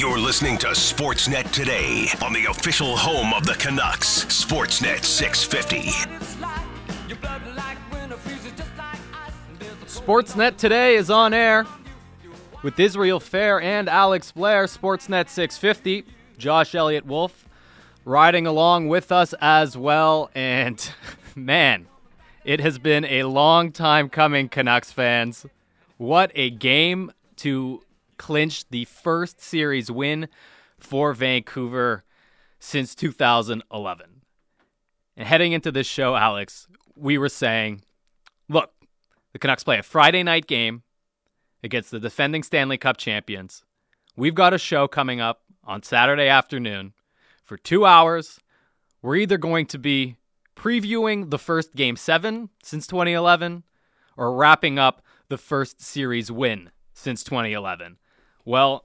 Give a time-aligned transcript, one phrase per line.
[0.00, 5.90] You're listening to Sportsnet today on the official home of the Canucks, Sportsnet 650.
[9.84, 11.66] Sportsnet today is on air
[12.62, 14.64] with Israel Fehr and Alex Blair.
[14.64, 16.06] Sportsnet 650.
[16.38, 17.46] Josh Elliott Wolf
[18.06, 20.30] riding along with us as well.
[20.34, 20.82] And
[21.36, 21.88] man,
[22.42, 25.44] it has been a long time coming, Canucks fans.
[25.98, 27.82] What a game to
[28.20, 30.28] clinch the first series win
[30.78, 32.04] for Vancouver
[32.58, 34.20] since 2011.
[35.16, 37.80] And heading into this show, Alex, we were saying,
[38.46, 38.72] look,
[39.32, 40.82] the Canucks play a Friday night game
[41.64, 43.64] against the defending Stanley Cup champions.
[44.16, 46.92] We've got a show coming up on Saturday afternoon
[47.42, 48.38] for two hours.
[49.00, 50.18] We're either going to be
[50.54, 53.62] previewing the first game seven since 2011
[54.18, 55.00] or wrapping up
[55.30, 57.96] the first series win since 2011.
[58.44, 58.84] Well,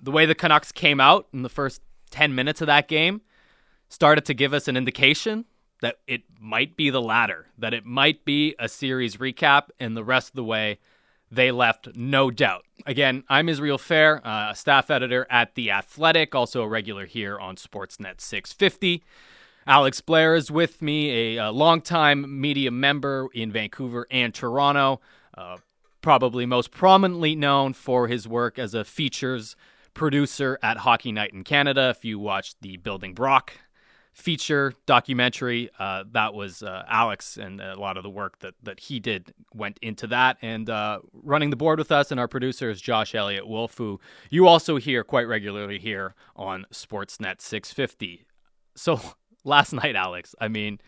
[0.00, 3.22] the way the Canucks came out in the first 10 minutes of that game
[3.88, 5.44] started to give us an indication
[5.80, 10.04] that it might be the latter, that it might be a series recap, and the
[10.04, 10.78] rest of the way
[11.30, 12.64] they left no doubt.
[12.86, 17.38] Again, I'm Israel Fehr, uh, a staff editor at The Athletic, also a regular here
[17.38, 19.02] on Sportsnet 650.
[19.66, 25.00] Alex Blair is with me, a, a longtime media member in Vancouver and Toronto,
[25.36, 25.56] uh,
[26.06, 29.56] probably most prominently known for his work as a features
[29.92, 31.92] producer at Hockey Night in Canada.
[31.96, 33.54] If you watched the Building Brock
[34.12, 35.68] feature documentary.
[35.80, 39.34] Uh, that was uh, Alex, and a lot of the work that, that he did
[39.52, 40.36] went into that.
[40.42, 43.98] And uh, running the board with us and our producer is Josh Elliott Wolf, who
[44.30, 48.26] you also hear quite regularly here on Sportsnet 650.
[48.76, 49.00] So
[49.44, 50.78] last night, Alex, I mean,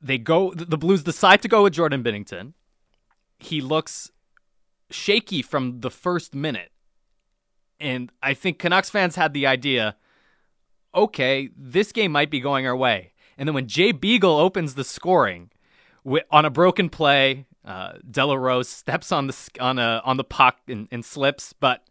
[0.00, 2.54] they go, the Blues decide to go with Jordan Binnington.
[3.42, 4.10] He looks
[4.90, 6.70] shaky from the first minute.
[7.80, 9.96] And I think Canucks fans had the idea
[10.94, 13.12] okay, this game might be going our way.
[13.38, 15.50] And then when Jay Beagle opens the scoring
[16.30, 20.24] on a broken play, uh, de la Rose steps on the on a on the
[20.24, 21.84] puck and, and slips, but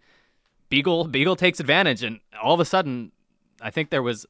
[0.69, 3.11] Beagle Beagle takes advantage, and all of a sudden,
[3.61, 4.25] I think there was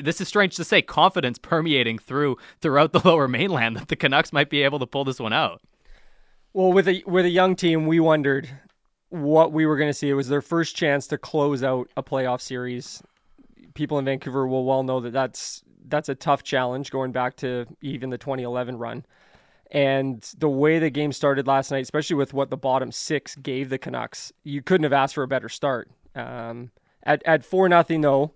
[0.00, 4.32] this is strange to say confidence permeating through throughout the lower mainland that the Canucks
[4.32, 5.62] might be able to pull this one out.
[6.52, 8.48] Well, with a with a young team, we wondered
[9.08, 10.08] what we were going to see.
[10.08, 13.02] It was their first chance to close out a playoff series
[13.74, 17.66] people in Vancouver will well know that that's that's a tough challenge going back to
[17.80, 19.04] even the 2011 run.
[19.70, 23.70] And the way the game started last night, especially with what the bottom six gave
[23.70, 25.90] the Canucks, you couldn't have asked for a better start.
[26.14, 26.70] Um,
[27.02, 28.32] at at four nothing though,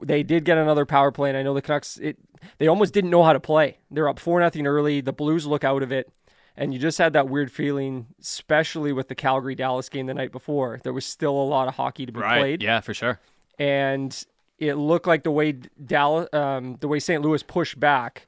[0.00, 2.18] they did get another power play, and I know the Canucks it
[2.58, 3.78] they almost didn't know how to play.
[3.90, 5.00] They're up four nothing early.
[5.00, 6.10] The Blues look out of it,
[6.56, 10.32] and you just had that weird feeling, especially with the Calgary Dallas game the night
[10.32, 10.80] before.
[10.82, 12.38] There was still a lot of hockey to be right.
[12.38, 12.62] played.
[12.62, 13.20] Yeah, for sure.
[13.58, 14.24] And
[14.58, 17.22] it looked like the way Dallas, um, the way St.
[17.22, 18.26] Louis pushed back,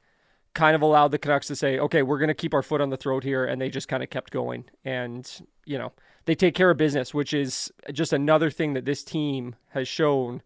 [0.53, 2.89] kind of allowed the Canucks to say, "Okay, we're going to keep our foot on
[2.89, 4.65] the throat here," and they just kind of kept going.
[4.85, 5.29] And
[5.65, 5.91] you know,
[6.25, 10.41] they take care of business, which is just another thing that this team has shown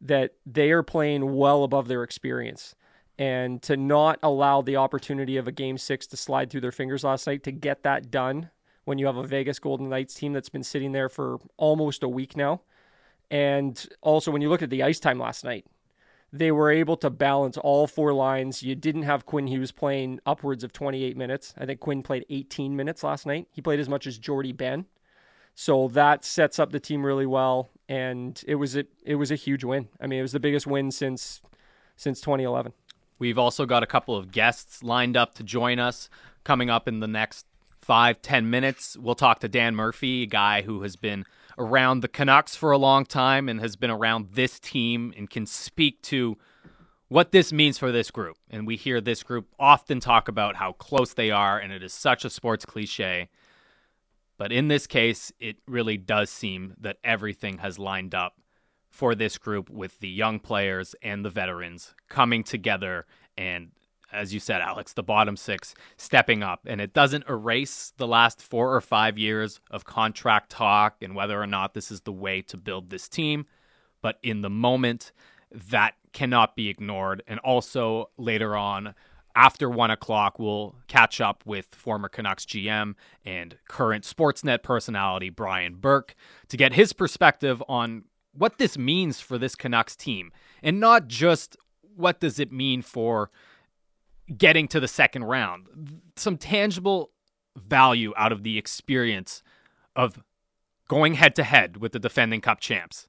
[0.00, 2.74] that they are playing well above their experience.
[3.18, 7.02] And to not allow the opportunity of a game six to slide through their fingers
[7.02, 8.50] last night to get that done
[8.84, 12.08] when you have a Vegas Golden Knights team that's been sitting there for almost a
[12.08, 12.60] week now
[13.30, 15.66] and also, when you look at the ice time last night,
[16.32, 18.62] they were able to balance all four lines.
[18.62, 21.54] You didn't have Quinn Hughes playing upwards of 28 minutes.
[21.58, 23.48] I think Quinn played 18 minutes last night.
[23.50, 24.86] He played as much as Jordie Benn.
[25.54, 29.36] So that sets up the team really well, and it was a it was a
[29.36, 29.88] huge win.
[29.98, 31.40] I mean, it was the biggest win since
[31.96, 32.74] since 2011.
[33.18, 36.08] We've also got a couple of guests lined up to join us
[36.44, 37.46] coming up in the next
[37.80, 38.96] five ten minutes.
[38.96, 41.24] We'll talk to Dan Murphy, a guy who has been
[41.58, 45.46] around the Canucks for a long time and has been around this team and can
[45.46, 46.36] speak to
[47.08, 48.36] what this means for this group.
[48.50, 51.92] And we hear this group often talk about how close they are, and it is
[51.92, 53.28] such a sports cliche.
[54.36, 58.34] But in this case, it really does seem that everything has lined up
[58.96, 63.04] for this group with the young players and the veterans coming together
[63.36, 63.70] and
[64.12, 66.60] as you said, Alex, the bottom six stepping up.
[66.64, 71.38] And it doesn't erase the last four or five years of contract talk and whether
[71.38, 73.44] or not this is the way to build this team.
[74.00, 75.12] But in the moment,
[75.50, 77.22] that cannot be ignored.
[77.26, 78.94] And also later on,
[79.34, 82.94] after one o'clock, we'll catch up with former Canucks GM
[83.24, 86.14] and current Sportsnet personality Brian Burke
[86.48, 88.04] to get his perspective on
[88.36, 90.32] what this means for this Canucks team.
[90.62, 91.56] And not just
[91.94, 93.30] what does it mean for
[94.36, 96.00] getting to the second round.
[96.16, 97.10] Some tangible
[97.56, 99.42] value out of the experience
[99.94, 100.22] of
[100.88, 103.08] going head to head with the defending cup champs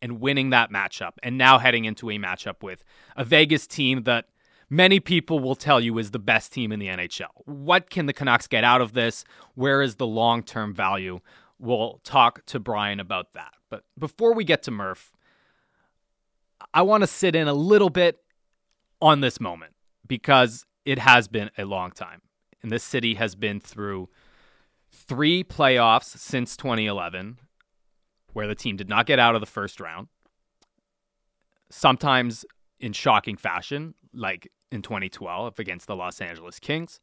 [0.00, 2.84] and winning that matchup, and now heading into a matchup with
[3.16, 4.26] a Vegas team that
[4.70, 7.30] many people will tell you is the best team in the NHL.
[7.46, 9.24] What can the Canucks get out of this?
[9.54, 11.20] Where is the long term value?
[11.58, 13.54] We'll talk to Brian about that.
[13.68, 15.12] But before we get to Murph,
[16.72, 18.18] I want to sit in a little bit
[19.00, 19.74] on this moment
[20.06, 22.22] because it has been a long time.
[22.62, 24.08] And this city has been through
[24.90, 27.38] three playoffs since 2011
[28.32, 30.08] where the team did not get out of the first round.
[31.70, 32.44] Sometimes
[32.80, 37.00] in shocking fashion, like in 2012 against the Los Angeles Kings.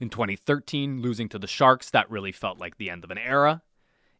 [0.00, 3.62] In 2013, losing to the Sharks, that really felt like the end of an era.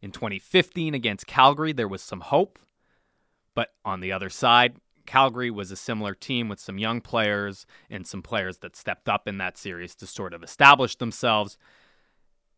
[0.02, 2.58] In 2015, against Calgary, there was some hope.
[3.54, 4.76] But on the other side,
[5.06, 9.28] Calgary was a similar team with some young players and some players that stepped up
[9.28, 11.56] in that series to sort of establish themselves.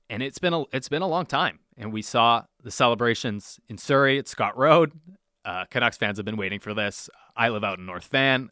[0.09, 3.79] And it's been a it's been a long time, and we saw the celebrations in
[3.79, 4.93] Surrey at Scott Road.
[5.45, 7.09] Uh, Canucks fans have been waiting for this.
[7.37, 8.51] I live out in North Van,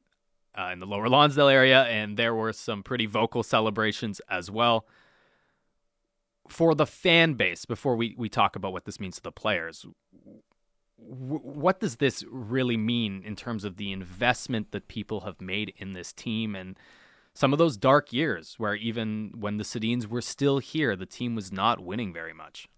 [0.59, 4.87] uh, in the Lower Lonsdale area, and there were some pretty vocal celebrations as well.
[6.49, 9.87] For the fan base, before we, we talk about what this means to the players,
[10.97, 15.93] what does this really mean in terms of the investment that people have made in
[15.93, 16.77] this team and
[17.35, 21.35] some of those dark years where even when the Sedins were still here, the team
[21.35, 22.69] was not winning very much?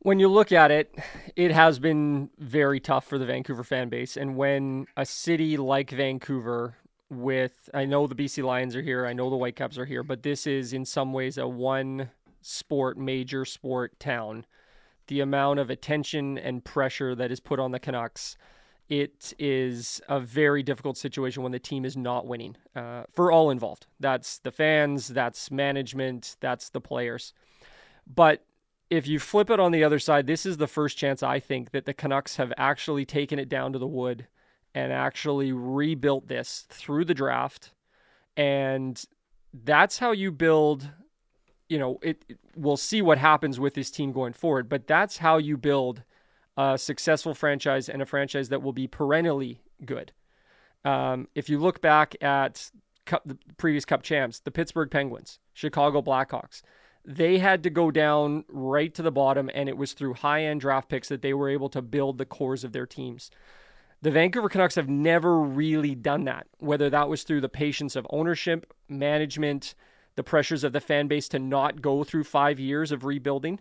[0.00, 0.94] When you look at it,
[1.36, 4.16] it has been very tough for the Vancouver fan base.
[4.16, 6.76] And when a city like Vancouver,
[7.10, 10.22] with I know the BC Lions are here, I know the Whitecaps are here, but
[10.22, 12.10] this is in some ways a one
[12.40, 14.46] sport, major sport town
[15.10, 18.36] the amount of attention and pressure that is put on the Canucks,
[18.88, 23.50] it is a very difficult situation when the team is not winning uh, for all
[23.50, 23.86] involved.
[23.98, 27.34] That's the fans, that's management, that's the players.
[28.06, 28.44] But
[28.88, 31.72] if you flip it on the other side, this is the first chance I think
[31.72, 34.28] that the Canucks have actually taken it down to the wood
[34.74, 37.72] and actually rebuilt this through the draft.
[38.36, 39.02] And
[39.52, 40.90] that's how you build
[41.70, 45.18] you know, it, it, we'll see what happens with this team going forward, but that's
[45.18, 46.02] how you build
[46.56, 50.12] a successful franchise and a franchise that will be perennially good.
[50.84, 52.70] Um, if you look back at
[53.06, 56.62] cup, the previous Cup champs, the Pittsburgh Penguins, Chicago Blackhawks,
[57.04, 60.60] they had to go down right to the bottom, and it was through high end
[60.60, 63.30] draft picks that they were able to build the cores of their teams.
[64.02, 68.06] The Vancouver Canucks have never really done that, whether that was through the patience of
[68.08, 69.74] ownership, management,
[70.16, 73.60] the pressures of the fan base to not go through five years of rebuilding.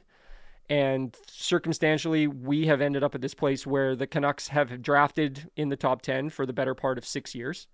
[0.69, 5.69] And circumstantially, we have ended up at this place where the Canucks have drafted in
[5.69, 7.67] the top 10 for the better part of six years.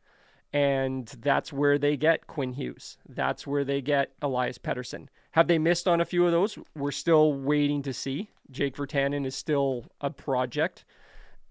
[0.51, 2.97] And that's where they get Quinn Hughes.
[3.07, 5.07] That's where they get Elias Pettersson.
[5.31, 6.57] Have they missed on a few of those?
[6.75, 8.29] We're still waiting to see.
[8.49, 10.85] Jake Virtanen is still a project.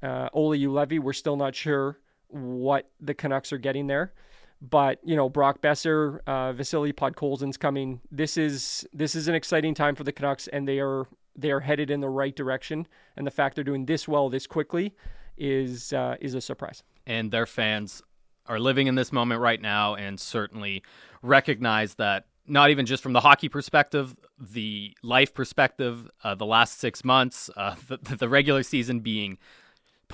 [0.04, 1.98] Uh, Olli Juolevi, we're still not sure
[2.28, 4.12] what the Canucks are getting there.
[4.60, 8.00] But you know, Brock Boeser, uh, Vasily Podkolzin's coming.
[8.10, 11.06] This is this is an exciting time for the Canucks, and they are
[11.36, 12.86] they are headed in the right direction.
[13.16, 14.94] And the fact they're doing this well this quickly
[15.36, 16.82] is uh, is a surprise.
[17.06, 18.02] And their fans
[18.46, 20.82] are living in this moment right now, and certainly
[21.22, 26.78] recognize that not even just from the hockey perspective, the life perspective, uh, the last
[26.78, 29.38] six months, uh, the, the regular season being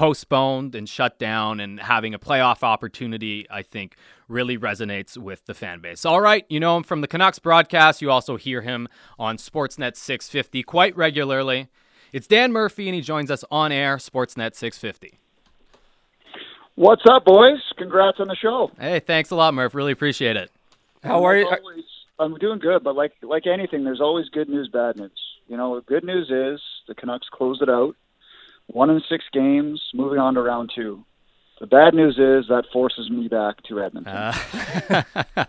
[0.01, 3.97] postponed and shut down and having a playoff opportunity, I think
[4.29, 6.07] really resonates with the fan base.
[6.07, 8.01] All right, you know him from the Canucks broadcast.
[8.01, 8.89] You also hear him
[9.19, 11.69] on Sportsnet 650 quite regularly.
[12.15, 15.19] It's Dan Murphy, and he joins us on air, Sportsnet 650.
[16.77, 17.59] What's up, boys?
[17.77, 18.71] Congrats on the show.
[18.81, 19.75] Hey, thanks a lot, Murph.
[19.75, 20.51] Really appreciate it.
[21.05, 21.45] How are you?
[21.45, 21.85] Always,
[22.19, 25.11] I'm doing good, but like like anything, there's always good news, bad news.
[25.47, 27.97] You know, good news is the Canucks closed it out
[28.73, 31.05] one in six games, moving on to round two.
[31.61, 34.15] The bad news is that forces me back to Edmonton.
[34.15, 35.05] Uh.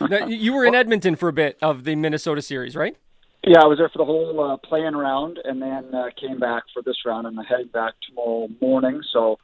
[0.00, 2.96] now, you were in Edmonton for a bit of the Minnesota series, right?
[3.44, 6.62] Yeah, I was there for the whole uh, playing round, and then uh, came back
[6.72, 9.02] for this round, and I'm heading back tomorrow morning.
[9.12, 9.38] So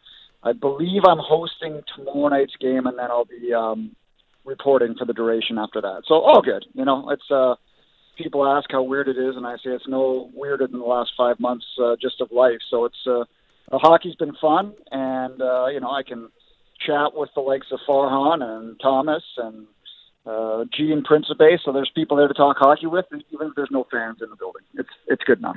[0.45, 3.97] I believe I'm hosting tomorrow night's game, and then I'll be um,
[4.45, 6.03] reporting for the duration after that.
[6.07, 6.65] So all good.
[6.75, 7.57] You know, it's uh,
[8.19, 11.13] people ask how weird it is, and I say it's no weirder than the last
[11.17, 12.59] five months uh, just of life.
[12.69, 13.25] So it's uh,
[13.71, 16.29] the hockey's been fun, and uh, you know I can
[16.85, 19.67] chat with the likes of Farhan and Thomas and
[20.27, 21.59] uh, G and Principe.
[21.65, 24.37] So there's people there to talk hockey with, even if there's no fans in the
[24.37, 24.63] building.
[24.75, 25.57] It's it's good enough.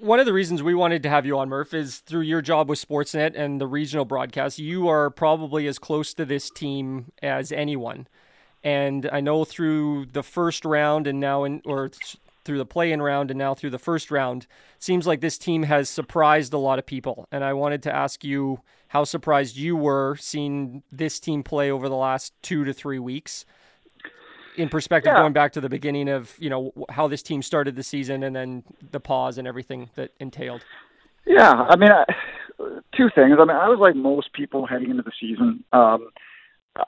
[0.00, 2.68] One of the reasons we wanted to have you on, Murph, is through your job
[2.68, 4.58] with Sportsnet and the regional broadcast.
[4.58, 8.06] You are probably as close to this team as anyone.
[8.64, 11.90] And I know through the first round and now in, or
[12.44, 14.46] through the play-in round and now through the first round.
[14.78, 18.24] Seems like this team has surprised a lot of people, and I wanted to ask
[18.24, 22.98] you how surprised you were seeing this team play over the last two to three
[22.98, 23.44] weeks.
[24.56, 25.20] In perspective, Yeah.
[25.20, 28.36] going back to the beginning of you know how this team started the season and
[28.36, 30.64] then the pause and everything that entailed.
[31.26, 32.04] Yeah, I mean, I,
[32.94, 33.36] two things.
[33.40, 35.64] I mean, I was like most people heading into the season.
[35.72, 36.10] Um,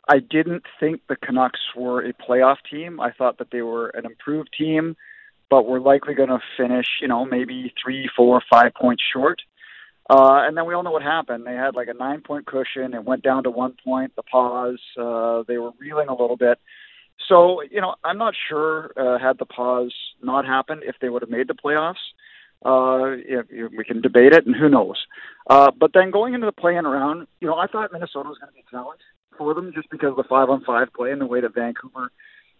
[0.08, 3.00] I didn't think the Canucks were a playoff team.
[3.00, 4.96] I thought that they were an improved team,
[5.48, 9.40] but were likely going to finish, you know, maybe three, four, five points short.
[10.10, 11.46] Uh, and then we all know what happened.
[11.46, 12.94] They had like a nine point cushion.
[12.94, 14.80] It went down to one point, the pause.
[14.98, 16.58] Uh, they were reeling a little bit.
[17.28, 21.22] So, you know, I'm not sure uh, had the pause not happened if they would
[21.22, 21.94] have made the playoffs.
[22.64, 24.96] Uh, if, if we can debate it, and who knows.
[25.48, 28.50] Uh, but then going into the play-in round, you know, I thought Minnesota was going
[28.50, 29.00] to be challenge
[29.36, 32.10] for them just because of the five-on-five play and the way that Vancouver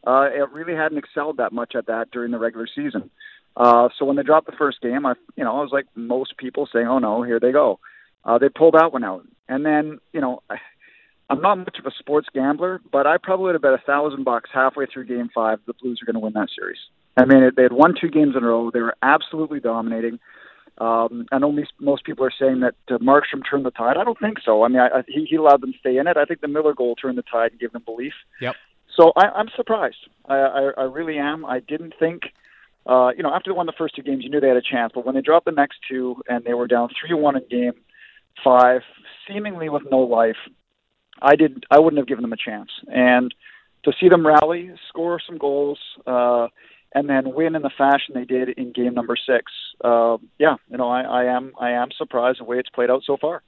[0.07, 3.11] uh, it really hadn't excelled that much at that during the regular season.
[3.57, 6.37] Uh, so when they dropped the first game, I, you know, I was like most
[6.37, 7.81] people saying, "Oh no, here they go."
[8.25, 10.57] Uh, they pulled that one out, and then, you know, I,
[11.29, 14.23] I'm not much of a sports gambler, but I probably would have bet a thousand
[14.23, 16.79] bucks halfway through Game Five the Blues are going to win that series.
[17.17, 18.71] I mean, they had won two games in a row.
[18.71, 20.21] They were absolutely dominating.
[20.79, 23.97] Um, I know most, most people are saying that uh, Markstrom turned the tide.
[23.97, 24.63] I don't think so.
[24.63, 26.17] I mean, I, I, he, he allowed them to stay in it.
[26.17, 28.13] I think the Miller goal turned the tide and gave them belief.
[28.41, 28.55] Yep.
[28.95, 30.09] So I, I'm surprised.
[30.27, 31.45] I, I, I really am.
[31.45, 32.25] I didn't think,
[32.87, 34.63] uh, you know, after they won the first two games, you knew they had a
[34.63, 34.93] chance.
[34.95, 37.73] But when they dropped the next two and they were down three one in game
[38.45, 38.83] five,
[39.27, 40.37] seemingly with no life,
[41.21, 41.65] I did.
[41.71, 42.71] I wouldn't have given them a chance.
[42.89, 43.35] And
[43.85, 46.49] to see them rally, score some goals, uh,
[46.95, 49.53] and then win in the fashion they did in game number six,
[49.85, 51.53] uh, yeah, you know, I, I am.
[51.61, 53.43] I am surprised the way it's played out so far.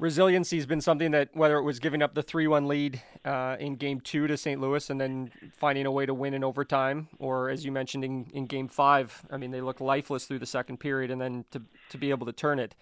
[0.00, 3.56] Resiliency has been something that, whether it was giving up the 3 1 lead uh,
[3.60, 4.58] in game two to St.
[4.58, 8.26] Louis and then finding a way to win in overtime, or as you mentioned in,
[8.32, 11.60] in game five, I mean, they looked lifeless through the second period and then to,
[11.90, 12.74] to be able to turn it.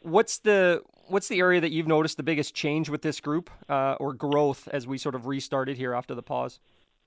[0.00, 3.94] What's the what's the area that you've noticed the biggest change with this group uh,
[4.00, 6.58] or growth as we sort of restarted here after the pause?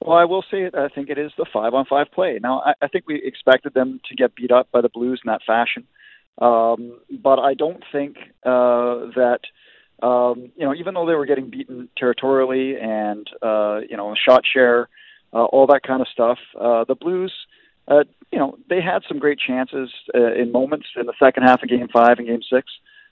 [0.02, 0.76] Well, I will say it.
[0.76, 2.40] I think it is the five on five play.
[2.42, 5.30] Now, I, I think we expected them to get beat up by the Blues in
[5.30, 5.86] that fashion.
[6.42, 8.16] Um, but I don't think
[8.46, 9.40] uh, that
[10.02, 14.44] um, you know, even though they were getting beaten territorially and uh, you know, shot
[14.52, 14.88] share,
[15.34, 17.34] uh, all that kind of stuff, uh, the Blues,
[17.90, 21.62] uh, you know, they had some great chances uh, in moments in the second half
[21.62, 22.72] of Game Five and Game Six.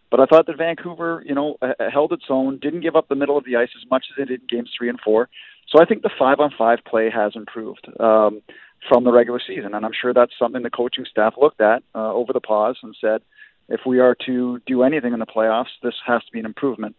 [0.09, 1.57] But I thought that Vancouver, you know,
[1.91, 4.23] held its own, didn't give up the middle of the ice as much as they
[4.23, 5.27] did in Games Three and Four.
[5.69, 7.87] So I think the five on five play has improved.
[7.99, 8.41] Um,
[8.87, 9.73] from the regular season.
[9.73, 12.95] And I'm sure that's something the coaching staff looked at uh, over the pause and
[12.99, 13.21] said,
[13.69, 16.95] if we are to do anything in the playoffs, this has to be an improvement.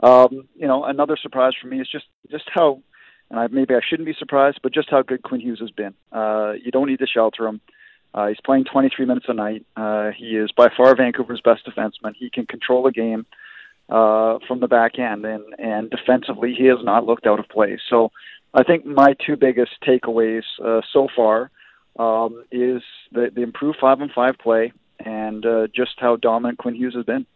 [0.00, 2.80] Um, you know, another surprise for me is just just how,
[3.28, 5.94] and I, maybe I shouldn't be surprised, but just how good Quinn Hughes has been.
[6.12, 7.60] Uh, you don't need to shelter him.
[8.14, 9.66] Uh, he's playing 23 minutes a night.
[9.74, 12.14] Uh, he is by far Vancouver's best defenseman.
[12.16, 13.26] He can control the game
[13.88, 17.80] from the back end, and and defensively, he has not looked out of place.
[17.88, 18.10] So
[18.54, 21.50] I think my two biggest takeaways uh, so far
[21.98, 24.72] um, is the, the improved five and five play
[25.04, 27.26] and uh, just how dominant Quinn Hughes has been.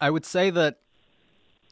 [0.00, 0.78] I would say that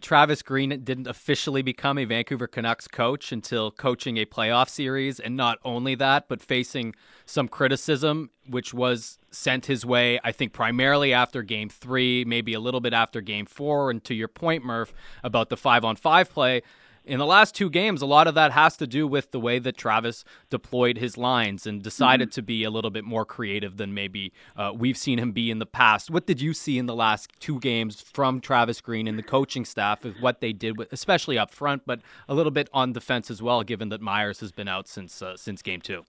[0.00, 5.36] Travis Green didn't officially become a Vancouver Canucks coach until coaching a playoff series, and
[5.36, 6.94] not only that, but facing
[7.26, 12.60] some criticism, which was sent his way, I think, primarily after game three, maybe a
[12.60, 13.90] little bit after game four.
[13.90, 14.92] And to your point, Murph,
[15.22, 16.62] about the five on five play,
[17.10, 19.58] in the last two games, a lot of that has to do with the way
[19.58, 22.34] that Travis deployed his lines and decided mm-hmm.
[22.34, 25.58] to be a little bit more creative than maybe uh, we've seen him be in
[25.58, 26.08] the past.
[26.08, 29.64] What did you see in the last two games from Travis Green and the coaching
[29.64, 33.28] staff of what they did, with, especially up front, but a little bit on defense
[33.28, 36.04] as well, given that Myers has been out since uh, since game two?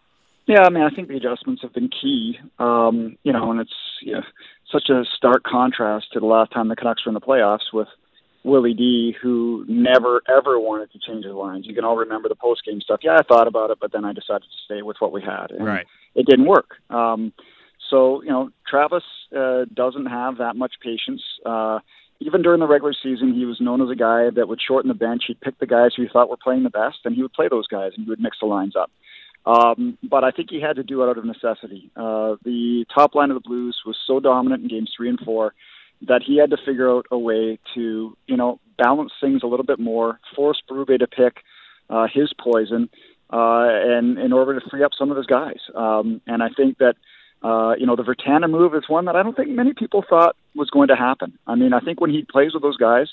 [0.46, 2.38] Yeah, I mean, I think the adjustments have been key.
[2.60, 4.24] Um, you know, and it's you know,
[4.72, 7.88] such a stark contrast to the last time the Canucks were in the playoffs with
[8.44, 11.66] Willie D, who never ever wanted to change his lines.
[11.68, 13.02] You can all remember the post game stuff.
[13.04, 15.52] Yeah, I thought about it, but then I decided to stay with what we had,
[15.52, 15.86] and right.
[16.16, 16.76] it didn't work.
[16.90, 17.34] Um,
[17.90, 19.04] so you know, Travis
[19.36, 21.22] uh, doesn't have that much patience.
[21.46, 21.80] Uh,
[22.20, 24.96] even during the regular season, he was known as a guy that would shorten the
[24.96, 25.24] bench.
[25.28, 27.48] He'd pick the guys who he thought were playing the best, and he would play
[27.50, 28.92] those guys, and he would mix the lines up.
[29.46, 31.90] Um, but I think he had to do it out of necessity.
[31.96, 35.54] Uh, the top line of the Blues was so dominant in games three and four
[36.08, 39.66] that he had to figure out a way to, you know, balance things a little
[39.66, 41.38] bit more, force Berube to pick
[41.90, 42.90] uh, his poison,
[43.32, 45.60] uh, and in order to free up some of his guys.
[45.76, 46.96] Um, and I think that,
[47.44, 50.36] uh, you know, the Virtanen move is one that I don't think many people thought
[50.56, 51.38] was going to happen.
[51.48, 53.08] I mean, I think when he plays with those guys,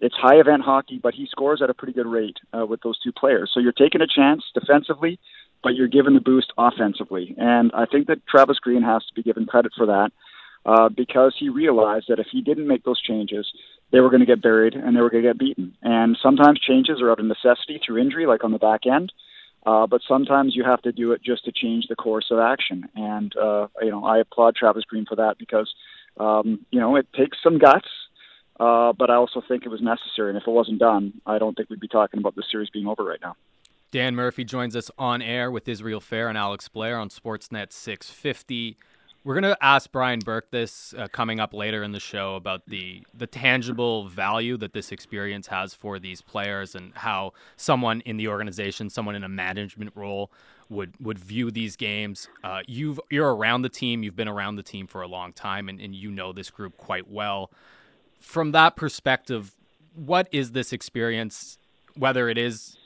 [0.00, 2.98] it's high event hockey, but he scores at a pretty good rate uh, with those
[2.98, 3.50] two players.
[3.52, 5.18] So you're taking a chance defensively
[5.64, 7.34] but you're given the boost offensively.
[7.38, 10.12] And I think that Travis Green has to be given credit for that
[10.66, 13.46] uh, because he realized that if he didn't make those changes,
[13.92, 15.76] they were going to get buried and they were going to get beaten.
[15.82, 19.12] And sometimes changes are out of necessity through injury, like on the back end.
[19.66, 22.88] Uh, but sometimes you have to do it just to change the course of action.
[22.94, 25.72] And, uh, you know, I applaud Travis Green for that because,
[26.18, 27.88] um, you know, it takes some guts,
[28.60, 30.30] uh, but I also think it was necessary.
[30.30, 32.86] And if it wasn't done, I don't think we'd be talking about the series being
[32.86, 33.36] over right now.
[33.90, 38.76] Dan Murphy joins us on air with Israel Fehr and Alex Blair on Sportsnet 650.
[39.24, 43.02] We're to ask Brian Burke this uh, coming up later in the show about the
[43.14, 48.28] the tangible value that this experience has for these players and how someone in the
[48.28, 50.30] organization, someone in a management role,
[50.68, 52.28] would would view these games.
[52.42, 55.70] Uh, you've you're around the team, you've been around the team for a long time,
[55.70, 57.50] and, and you know this group quite well.
[58.20, 59.54] From that perspective,
[59.94, 61.56] what is this experience?
[61.96, 62.76] Whether it is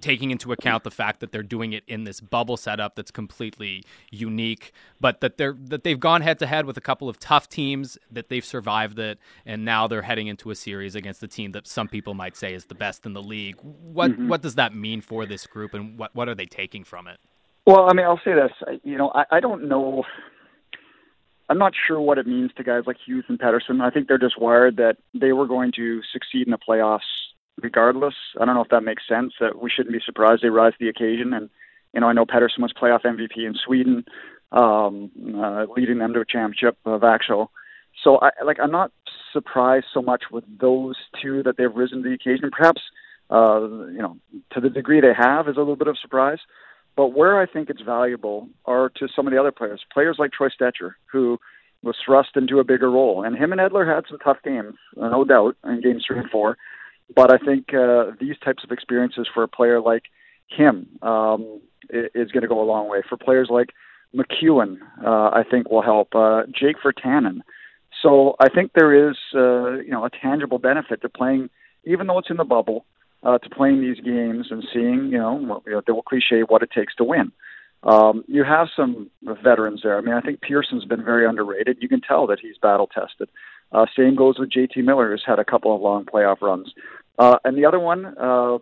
[0.00, 3.82] taking into account the fact that they're doing it in this bubble setup that's completely
[4.10, 7.48] unique, but that they're that they've gone head to head with a couple of tough
[7.48, 11.52] teams that they've survived it, and now they're heading into a series against the team
[11.52, 13.56] that some people might say is the best in the league.
[13.60, 14.28] What mm-hmm.
[14.28, 17.18] what does that mean for this group, and what what are they taking from it?
[17.66, 18.80] Well, I mean, I'll say this.
[18.82, 20.04] You know, I, I don't know.
[21.48, 23.80] I'm not sure what it means to guys like Hughes and Pettersson.
[23.80, 27.00] I think they're just wired that they were going to succeed in the playoffs
[27.62, 28.14] regardless.
[28.40, 29.34] I don't know if that makes sense.
[29.40, 31.32] That we shouldn't be surprised they rise to the occasion.
[31.32, 31.50] And
[31.92, 34.04] you know, I know Pettersson was playoff MVP in Sweden,
[34.52, 37.50] um, uh, leading them to a championship of actual.
[38.02, 38.92] So I like I'm not
[39.32, 42.50] surprised so much with those two that they've risen to the occasion.
[42.50, 42.82] Perhaps
[43.30, 44.16] uh, you know
[44.52, 46.38] to the degree they have is a little bit of surprise.
[46.96, 50.32] But where I think it's valuable are to some of the other players, players like
[50.32, 51.38] Troy Stecher, who
[51.82, 53.22] was thrust into a bigger role.
[53.22, 56.56] And him and Edler had some tough games, no doubt, in games three and four.
[57.14, 60.04] But I think uh, these types of experiences for a player like
[60.48, 63.02] him um, is going to go a long way.
[63.08, 63.70] For players like
[64.14, 66.14] MacEwen, uh, I think will help.
[66.14, 67.40] Uh, Jake Virtanen.
[68.02, 71.50] So I think there is, uh, you know, a tangible benefit to playing,
[71.84, 72.86] even though it's in the bubble,
[73.22, 76.62] uh, to playing these games and seeing, you know, what, you know the cliche, what
[76.62, 77.32] it takes to win.
[77.82, 79.96] Um, you have some veterans there.
[79.96, 81.78] I mean, I think Pearson's been very underrated.
[81.80, 83.30] You can tell that he's battle tested.
[83.72, 86.72] Uh, same goes with JT Miller, who's had a couple of long playoff runs.
[87.20, 88.56] Uh, and the other one, uh,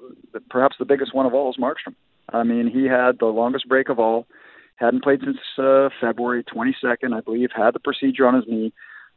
[0.51, 1.95] perhaps the biggest one of all, is Markstrom.
[2.29, 4.27] I mean, he had the longest break of all.
[4.75, 7.51] Hadn't played since uh, February 22nd, I believe.
[7.55, 8.73] Had the procedure on his knee,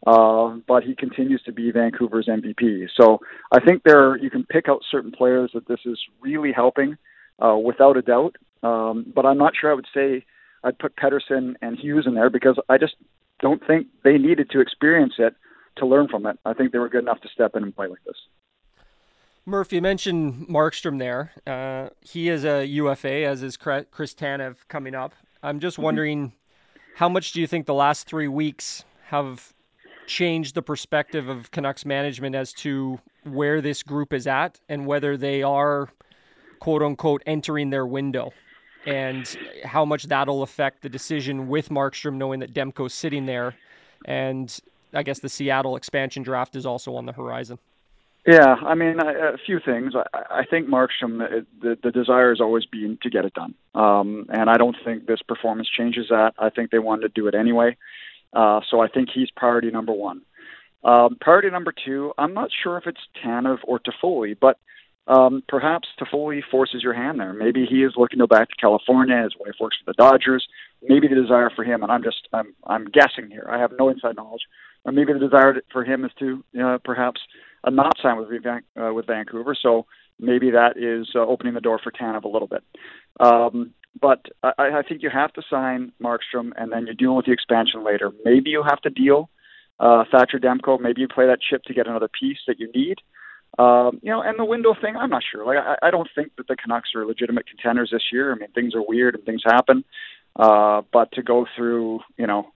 [0.05, 2.87] uh, but he continues to be Vancouver's MVP.
[2.95, 3.19] So
[3.51, 6.97] I think there you can pick out certain players that this is really helping,
[7.43, 8.35] uh, without a doubt.
[8.61, 10.23] Um, but I'm not sure I would say
[10.63, 12.93] I'd put Pettersson and Hughes in there because I just
[13.39, 15.33] don't think they needed to experience it
[15.77, 16.37] to learn from it.
[16.45, 18.17] I think they were good enough to step in and play like this.
[19.45, 21.31] Murphy, you mentioned Markstrom there.
[21.47, 25.13] Uh, he is a UFA, as is Chris Tanev coming up.
[25.41, 25.83] I'm just mm-hmm.
[25.83, 26.33] wondering,
[26.95, 29.53] how much do you think the last three weeks have
[30.05, 35.17] changed the perspective of Canucks management as to where this group is at and whether
[35.17, 35.89] they are,
[36.59, 38.31] quote unquote, entering their window?
[38.85, 39.25] And
[39.63, 43.55] how much that'll affect the decision with Markstrom, knowing that Demko's sitting there,
[44.05, 44.55] and
[44.93, 47.57] I guess the Seattle expansion draft is also on the horizon.
[48.25, 49.93] Yeah, I mean, a, few things.
[49.95, 51.19] I, I think Markstrom,
[51.59, 55.07] the, the desire has always been to get it done, um, and I don't think
[55.07, 56.33] this performance changes that.
[56.37, 57.77] I think they wanted to do it anyway,
[58.33, 60.21] uh, so I think he's priority number one.
[60.83, 64.59] Um, priority number two, I'm not sure if it's Tanev or Toffoli, but
[65.07, 67.33] um, perhaps Toffoli forces your hand there.
[67.33, 69.23] Maybe he is looking to go back to California.
[69.23, 70.45] His wife works for the Dodgers.
[70.83, 73.47] Maybe the desire for him, and I'm just I'm I'm guessing here.
[73.49, 74.43] I have no inside knowledge.
[74.85, 77.21] Or maybe the desire for him is to uh, perhaps
[77.63, 79.55] uh, not sign with uh, with Vancouver.
[79.59, 79.85] So
[80.19, 82.63] maybe that is uh, opening the door for Tanev a little bit.
[83.19, 87.25] Um, but I, I think you have to sign Markstrom, and then you deal with
[87.25, 88.11] the expansion later.
[88.23, 89.29] Maybe you have to deal
[89.79, 90.79] uh, Thatcher Demko.
[90.79, 92.99] Maybe you play that chip to get another piece that you need.
[93.59, 95.45] Um, you know, and the window thing, I'm not sure.
[95.45, 98.31] Like, I, I don't think that the Canucks are legitimate contenders this year.
[98.31, 99.83] I mean, things are weird and things happen.
[100.37, 102.47] Uh, but to go through, you know,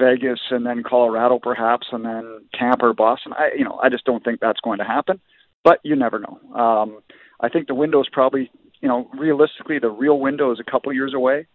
[0.00, 3.32] Vegas and then Colorado perhaps and then Tampa or Boston.
[3.32, 5.20] I you know I just don't think that's going to happen,
[5.64, 6.40] but you never know.
[6.58, 7.00] Um,
[7.40, 10.92] I think the window is probably you know realistically the real window is a couple
[10.92, 11.46] years away.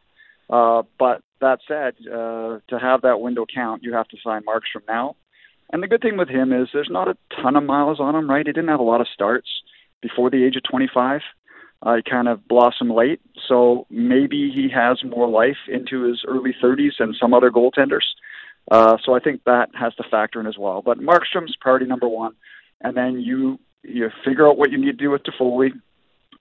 [0.49, 4.85] Uh, but that said, uh, to have that window count, you have to sign Markstrom
[4.87, 5.15] now.
[5.71, 8.29] And the good thing with him is there's not a ton of miles on him,
[8.29, 8.45] right?
[8.45, 9.47] He didn't have a lot of starts
[10.01, 11.21] before the age of 25.
[11.85, 16.55] Uh, he kind of blossom late, so maybe he has more life into his early
[16.63, 18.05] 30s than some other goaltenders.
[18.71, 20.81] Uh, so I think that has to factor in as well.
[20.81, 22.33] But Markstrom's priority number one,
[22.79, 25.71] and then you you figure out what you need to do with Toffoli.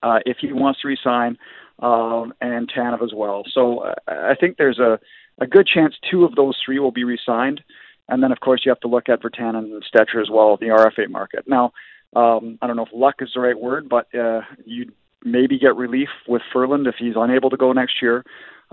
[0.02, 1.36] uh, if he wants to resign,
[1.80, 3.42] um, and Tanev as well.
[3.52, 4.98] So uh, I think there's a,
[5.40, 7.60] a good chance two of those three will be resigned.
[8.08, 10.66] And then, of course, you have to look at Virtanen and Stecher as well the
[10.66, 11.44] RFA market.
[11.46, 11.72] Now,
[12.14, 14.92] um, I don't know if luck is the right word, but uh, you
[15.24, 18.24] maybe get relief with Ferland if he's unable to go next year.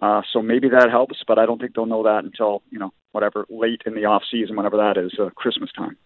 [0.02, 2.92] Uh, so maybe that helps, but I don't think they'll know that until you know
[3.12, 5.98] whatever late in the off season, whenever that is, uh, Christmas time.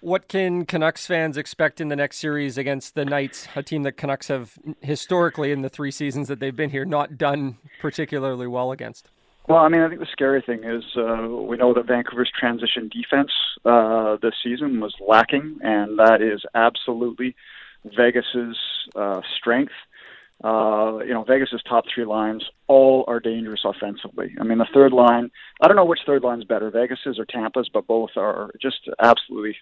[0.00, 3.96] What can Canucks fans expect in the next series against the Knights, a team that
[3.96, 8.70] Canucks have historically in the three seasons that they've been here not done particularly well
[8.70, 9.10] against?
[9.48, 12.90] Well, I mean, I think the scary thing is uh, we know that Vancouver's transition
[12.92, 13.30] defense
[13.64, 17.34] uh, this season was lacking, and that is absolutely
[17.84, 18.56] Vegas's
[18.94, 19.72] uh, strength.
[20.42, 24.36] Uh, you know, Vegas's top three lines all are dangerous offensively.
[24.40, 27.68] I mean, the third line, I don't know which third line's better, Vegas's or Tampa's,
[27.72, 29.56] but both are just absolutely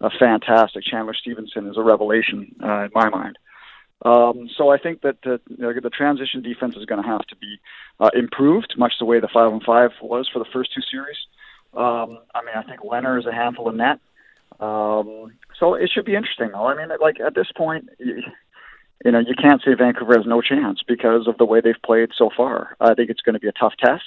[0.00, 0.84] uh, fantastic.
[0.84, 3.38] Chandler Stephenson is a revelation uh, in my mind.
[4.02, 7.58] Um, so I think that the, the transition defense is going to have to be
[7.98, 11.18] uh, improved, much the way the five and five was for the first two series.
[11.74, 14.00] Um, I mean, I think Lehner is a handful of net.
[14.60, 16.66] Um, so it should be interesting, though.
[16.66, 18.22] I mean, like at this point, you,
[19.04, 22.10] you know, you can't say Vancouver has no chance because of the way they've played
[22.16, 22.76] so far.
[22.80, 24.04] I think it's going to be a tough test.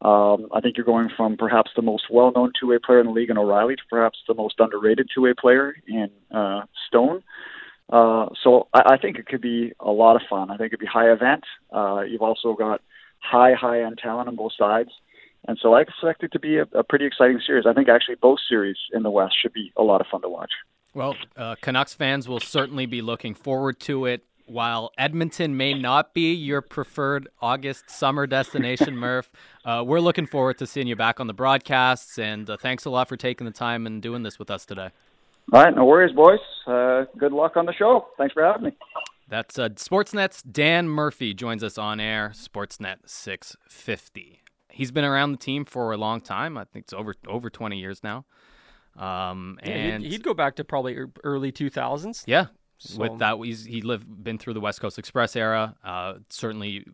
[0.00, 3.30] Um, I think you're going from perhaps the most well-known two-way player in the league
[3.30, 7.22] in O'Reilly to perhaps the most underrated two-way player in uh, Stone.
[7.88, 10.50] Uh, so I, I think it could be a lot of fun.
[10.50, 11.44] I think it'd be high event.
[11.72, 12.80] Uh, you've also got
[13.20, 14.90] high, high end talent on both sides.
[15.48, 17.66] And so I expect it to be a, a pretty exciting series.
[17.66, 20.28] I think actually both series in the West should be a lot of fun to
[20.28, 20.52] watch.
[20.94, 24.24] Well, uh, Canucks fans will certainly be looking forward to it.
[24.46, 29.30] While Edmonton may not be your preferred August summer destination, Murph,
[29.64, 32.18] uh, we're looking forward to seeing you back on the broadcasts.
[32.18, 34.90] And uh, thanks a lot for taking the time and doing this with us today.
[35.52, 36.40] All right, no worries, boys.
[36.66, 38.08] Uh, good luck on the show.
[38.18, 38.72] Thanks for having me.
[39.28, 44.41] That's uh, Sportsnet's Dan Murphy joins us on air, Sportsnet 650.
[44.72, 46.56] He's been around the team for a long time.
[46.56, 48.24] I think it's over over 20 years now.
[48.96, 52.24] Um, and yeah, he'd, he'd, go back to probably early 2000s.
[52.26, 52.46] Yeah.
[52.78, 52.98] So.
[52.98, 55.76] With that, he's he lived been through the West Coast Express era.
[55.84, 56.84] Uh, certainly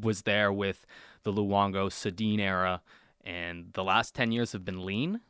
[0.00, 0.84] was there with
[1.22, 2.82] the Luongo Sedin era,
[3.24, 5.20] and the last ten years have been lean.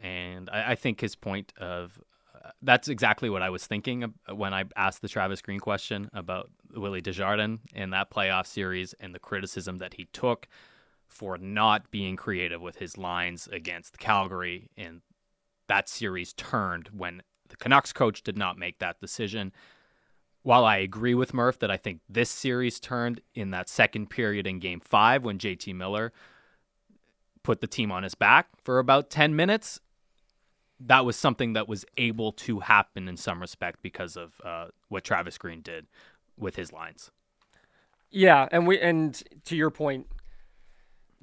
[0.00, 2.00] And I, I think his point of
[2.32, 6.48] uh, that's exactly what I was thinking when I asked the Travis Green question about
[6.72, 10.46] Willie Desjardins in that playoff series and the criticism that he took
[11.16, 15.00] for not being creative with his lines against Calgary and
[15.66, 19.52] that series turned when the Canucks coach did not make that decision.
[20.42, 24.46] While I agree with Murph that I think this series turned in that second period
[24.46, 26.12] in game five when JT Miller
[27.42, 29.80] put the team on his back for about 10 minutes,
[30.78, 35.02] that was something that was able to happen in some respect because of uh, what
[35.02, 35.86] Travis Green did
[36.36, 37.10] with his lines.
[38.10, 40.06] Yeah, and we and to your point,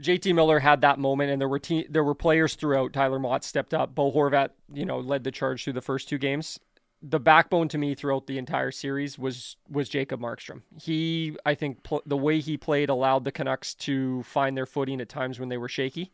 [0.03, 2.93] JT Miller had that moment, and there were te- there were players throughout.
[2.93, 3.95] Tyler Motte stepped up.
[3.95, 6.59] Bo Horvat, you know, led the charge through the first two games.
[7.01, 10.61] The backbone to me throughout the entire series was was Jacob Markstrom.
[10.81, 15.01] He, I think, pl- the way he played allowed the Canucks to find their footing
[15.01, 16.11] at times when they were shaky,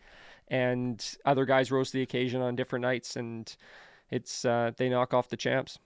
[0.48, 3.56] and other guys rose to the occasion on different nights, and
[4.10, 5.80] it's uh, they knock off the champs.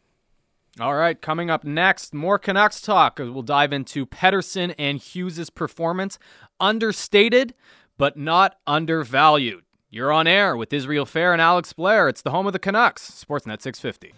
[0.79, 3.19] All right, coming up next, more Canucks talk.
[3.19, 6.17] We'll dive into Pettersson and Hughes' performance.
[6.59, 7.53] Understated,
[7.97, 9.63] but not undervalued.
[9.89, 12.10] You're on air with Israel Fehr and Alex Blair.
[12.10, 14.13] It's the home of the Canucks, Sportsnet 650.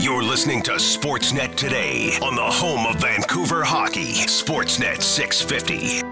[0.00, 6.02] You're listening to Sportsnet today on the home of Vancouver hockey, Sportsnet 650.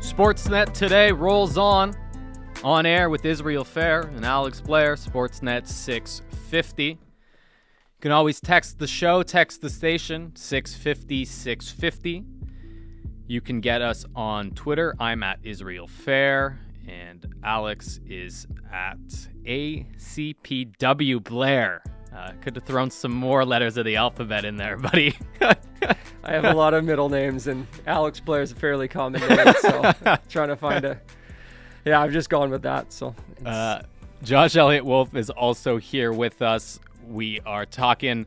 [0.00, 1.94] Sportsnet today rolls on
[2.64, 6.98] on air with Israel Fehr and Alex Blair, Sportsnet 650
[8.04, 12.22] can always text the show, text the station, 650 650.
[13.26, 14.94] You can get us on Twitter.
[15.00, 18.98] I'm at Israel Fehr, and Alex is at
[19.46, 21.82] ACPW Blair.
[22.14, 25.16] Uh, could have thrown some more letters of the alphabet in there, buddy.
[25.40, 29.54] I have a lot of middle names, and Alex Blair is a fairly common name,
[29.62, 29.92] so
[30.28, 31.00] trying to find a.
[31.86, 32.92] Yeah, I've just gone with that.
[32.92, 33.14] So,
[33.46, 33.80] uh,
[34.22, 38.26] Josh Elliott Wolf is also here with us we are talking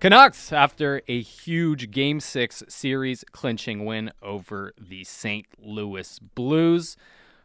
[0.00, 5.46] Canucks after a huge Game 6 series clinching win over the St.
[5.58, 6.96] Louis Blues.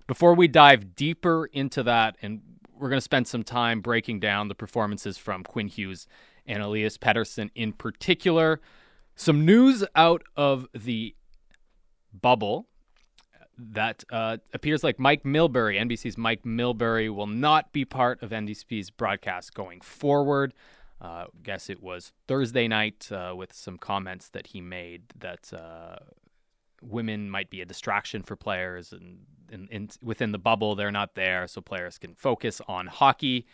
[0.07, 2.41] Before we dive deeper into that, and
[2.77, 6.07] we're going to spend some time breaking down the performances from Quinn Hughes
[6.45, 8.59] and Elias Pettersson in particular.
[9.15, 11.15] Some news out of the
[12.13, 12.67] bubble.
[13.57, 18.89] That uh, appears like Mike Milbury, NBC's Mike Milbury, will not be part of NBC's
[18.89, 20.53] broadcast going forward.
[20.99, 25.95] Uh, guess it was Thursday night uh, with some comments that he made that uh,
[26.81, 31.15] women might be a distraction for players, and, and, and, within the bubble, they're not
[31.15, 33.47] there, so players can focus on hockey.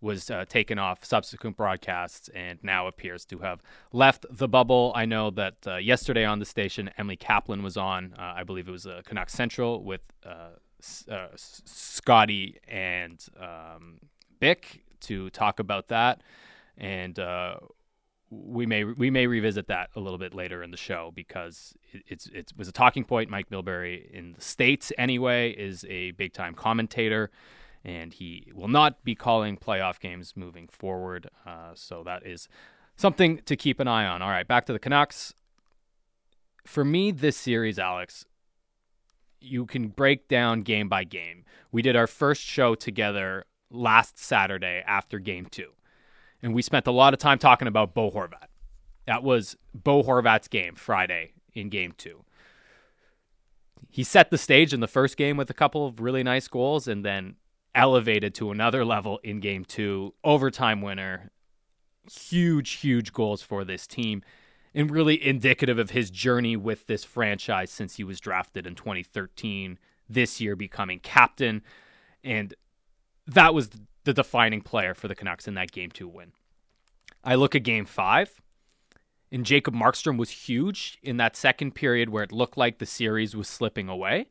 [0.00, 4.92] Was uh, taken off subsequent broadcasts and now appears to have left the bubble.
[4.94, 8.14] I know that uh, yesterday on the station, Emily Kaplan was on.
[8.18, 10.02] Uh, I believe it was uh, Canuck Central with
[10.80, 13.98] Scotty and um,
[14.38, 16.22] Bick to talk about that
[16.78, 17.56] and uh,
[18.30, 22.02] we may we may revisit that a little bit later in the show because it,
[22.06, 23.28] it's it was a talking point.
[23.28, 27.30] Mike Milbury in the states anyway is a big time commentator,
[27.84, 31.30] and he will not be calling playoff games moving forward.
[31.46, 32.48] Uh, so that is
[32.96, 34.22] something to keep an eye on.
[34.22, 35.34] All right, back to the Canucks.
[36.64, 38.26] For me, this series, Alex,
[39.40, 41.44] you can break down game by game.
[41.72, 45.72] We did our first show together last Saturday after game two
[46.42, 48.48] and we spent a lot of time talking about Bo Horvat.
[49.06, 52.24] That was Bo Horvat's game Friday in game two.
[53.90, 56.86] He set the stage in the first game with a couple of really nice goals
[56.86, 57.36] and then
[57.78, 60.12] elevated to another level in game two.
[60.24, 61.30] Overtime winner.
[62.10, 64.22] Huge, huge goals for this team
[64.74, 69.78] and really indicative of his journey with this franchise since he was drafted in 2013,
[70.08, 71.62] this year becoming captain.
[72.24, 72.54] And
[73.26, 73.70] that was
[74.04, 76.32] the defining player for the Canucks in that game two win.
[77.22, 78.40] I look at game five,
[79.30, 83.36] and Jacob Markstrom was huge in that second period where it looked like the series
[83.36, 84.30] was slipping away.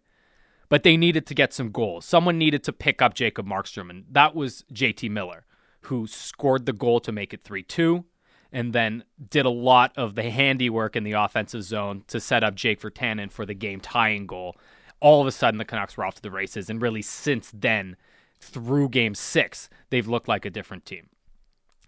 [0.69, 2.05] But they needed to get some goals.
[2.05, 5.45] Someone needed to pick up Jacob Markstrom, and that was JT Miller,
[5.81, 8.03] who scored the goal to make it 3 2
[8.51, 12.55] and then did a lot of the handiwork in the offensive zone to set up
[12.55, 14.55] Jake Virtanen for the game tying goal.
[14.99, 17.97] All of a sudden, the Canucks were off to the races, and really since then,
[18.39, 21.09] through game six, they've looked like a different team.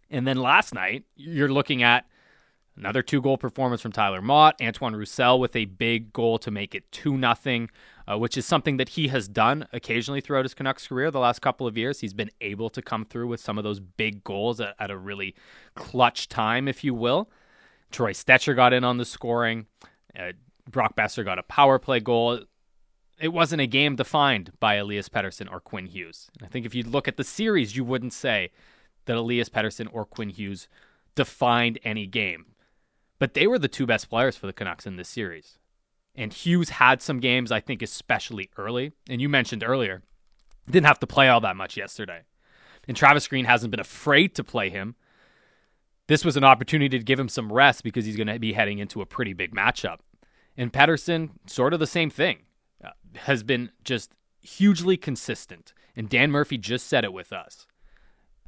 [0.09, 2.05] And then last night, you're looking at
[2.75, 6.75] another two goal performance from Tyler Motte, Antoine Roussel with a big goal to make
[6.75, 7.69] it 2 nothing,
[8.09, 11.41] uh, which is something that he has done occasionally throughout his Canucks career the last
[11.41, 11.99] couple of years.
[11.99, 14.97] He's been able to come through with some of those big goals at, at a
[14.97, 15.35] really
[15.75, 17.29] clutch time, if you will.
[17.91, 19.67] Troy Stecher got in on the scoring.
[20.17, 20.33] Uh,
[20.69, 22.39] Brock Boeser got a power play goal
[23.19, 26.29] it wasn't a game defined by Elias Pettersson or Quinn Hughes.
[26.37, 28.51] And I think if you look at the series, you wouldn't say
[29.05, 30.67] that Elias Pettersson or Quinn Hughes
[31.15, 32.45] defined any game.
[33.19, 35.58] But they were the two best players for the Canucks in this series.
[36.19, 38.91] And Hughes had some games, I think, especially early.
[39.10, 40.01] And you mentioned earlier,
[40.69, 42.23] didn't have to play all that much yesterday.
[42.89, 44.95] And Travis Green hasn't been afraid to play him.
[46.08, 48.79] This was an opportunity to give him some rest because he's going to be heading
[48.79, 49.99] into a pretty big matchup.
[50.58, 52.39] And Pettersson, sort of the same thing
[52.84, 55.71] uh, has been just hugely consistent.
[55.95, 57.65] And Dan Murphy just said it with us.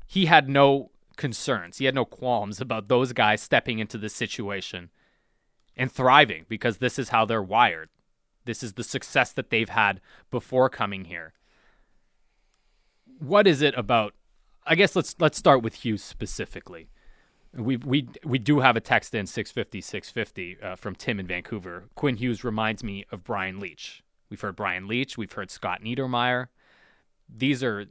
[0.06, 4.90] He had no concerns, he had no qualms about those guys stepping into this situation
[5.76, 7.90] and thriving because this is how they're wired.
[8.46, 11.34] This is the success that they've had before coming here.
[13.20, 14.14] What is it about?
[14.66, 16.90] I guess let's let's start with Hughes specifically.
[17.54, 21.86] We we we do have a text in 650 650 uh, from Tim in Vancouver.
[21.96, 24.02] Quinn Hughes reminds me of Brian Leetch.
[24.30, 25.18] We've heard Brian Leetch.
[25.18, 26.48] We've heard Scott Niedermayer.
[27.30, 27.86] These are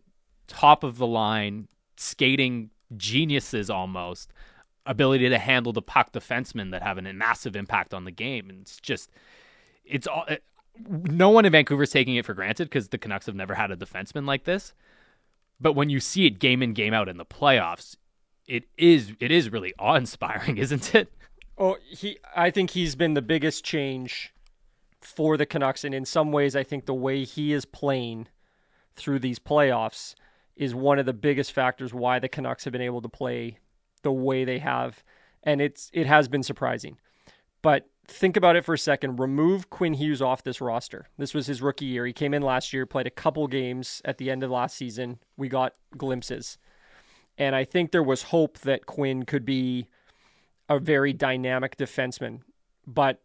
[0.49, 4.33] top of the line skating geniuses almost.
[4.87, 8.49] Ability to handle the puck defensemen that have a massive impact on the game.
[8.49, 9.11] And it's just,
[9.85, 10.25] it's all.
[10.27, 10.43] It,
[10.89, 13.71] no one in Vancouver is taking it for granted because the Canucks have never had
[13.71, 14.73] a defenseman like this.
[15.61, 17.97] But when you see it game in game out in the playoffs,
[18.47, 21.13] it is it is really awe inspiring, isn't it?
[21.59, 24.33] Oh, he I think he's been the biggest change
[25.01, 25.85] for the Canucks.
[25.85, 28.29] And in some ways, I think the way he is playing
[28.97, 30.15] through these playoffs
[30.57, 33.59] is one of the biggest factors why the Canucks have been able to play
[34.03, 35.03] the way they have.
[35.43, 36.99] And it's it has been surprising.
[37.63, 39.19] But think about it for a second.
[39.19, 41.07] Remove Quinn Hughes off this roster.
[41.19, 42.07] This was his rookie year.
[42.07, 45.19] He came in last year, played a couple games at the end of last season.
[45.37, 46.59] We got glimpses.
[47.39, 49.87] And I think there was hope that Quinn could be
[50.69, 52.41] a very dynamic defenseman.
[52.87, 53.23] But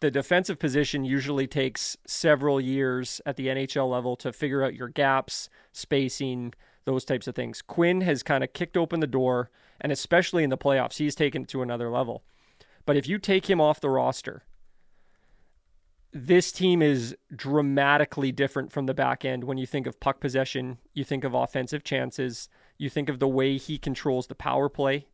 [0.00, 4.88] the defensive position usually takes several years at the NHL level to figure out your
[4.88, 7.62] gaps, spacing, those types of things.
[7.62, 11.42] Quinn has kind of kicked open the door, and especially in the playoffs, he's taken
[11.42, 12.24] it to another level.
[12.86, 14.44] But if you take him off the roster,
[16.12, 20.78] this team is dramatically different from the back end when you think of puck possession,
[20.92, 25.06] you think of offensive chances, you think of the way he controls the power play.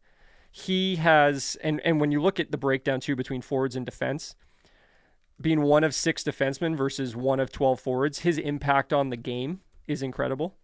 [0.51, 4.35] He has and and when you look at the breakdown too between forwards and defense,
[5.41, 9.61] being one of six defensemen versus one of 12 forwards, his impact on the game
[9.87, 10.57] is incredible.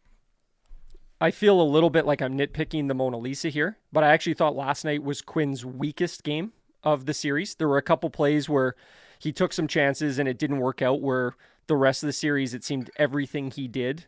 [1.21, 4.35] I feel a little bit like I'm nitpicking the Mona Lisa here, but I actually
[4.35, 7.55] thought last night was Quinn's weakest game of the series.
[7.55, 8.75] There were a couple plays where
[9.19, 11.35] he took some chances and it didn't work out, where
[11.67, 14.07] the rest of the series, it seemed everything he did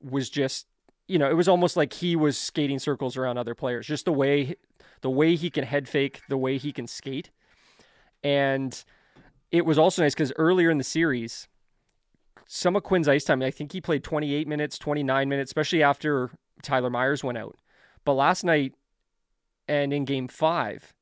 [0.00, 0.66] was just,
[1.08, 3.86] you know, it was almost like he was skating circles around other players.
[3.86, 4.54] Just the way,
[5.00, 7.30] the way he can head fake, the way he can skate.
[8.22, 8.84] And
[9.50, 11.48] it was also nice because earlier in the series,
[12.46, 16.30] some of Quinn's ice time, I think he played 28 minutes, 29 minutes, especially after
[16.62, 17.56] Tyler Myers went out.
[18.04, 18.74] But last night
[19.66, 20.94] and in game five,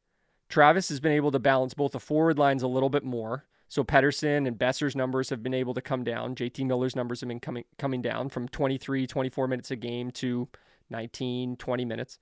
[0.48, 3.46] Travis has been able to balance both the forward lines a little bit more.
[3.68, 6.34] So Pettersson and Boeser's numbers have been able to come down.
[6.34, 10.48] JT Miller's numbers have been coming coming down from 23, 24 minutes a game to
[10.90, 12.18] 19, 20 minutes.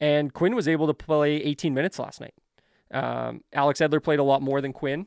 [0.00, 2.34] And Quinn was able to play 18 minutes last night.
[2.90, 5.06] Um, Alex Edler played a lot more than Quinn.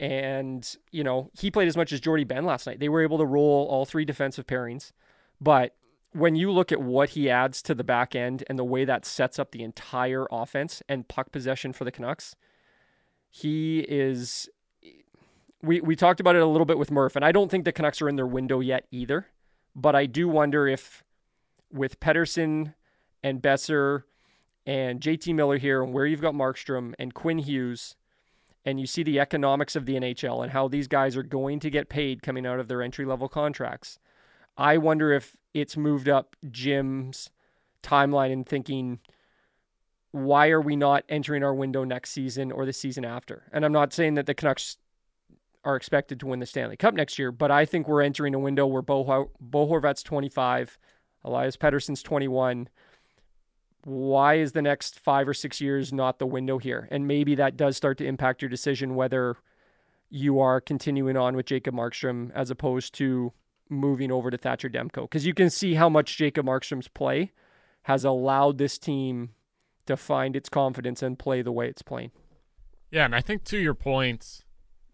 [0.00, 2.78] And, you know, he played as much as Jordie Benn last night.
[2.78, 4.92] They were able to roll all three defensive pairings.
[5.40, 5.74] But
[6.12, 9.04] when you look at what he adds to the back end and the way that
[9.04, 12.36] sets up the entire offense and puck possession for the Canucks,
[13.30, 14.48] he is.
[15.60, 17.72] We, we talked about it a little bit with Murph, and I don't think the
[17.72, 19.26] Canucks are in their window yet either.
[19.74, 21.02] But I do wonder if
[21.72, 22.74] with Pettersson
[23.22, 24.04] and Boeser
[24.64, 27.96] and JT Miller here, and where you've got Markstrom and Quinn Hughes,
[28.64, 31.70] and you see the economics of the NHL and how these guys are going to
[31.70, 33.98] get paid coming out of their entry level contracts.
[34.56, 37.30] I wonder if it's moved up Jim's
[37.82, 38.98] timeline and thinking,
[40.10, 43.44] why are we not entering our window next season or the season after?
[43.52, 44.78] And I'm not saying that the Canucks
[45.64, 48.38] are expected to win the Stanley Cup next year, but I think we're entering a
[48.38, 50.78] window where Bo, Bo Horvat's 25,
[51.24, 52.68] Elias Pettersson's 21
[53.88, 56.88] why is the next five or six years not the window here?
[56.90, 59.36] And maybe that does start to impact your decision whether
[60.10, 63.32] you are continuing on with Jacob Markstrom as opposed to
[63.70, 65.02] moving over to Thatcher Demko.
[65.02, 67.32] Because you can see how much Jacob Markstrom's play
[67.82, 69.30] has allowed this team
[69.86, 72.10] to find its confidence and play the way it's playing.
[72.90, 74.44] Yeah, and I think to your point,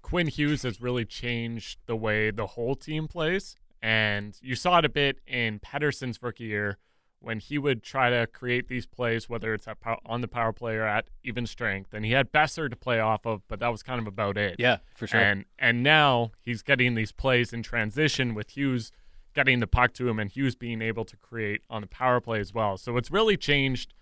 [0.03, 3.57] Quinn Hughes has really changed the way the whole team plays.
[3.83, 6.79] And you saw it a bit in Pettersson's rookie year
[7.25, 9.67] when he would try to create these plays, whether it's
[10.07, 11.95] on the power play or at even strength.
[11.95, 14.57] And he had Boeser to play off of, but that was kind of about it.
[14.59, 15.21] Yeah, for sure.
[15.21, 18.93] And and now he's getting these plays in transition with Hughes
[19.35, 22.41] getting the puck to him and Hughes being able to create on the power play
[22.41, 22.77] as well.
[22.77, 23.93] So it's really changed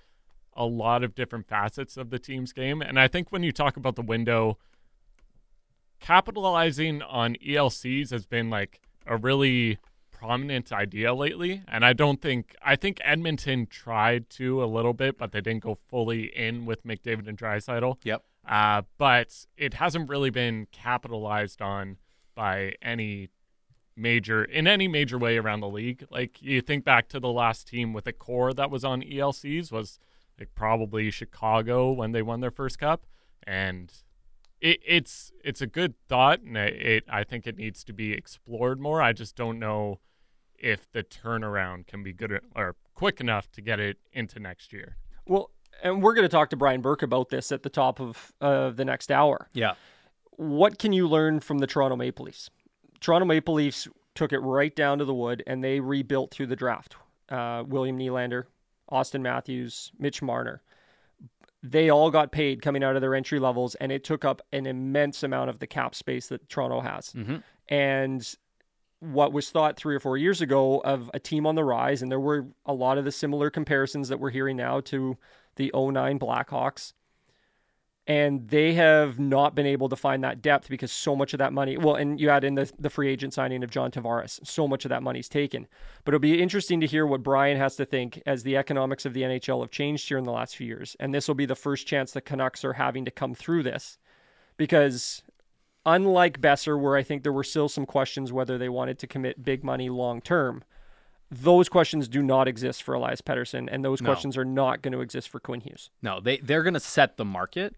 [0.55, 2.83] a lot of different facets of the team's game.
[2.83, 4.59] And I think when you talk about the window,
[6.01, 9.79] capitalizing on ELCs has been like a really
[10.23, 15.19] prominent idea lately, and I don't think I think Edmonton tried to a little bit,
[15.19, 17.97] but they didn't go fully in with McDavid and Draisaitl.
[18.05, 18.23] Yep.
[18.49, 21.97] Uh, but it hasn't really been capitalized on
[22.35, 23.29] by any
[23.97, 26.07] major in any major way around the league.
[26.09, 29.73] Like you think back to the last team with a core that was on ELCs
[29.73, 29.99] was
[30.39, 33.07] like probably Chicago when they won their first cup,
[33.43, 33.93] and
[34.61, 38.13] it, it's it's a good thought, and it, it I think it needs to be
[38.13, 39.03] explored more.
[39.03, 39.99] I just don't know
[40.63, 44.97] if the turnaround can be good or quick enough to get it into next year.
[45.27, 45.51] Well,
[45.83, 48.71] and we're going to talk to Brian Burke about this at the top of uh,
[48.71, 49.49] the next hour.
[49.53, 49.75] Yeah.
[50.37, 52.49] What can you learn from the Toronto Maple Leafs?
[53.01, 56.57] Toronto Maple Leafs took it right down to the wood and they rebuilt through the
[56.57, 56.97] draft.
[57.29, 58.45] Uh, William Nylander,
[58.91, 60.63] Auston Matthews, Mitch Marner.
[61.63, 64.67] They all got paid coming out of their entry levels, and it took up an
[64.67, 67.13] immense amount of the cap space that Toronto has.
[67.13, 67.37] Mm-hmm.
[67.69, 68.35] And
[69.03, 72.11] what was thought three or four years ago of a team on the rise, and
[72.11, 75.19] there were a lot of the similar comparisons that we're hearing now to
[75.57, 76.93] the 09 Blackhawks.
[78.07, 81.53] And they have not been able to find that depth because so much of that
[81.53, 84.67] money, well, and you add in the, the free agent signing of John Tavares, so
[84.67, 85.69] much of that money's taken.
[86.05, 89.15] But it'll be interesting to hear what Brian has to think as the economics of
[89.15, 90.97] the NHL have changed here in the last few years.
[90.99, 93.99] And this will be the first chance the Canucks are having to come through this
[94.57, 95.23] because
[95.85, 99.45] unlike Boeser, where I think there were still some questions whether they wanted to commit
[99.45, 100.63] big money long term,
[101.31, 104.09] those questions do not exist for Elias Pettersson, and those No.
[104.11, 105.91] questions are not going to exist for Quinn Hughes.
[106.03, 107.75] No, they they're going to set the market.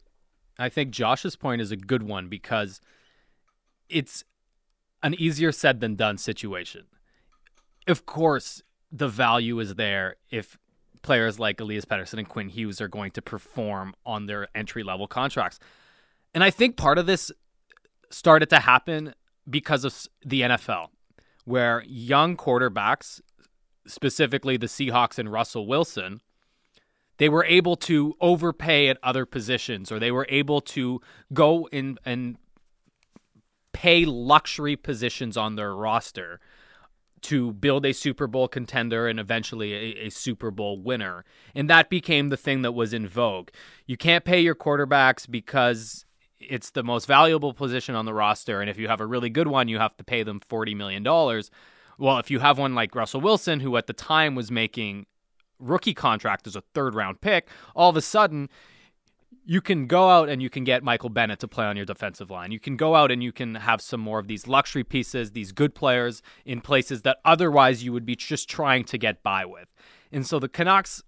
[0.59, 2.81] I think Josh's point is a good one because
[3.89, 4.25] it's
[5.03, 6.85] an easier said than done situation.
[7.87, 10.57] Of course, the value is there if
[11.03, 15.07] players like Elias Pettersson and Quinn Hughes are going to perform on their entry level
[15.07, 15.59] contracts.
[16.33, 17.31] And I think part of this
[18.15, 19.15] started to happen
[19.49, 20.89] because of the NFL,
[21.45, 23.21] where young quarterbacks,
[23.87, 26.21] specifically the Seahawks and Russell Wilson,
[27.19, 31.01] they were able to overpay at other positions or they were able to
[31.33, 32.37] go in and
[33.73, 36.41] pay luxury positions on their roster
[37.21, 41.25] to build a Super Bowl contender and eventually a, a, Super Bowl winner.
[41.55, 43.49] And that became the thing that was in vogue.
[43.87, 46.05] You can't pay your quarterbacks because
[46.49, 48.61] it's the most valuable position on the roster.
[48.61, 51.03] And if you have a really good one, you have to pay them $40 million.
[51.99, 55.07] Well, if you have one like Russell Wilson, who at the time was making
[55.59, 58.49] rookie contract as a third round pick, all of a sudden
[59.47, 62.31] you can go out and you can get Michael Bennett to play on your defensive
[62.31, 62.51] line.
[62.51, 65.53] You can go out and you can have some more of these luxury pieces, these
[65.53, 69.69] good players in places that otherwise you would be just trying to get by with.
[70.11, 71.03] And so the Canucks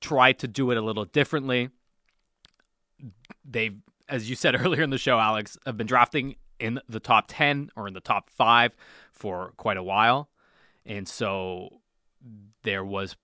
[0.00, 1.70] tried to do it a little differently.
[3.44, 3.76] They've,
[4.12, 7.70] as you said earlier in the show, Alex, have been drafting in the top 10
[7.74, 8.76] or in the top five
[9.12, 10.28] for quite a while.
[10.86, 11.80] And so
[12.62, 13.16] there was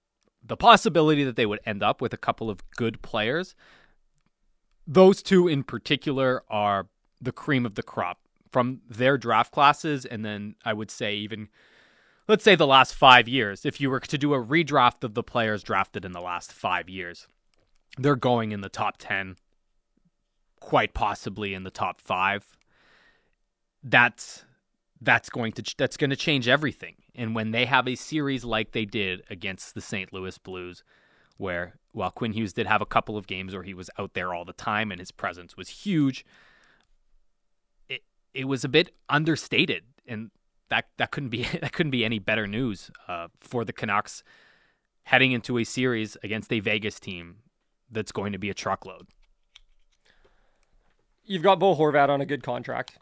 [0.44, 3.54] the possibility that they would end up with a couple of good players
[4.88, 6.88] those two in particular are
[7.20, 8.18] the cream of the crop
[8.50, 10.06] from their draft classes.
[10.06, 11.48] And then I would say, even
[12.26, 15.22] let's say the last five years, if you were to do a redraft of the
[15.22, 17.28] players drafted in the last five years,
[17.98, 19.36] they're going in the top 10,
[20.60, 22.56] quite possibly in the top five.
[23.82, 24.44] That's
[25.00, 26.96] that's going to that's going to change everything.
[27.14, 30.12] And when they have a series like they did against the St.
[30.12, 30.84] Louis Blues,
[31.36, 34.34] where while Quinn Hughes did have a couple of games where he was out there
[34.34, 36.24] all the time and his presence was huge,
[37.88, 38.02] it
[38.34, 40.30] it was a bit understated, and
[40.68, 44.22] that that couldn't be that couldn't be any better news uh, for the Canucks
[45.04, 47.36] heading into a series against a Vegas team
[47.90, 49.06] that's going to be a truckload.
[51.28, 52.98] You've got Bo Horvat on a good contract.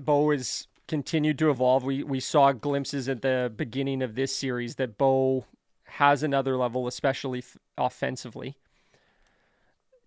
[0.00, 1.84] Bo is continued to evolve.
[1.84, 5.44] We we saw glimpses at the beginning of this series that Bo
[5.84, 8.56] has another level, especially f- offensively.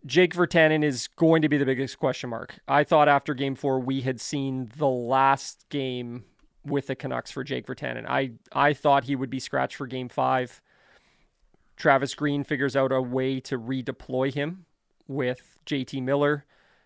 [0.06, 2.60] Jake Virtanen is going to be the biggest question mark.
[2.68, 6.26] I thought after game four, we had seen the last game
[6.64, 8.06] with the Canucks for Jake Virtanen.
[8.08, 10.62] I, I thought he would be scratched for game five.
[11.76, 14.66] Travis Green figures out a way to redeploy him
[15.08, 16.46] with JT Miller,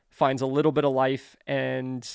[0.09, 2.07] finds a little bit of life, and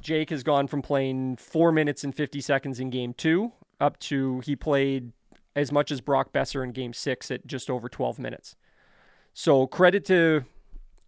[0.00, 4.40] Jake has gone from playing four minutes and 50 seconds in game two up to
[4.40, 5.12] he played
[5.56, 8.56] as much as Brock Boeser in game six at just over 12 minutes.
[9.32, 10.44] So credit to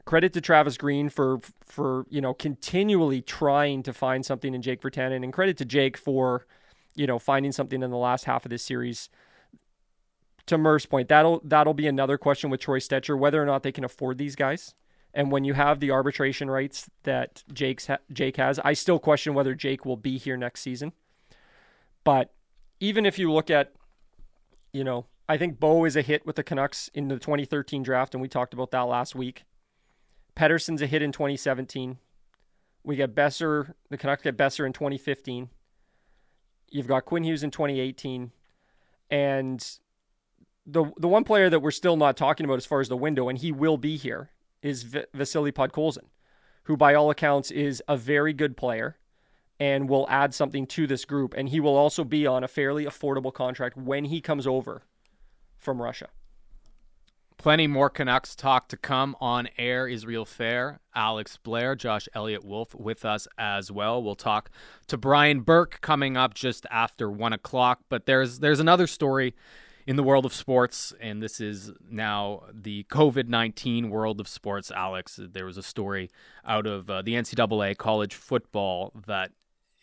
[0.04, 4.80] credit to Travis Green for for you know continually trying to find something in Jake
[4.80, 6.46] Virtanen, and credit to Jake for
[6.94, 9.08] you know finding something in the last half of this series.
[10.46, 13.72] To Murph's point, that'll that'll be another question with Troy Stecher whether or not they
[13.72, 14.74] can afford these guys.
[15.14, 19.34] And when you have the arbitration rights that Jake's ha- Jake has, I still question
[19.34, 20.92] whether Jake will be here next season.
[22.02, 22.32] But
[22.80, 23.72] even if you look at
[24.72, 28.14] you know, I think Bo is a hit with the Canucks in the 2013 draft,
[28.14, 29.44] and we talked about that last week.
[30.34, 31.98] Pettersson's a hit in 2017.
[32.84, 35.50] We get Boeser, the Canucks get Boeser in 2015.
[36.70, 38.32] You've got Quinn Hughes in 2018.
[39.10, 39.78] And
[40.66, 43.28] the the one player that we're still not talking about as far as the window,
[43.28, 44.30] and he will be here,
[44.62, 46.06] is v- Vasily Podkolzin,
[46.64, 48.96] who by all accounts is a very good player
[49.60, 51.34] and will add something to this group.
[51.36, 54.82] And he will also be on a fairly affordable contract when he comes over
[55.56, 56.08] from Russia.
[57.38, 59.88] Plenty more Canucks talk to come on air.
[59.88, 64.00] Israel Fehr, Alex Blair, Josh Elliott Wolf with us as well.
[64.00, 64.48] We'll talk
[64.86, 67.80] to Brian Burke coming up just after one o'clock.
[67.88, 69.34] But there's there's another story
[69.86, 74.70] in the world of sports, and this is now the COVID 19 world of sports,
[74.70, 75.18] Alex.
[75.20, 76.10] There was a story
[76.46, 79.32] out of uh, the NCAA college football that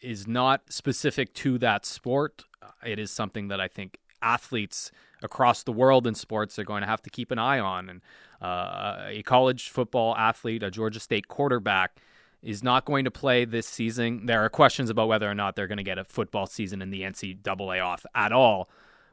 [0.02, 2.46] is not specific to that sport.
[2.86, 4.92] It is something that I think athletes
[5.22, 7.90] across the world in sports are going to have to keep an eye on.
[7.90, 8.02] And
[8.42, 11.98] uh, a college football athlete, a Georgia State quarterback,
[12.42, 14.26] is not going to play this season.
[14.26, 16.90] There are questions about whether or not they're going to get a football season in
[16.90, 18.70] the NCAA off at all.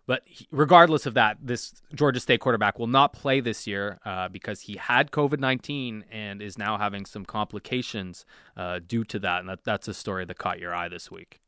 [0.07, 4.63] But regardless of that, this Georgia State quarterback will not play this year uh, because
[4.63, 8.25] he had COVID 19 and is now having some complications
[8.57, 9.41] uh, due to that.
[9.41, 11.41] And that, that's a story that caught your eye this week.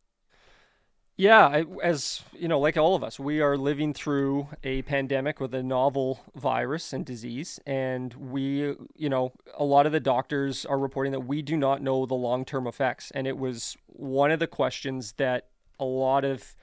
[1.16, 5.52] Yeah, as you know, like all of us, we are living through a pandemic with
[5.52, 7.58] a novel virus and disease.
[7.66, 11.82] And we, you know, a lot of the doctors are reporting that we do not
[11.82, 13.10] know the long term effects.
[13.10, 15.48] And it was one of the questions that
[15.80, 16.56] a lot of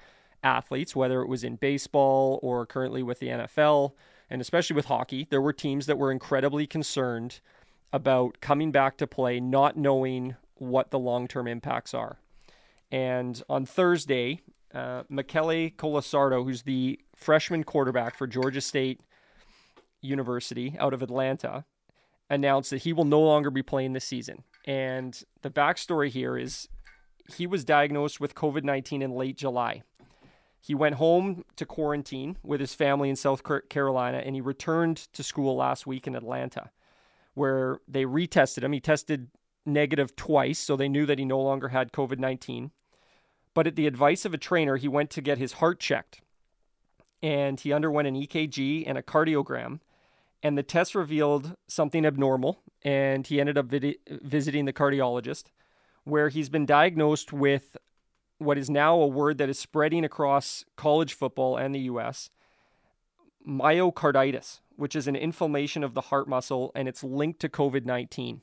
[0.46, 3.94] athletes, whether it was in baseball or currently with the NFL,
[4.30, 7.40] and especially with hockey, there were teams that were incredibly concerned
[7.92, 12.20] about coming back to play, not knowing what the long term impacts are.
[12.92, 14.42] And on Thursday,
[14.74, 19.02] uh, Michele Colasurdo, who's the freshman quarterback for Georgia State
[20.02, 21.66] University out of Atlanta,
[22.30, 24.44] announced that he will no longer be playing this season.
[24.66, 26.68] And the backstory here is
[27.36, 29.84] he was diagnosed with COVID 19 in late July.
[30.66, 35.22] He went home to quarantine with his family in South Carolina and he returned to
[35.22, 36.72] school last week in Atlanta,
[37.36, 38.72] where they retested him.
[38.72, 39.30] He tested
[39.64, 42.72] negative twice, so they knew that he no longer had COVID 19.
[43.54, 46.22] But at the advice of a trainer, he went to get his heart checked
[47.22, 49.82] and he underwent an EKG and a cardiogram.
[50.42, 55.46] And the test revealed something abnormal, and he ended up vid- visiting the cardiologist,
[56.06, 57.78] where he's been diagnosed with
[58.38, 62.30] what is now a word that is spreading across college football and the US
[63.48, 68.42] myocarditis, which is an inflammation of the heart muscle, and it's linked to COVID 19.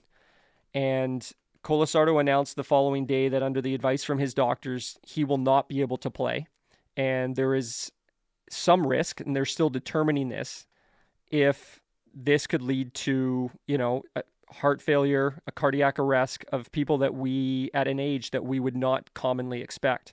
[0.74, 1.30] And
[1.62, 5.68] Colasurdo announced the following day that, under the advice from his doctors, he will not
[5.68, 6.46] be able to play.
[6.96, 7.92] And there is
[8.50, 10.66] some risk, and they're still determining this,
[11.30, 11.80] if
[12.14, 14.02] this could lead to, you know,
[14.52, 18.76] heart failure, a cardiac arrest of people that we, at an age that we would
[18.76, 20.12] not commonly expect.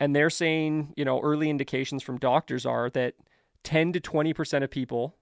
[0.00, 3.14] And they're saying, you know, early indications from doctors are that
[3.64, 5.16] 10 to 20% of people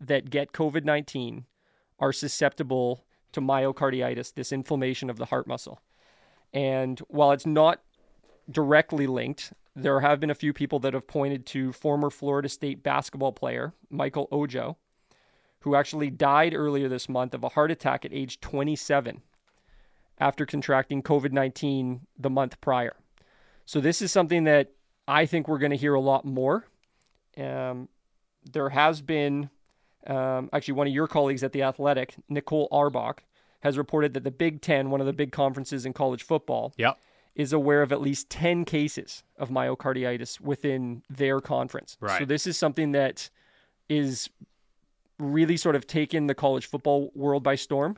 [0.00, 1.44] that get COVID 19
[1.98, 5.80] are susceptible to myocarditis, this inflammation of the heart muscle.
[6.52, 7.80] And while it's not
[8.50, 12.82] directly linked, there have been a few people that have pointed to former Florida State
[12.82, 14.76] basketball player Michael Ojo,
[15.62, 19.22] who actually died earlier this month of a heart attack at age 27
[20.18, 22.96] after contracting COVID 19 the month prior.
[23.64, 24.72] So, this is something that
[25.08, 26.66] I think we're going to hear a lot more.
[27.36, 27.88] Um,
[28.52, 29.50] there has been
[30.06, 33.22] um, actually, one of your colleagues at The Athletic, Nicole Auerbach,
[33.60, 36.98] has reported that the Big Ten, one of the big conferences in college football, yep.
[37.34, 41.96] is aware of at least 10 cases of myocarditis within their conference.
[42.00, 42.18] Right.
[42.18, 43.30] So this is something that
[43.88, 44.28] is
[45.18, 47.96] really sort of taken the college football world by storm.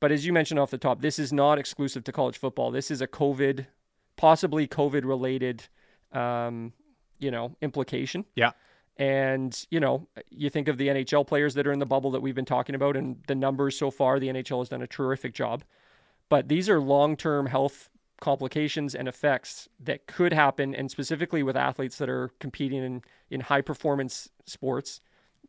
[0.00, 2.70] But as you mentioned off the top, this is not exclusive to college football.
[2.70, 3.66] This is a COVID,
[4.16, 5.64] possibly COVID related,
[6.12, 6.72] um,
[7.18, 8.24] you know, implication.
[8.34, 8.52] Yeah.
[8.96, 12.20] And, you know, you think of the NHL players that are in the bubble that
[12.20, 15.34] we've been talking about, and the numbers so far, the NHL has done a terrific
[15.34, 15.64] job.
[16.28, 17.90] But these are long term health
[18.20, 23.40] complications and effects that could happen, and specifically with athletes that are competing in, in
[23.40, 25.00] high performance sports,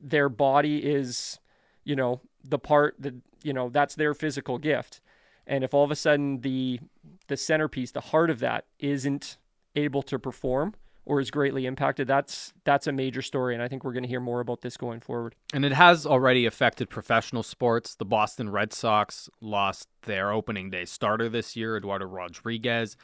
[0.02, 1.40] their body is,
[1.84, 5.02] you know, the part that, you know, that's their physical gift.
[5.48, 6.80] And if all of a sudden the
[7.28, 9.38] the centerpiece, the heart of that isn't
[9.76, 10.76] able to perform,
[11.06, 14.10] or is greatly impacted, that's that's a major story, and I think we're going to
[14.10, 15.36] hear more about this going forward.
[15.54, 17.96] And it has already affected professional sports.
[17.96, 22.98] The Boston Red Sox lost their opening day starter this year, Eduardo Rodriguez,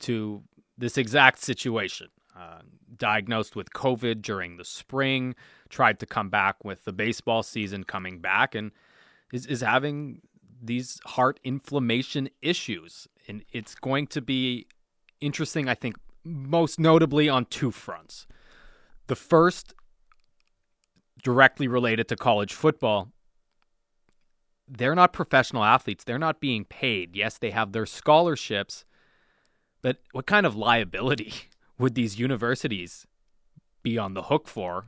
[0.00, 0.42] to
[0.76, 2.08] this exact situation.
[2.36, 2.62] Uh,
[2.96, 5.36] diagnosed with COVID during the spring,
[5.68, 8.72] tried to come back with the baseball season coming back, and
[9.32, 10.20] is, is having
[10.60, 13.06] these heart inflammation issues.
[13.28, 14.66] And it's going to be
[15.20, 18.26] interesting, I think, most notably on two fronts.
[19.06, 19.74] The first,
[21.22, 23.12] directly related to college football,
[24.66, 26.04] they're not professional athletes.
[26.04, 27.14] They're not being paid.
[27.14, 28.84] Yes, they have their scholarships,
[29.82, 31.34] but what kind of liability
[31.78, 33.06] would these universities
[33.82, 34.86] be on the hook for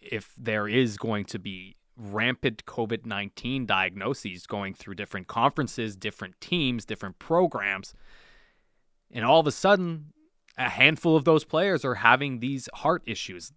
[0.00, 6.40] if there is going to be rampant COVID 19 diagnoses going through different conferences, different
[6.40, 7.94] teams, different programs?
[9.10, 10.12] And all of a sudden,
[10.56, 13.52] a handful of those players are having these heart issues.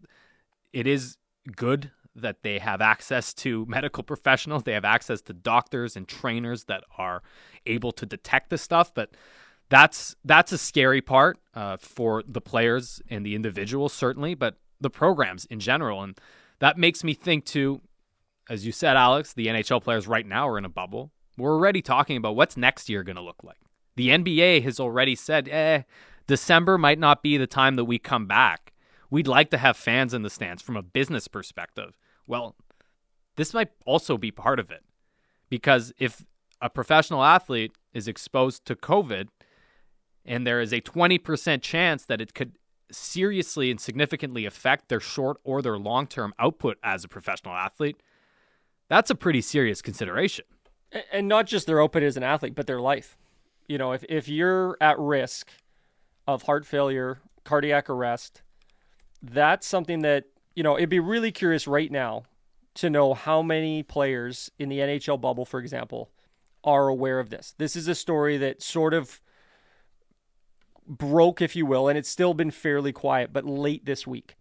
[0.73, 1.17] It is
[1.55, 6.65] good that they have access to medical professionals, they have access to doctors and trainers
[6.65, 7.21] that are
[7.65, 9.11] able to detect this stuff, but
[9.69, 14.89] that's that's a scary part uh, for the players and the individuals certainly, but the
[14.89, 16.17] programs in general, and
[16.59, 17.81] that makes me think too.
[18.49, 21.11] As you said, Alex, the NHL players right now are in a bubble.
[21.37, 23.57] We're already talking about what's next year going to look like.
[23.97, 25.81] The NBA has already said, "Eh,
[26.27, 28.73] December might not be the time that we come back.
[29.09, 31.97] We'd like to have fans in the stands from a business perspective.
[32.25, 32.55] Well,
[33.37, 34.83] this might also be part of it.
[35.49, 36.25] Because if
[36.61, 39.29] a professional athlete is exposed to COVID
[40.27, 42.51] and there is a 20% chance that it could
[42.91, 48.01] seriously and significantly affect their short or their long term output as a professional athlete,
[48.89, 50.45] that's a pretty serious consideration.
[51.11, 53.17] And not just their output as an athlete, but their life.
[53.67, 55.51] You know, if, if you're at risk
[56.25, 58.41] of heart failure, cardiac arrest,
[59.21, 60.25] that's something that,
[60.55, 62.23] you know, it'd be really curious right now
[62.75, 66.11] to know how many players in the NHL bubble, for example,
[66.63, 67.53] are aware of this.
[67.57, 69.21] This is a story that sort of
[70.87, 74.35] broke, if you will, and it's still been fairly quiet, but late this week.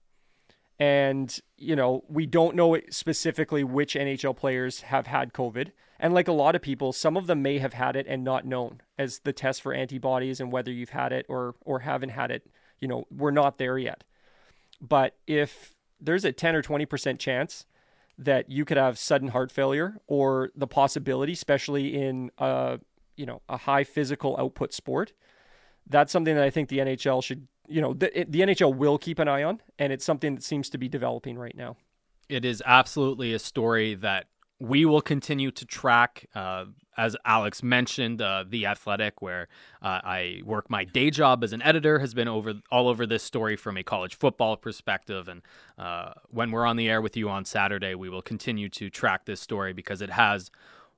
[0.79, 5.73] And, you know, we don't know specifically which NHL players have had COVID.
[5.99, 8.45] And like a lot of people, some of them may have had it and not
[8.45, 12.31] known as the test for antibodies and whether you've had it or or haven't had
[12.31, 12.47] it,
[12.79, 14.05] you know, we're not there yet.
[14.81, 17.65] But if there's a 10 or 20% chance
[18.19, 22.79] that you could have sudden heart failure or the possibility, especially in a,
[23.17, 25.15] you know, a high physical output sport,
[25.89, 29.19] that's something that I think the NHL should you know, the, the NHL will keep
[29.19, 31.77] an eye on, and it's something that seems to be developing right now.
[32.29, 34.27] It is absolutely a story that
[34.59, 36.27] we will continue to track.
[36.35, 36.67] Uh,
[36.97, 39.49] as Alex mentioned, uh, the Athletic, where
[39.83, 43.23] uh, I work my day job as an editor, has been over all over this
[43.23, 45.29] story from a college football perspective.
[45.29, 45.43] And
[45.79, 49.27] uh, when we're on the air with you on Saturday, we will continue to track
[49.27, 50.51] this story because it has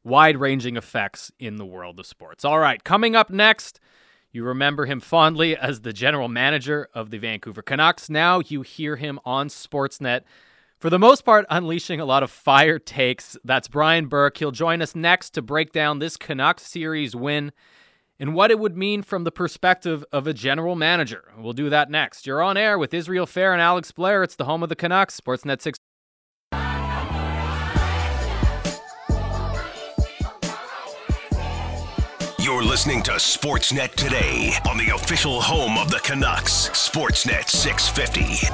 [0.05, 2.45] wide-ranging effects in the world of sports.
[2.45, 3.81] All right, coming up next.
[4.31, 8.11] You remember him fondly as the general manager of the Vancouver Canucks.
[8.11, 10.23] Now you hear him on Sportsnet,
[10.79, 13.37] for the most part, unleashing a lot of fire takes.
[13.43, 14.37] That's Brian Burke.
[14.37, 17.53] He'll join us next to break down this Canucks series win
[18.21, 21.33] and what it would mean from the perspective of a general manager.
[21.39, 22.27] We'll do that next.
[22.27, 24.23] You're on air with Israel Fehr and Alex Blair.
[24.23, 25.79] It's the home of the Canucks, Sportsnet 6.
[32.79, 38.47] Listening to Sportsnet today on the official home of the Canucks, Sportsnet 650.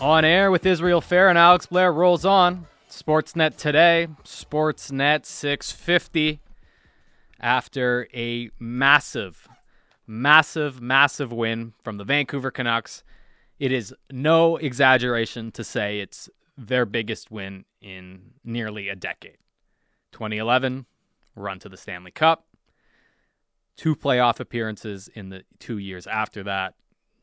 [0.00, 2.66] On air with Israel Fehr and Alex Blair rolls on.
[2.88, 6.40] Sportsnet today, Sportsnet 650.
[7.40, 9.46] After a massive,
[10.08, 13.04] massive, massive win from the Vancouver Canucks,
[13.60, 16.28] it is no exaggeration to say it's
[16.66, 19.38] their biggest win in nearly a decade.
[20.12, 20.86] 2011,
[21.34, 22.46] run to the Stanley Cup,
[23.76, 26.74] two playoff appearances in the two years after that,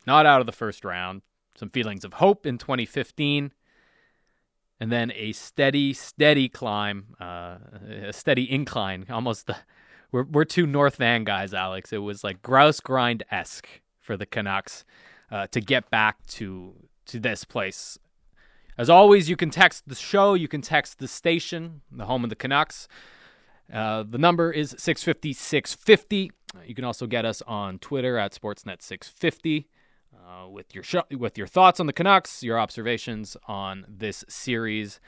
[0.08, 1.22] not out of the first round,
[1.56, 3.52] some feelings of hope in 2015,
[4.80, 7.58] and then a steady, steady climb, uh,
[7.90, 9.58] a steady incline, almost the.
[10.10, 11.92] We're, we're two North Van guys, Alex.
[11.92, 13.68] It was like grouse grind esque
[14.00, 14.86] for the Canucks
[15.30, 16.74] uh, to get back to
[17.08, 18.00] to this place
[18.78, 22.30] as always, you can text the show, you can text the station, the home of
[22.30, 22.88] the Canucks.
[23.72, 26.32] Uh, the number is 650 650.
[26.66, 29.68] You can also get us on Twitter at Sportsnet 650
[30.16, 35.00] uh, with your sh- with your thoughts on the Canucks, your observations on this series,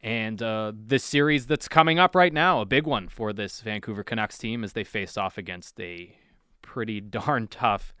[0.00, 4.02] and uh, this series that's coming up right now, a big one for this Vancouver
[4.02, 6.16] Canucks team as they face off against a
[6.62, 7.92] pretty darn tough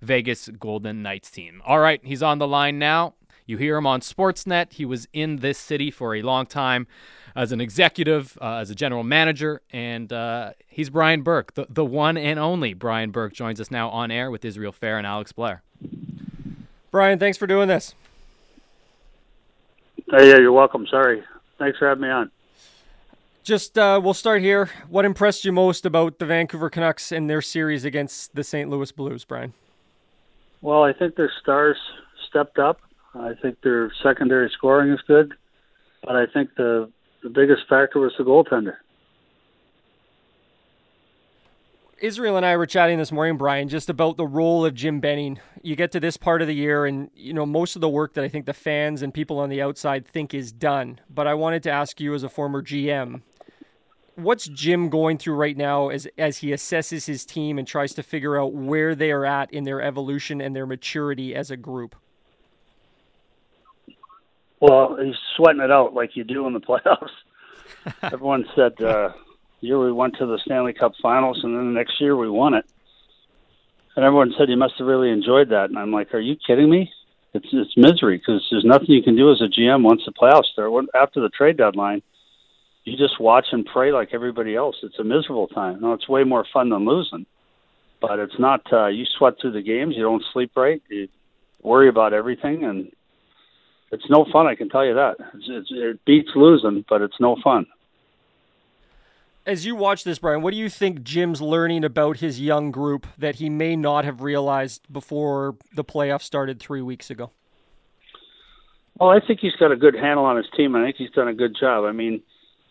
[0.00, 1.62] Vegas Golden Knights team.
[1.64, 3.14] All right, he's on the line now.
[3.46, 4.72] You hear him on Sportsnet.
[4.72, 6.88] He was in this city for a long time
[7.36, 11.84] as an executive, uh, as a general manager, and uh, he's Brian Burke, the, the
[11.84, 15.32] one and only Brian Burke, joins us now on air with Israel Fehr and Alex
[15.32, 15.62] Blair.
[16.90, 17.94] Brian, thanks for doing this.
[20.10, 20.86] Hey, yeah, you're welcome.
[20.86, 21.22] Sorry.
[21.58, 22.30] Thanks for having me on.
[23.44, 24.70] Just uh, we'll start here.
[24.88, 28.68] What impressed you most about the Vancouver Canucks in their series against the St.
[28.68, 29.52] Louis Blues, Brian?
[30.62, 31.76] Well, I think their stars
[32.28, 32.80] stepped up.
[33.18, 35.34] I think their secondary scoring is good,
[36.02, 36.90] but I think the
[37.22, 38.76] the biggest factor was the goaltender.
[41.98, 45.40] Israel and I were chatting this morning, Brian, just about the role of Jim Benning.
[45.62, 48.14] You get to this part of the year, and you know most of the work
[48.14, 51.00] that I think the fans and people on the outside think is done.
[51.08, 53.22] But I wanted to ask you, as a former GM,
[54.14, 58.02] what's Jim going through right now as as he assesses his team and tries to
[58.02, 61.96] figure out where they are at in their evolution and their maturity as a group?
[64.60, 67.10] Well, he's sweating it out like you do in the playoffs.
[68.02, 69.12] Everyone said uh,
[69.60, 72.54] year we went to the Stanley Cup Finals, and then the next year we won
[72.54, 72.64] it.
[73.94, 75.70] And everyone said you must have really enjoyed that.
[75.70, 76.90] And I'm like, are you kidding me?
[77.32, 80.46] It's it's misery because there's nothing you can do as a GM once the playoffs
[80.46, 80.72] start.
[80.94, 82.02] After the trade deadline,
[82.84, 84.76] you just watch and pray like everybody else.
[84.82, 85.80] It's a miserable time.
[85.80, 87.26] No, it's way more fun than losing,
[88.00, 88.70] but it's not.
[88.72, 89.96] Uh, you sweat through the games.
[89.96, 90.82] You don't sleep right.
[90.88, 91.08] You
[91.62, 92.90] worry about everything, and
[93.92, 94.46] it's no fun.
[94.46, 95.16] I can tell you that.
[95.34, 97.66] It's, it's, it beats losing, but it's no fun.
[99.46, 103.06] As you watch this, Brian, what do you think Jim's learning about his young group
[103.16, 107.30] that he may not have realized before the playoffs started three weeks ago?
[108.98, 110.74] Well, I think he's got a good handle on his team.
[110.74, 111.84] I think he's done a good job.
[111.84, 112.22] I mean,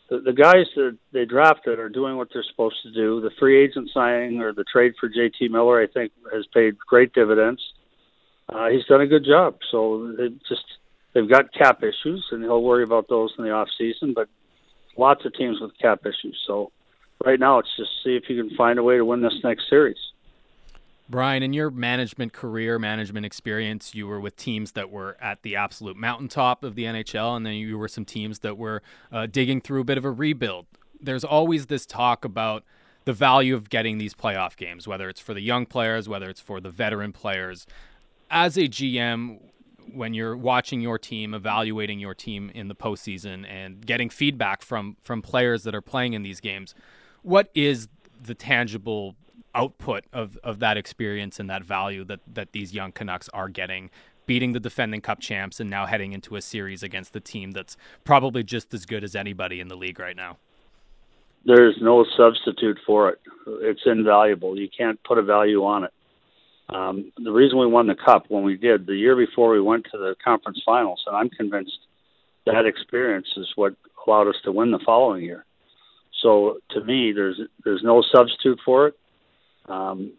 [0.09, 3.21] the, the guys that they drafted are doing what they're supposed to do.
[3.21, 7.13] The free agent signing or the trade for JT Miller, I think, has paid great
[7.13, 7.61] dividends.
[8.49, 9.57] Uh, he's done a good job.
[9.71, 10.13] So
[10.47, 10.63] just
[11.15, 14.13] they've got cap issues, and he'll worry about those in the off season.
[14.13, 14.27] But
[14.97, 16.39] lots of teams with cap issues.
[16.45, 16.71] So
[17.25, 19.67] right now, it's just see if you can find a way to win this next
[19.67, 19.97] series.
[21.07, 25.55] Brian, in your management career, management experience, you were with teams that were at the
[25.55, 29.61] absolute mountaintop of the NHL, and then you were some teams that were uh, digging
[29.61, 30.65] through a bit of a rebuild.
[30.99, 32.63] There's always this talk about
[33.05, 36.41] the value of getting these playoff games, whether it's for the young players, whether it's
[36.41, 37.67] for the veteran players.
[38.31, 39.37] As a GM,
[39.93, 44.97] when you're watching your team, evaluating your team in the postseason, and getting feedback from
[45.01, 46.75] from players that are playing in these games,
[47.21, 47.87] what is
[48.21, 49.15] the tangible
[49.55, 53.89] output of, of that experience and that value that, that these young Canucks are getting,
[54.25, 57.77] beating the defending cup champs and now heading into a series against the team that's
[58.03, 60.37] probably just as good as anybody in the league right now.
[61.45, 63.21] There's no substitute for it.
[63.47, 64.59] It's invaluable.
[64.59, 65.93] You can't put a value on it.
[66.69, 69.85] Um, the reason we won the cup when we did the year before we went
[69.91, 71.77] to the conference finals, and I'm convinced
[72.45, 75.45] that experience is what allowed us to win the following year.
[76.21, 78.95] So to me, there's there's no substitute for it.
[79.67, 80.13] Um,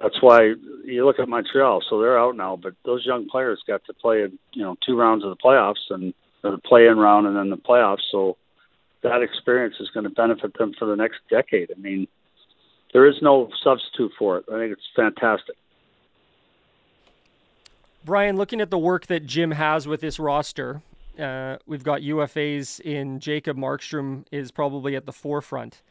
[0.00, 0.52] that's why
[0.84, 1.82] you look at Montreal.
[1.88, 5.24] So they're out now, but those young players got to play, you know, two rounds
[5.24, 6.12] of the playoffs and
[6.42, 8.02] the play-in round and then the playoffs.
[8.10, 8.36] So
[9.02, 11.70] that experience is going to benefit them for the next decade.
[11.74, 12.08] I mean,
[12.92, 14.44] there is no substitute for it.
[14.52, 15.56] I think it's fantastic.
[18.06, 20.80] Brian, looking at the work that Jim has with this roster,
[21.18, 25.82] uh, we've got UFAs in Jacob Markstrom is probably at the forefront.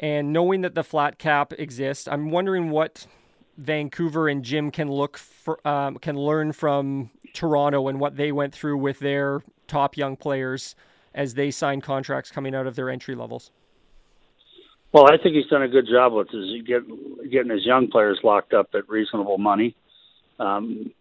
[0.00, 3.06] And knowing that the flat cap exists, I'm wondering what
[3.58, 8.52] Vancouver and Jim can look for, um, can learn from Toronto and what they went
[8.52, 10.74] through with their top young players
[11.14, 13.52] as they sign contracts coming out of their entry levels.
[14.90, 16.82] Well, I think he's done a good job with his get,
[17.30, 19.76] getting his young players locked up at reasonable money.
[20.40, 20.92] Um,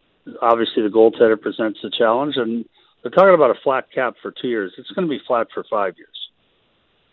[0.42, 2.66] obviously, the goaltender presents a challenge, and
[3.02, 4.74] they're talking about a flat cap for two years.
[4.78, 6.10] It's going to be flat for five years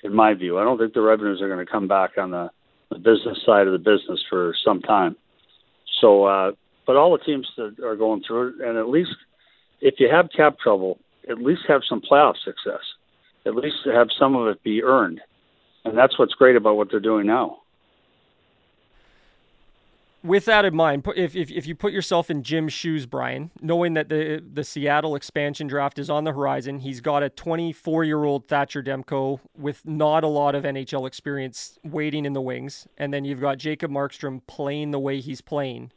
[0.03, 0.59] in my view.
[0.59, 2.51] I don't think the revenues are going to come back on the,
[2.91, 5.17] the business side of the business for some time.
[6.01, 6.53] So, uh,
[6.87, 9.15] but all the teams that are going through it, and at least
[9.81, 10.99] if you have cap trouble,
[11.31, 12.83] at least have some playoff success.
[13.45, 15.21] At least have some of it be earned,
[15.85, 17.62] and that's what's great about what they're doing now
[20.23, 23.95] with that in mind, if, if, if you put yourself in Jim's shoes, Brian, knowing
[23.95, 28.25] that the the Seattle expansion draft is on the horizon, he's got a 24 year
[28.25, 33.13] old Thatcher Demko with not a lot of NHL experience waiting in the wings, and
[33.13, 35.93] then you've got Jacob Markstrom playing the way he's playing.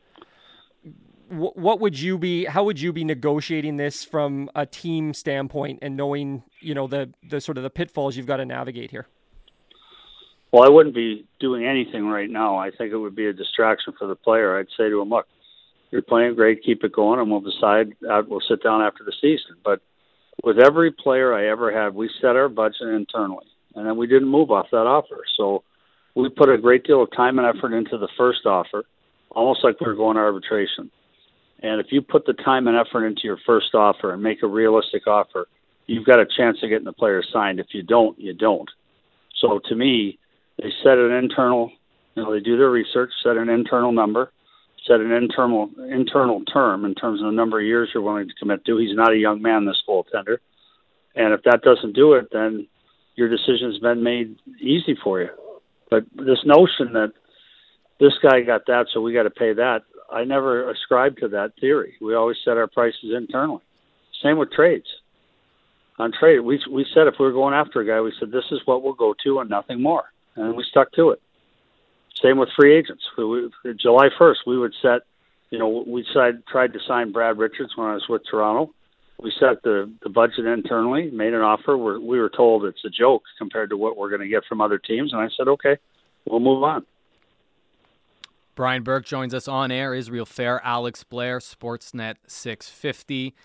[1.30, 2.46] What, what would you be?
[2.46, 7.12] How would you be negotiating this from a team standpoint, and knowing you know the
[7.28, 9.08] the sort of the pitfalls you've got to navigate here?
[10.52, 12.56] Well, I wouldn't be doing anything right now.
[12.58, 14.58] I think it would be a distraction for the player.
[14.58, 15.28] I'd say to him, look,
[15.92, 17.94] you're playing great, keep it going, and we'll decide.
[18.02, 19.58] We'll sit down after the season.
[19.64, 19.82] But
[20.44, 24.30] with every player I ever had, we set our budget internally, and then we didn't
[24.30, 25.24] move off that offer.
[25.38, 25.64] So
[26.16, 28.86] we put a great deal of time and effort into the first offer,
[29.32, 30.90] almost like we were going to arbitration.
[31.62, 34.48] And if you put the time and effort into your first offer and make a
[34.48, 35.48] realistic offer,
[35.88, 37.60] you've got a chance of getting the player signed.
[37.60, 38.70] If you don't, you don't.
[39.42, 40.20] So to me,
[40.62, 41.72] they set an internal,
[42.16, 44.32] you know, they do their research, set an internal number,
[44.88, 48.34] set an internal internal term in terms of the number of years you're willing to
[48.36, 48.78] commit to.
[48.78, 50.38] He's not a young man, this goaltender,
[51.16, 52.68] and if that doesn't do it, then
[53.16, 55.30] your decision's been made easy for you.
[55.90, 57.14] But this notion that
[58.00, 61.54] this guy got that, so we got to pay that, I never ascribed to that
[61.60, 61.96] theory.
[62.02, 63.64] We always set our prices internally.
[64.22, 64.88] Same with trades.
[65.98, 68.44] On trade, we we said if we were going after a guy, we said this
[68.52, 70.06] is what we'll go to and nothing more
[70.36, 71.22] and we stuck to it.
[72.22, 73.04] Same with free agents.
[73.18, 75.02] We, July 1st, we would set,
[75.50, 78.74] you know, we tried, tried to sign Brad Richards when I was with Toronto.
[79.22, 81.78] We set the, the budget internally, made an offer.
[81.78, 84.62] We're, we were told it's a joke compared to what we're going to get from
[84.62, 85.14] other teams.
[85.14, 85.78] And I said, okay,
[86.26, 86.86] we'll move on.
[88.56, 89.94] Brian Burke joins us on air.
[89.94, 93.36] Israel Fehr, Alex Blair, Sportsnet 650.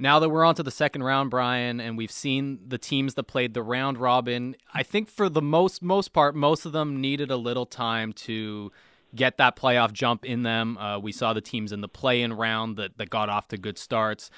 [0.00, 3.24] Now that we're on to the second round, Brian, and we've seen the teams that
[3.24, 7.30] played the round robin, I think for the most most part, most of them needed
[7.30, 8.72] a little time to
[9.14, 10.78] get that playoff jump in them.
[10.78, 13.76] Uh, we saw the teams in the play-in round that that got off to good
[13.76, 14.30] starts.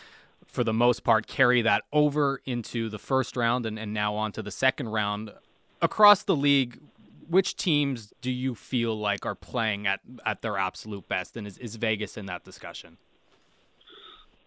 [0.46, 4.32] For the most part, carry that over into the first round and, and now on
[4.32, 5.32] to the second round.
[5.80, 6.80] Across the league,
[7.28, 11.36] which teams do you feel like are playing at, at their absolute best?
[11.36, 12.98] And is, is Vegas in that discussion?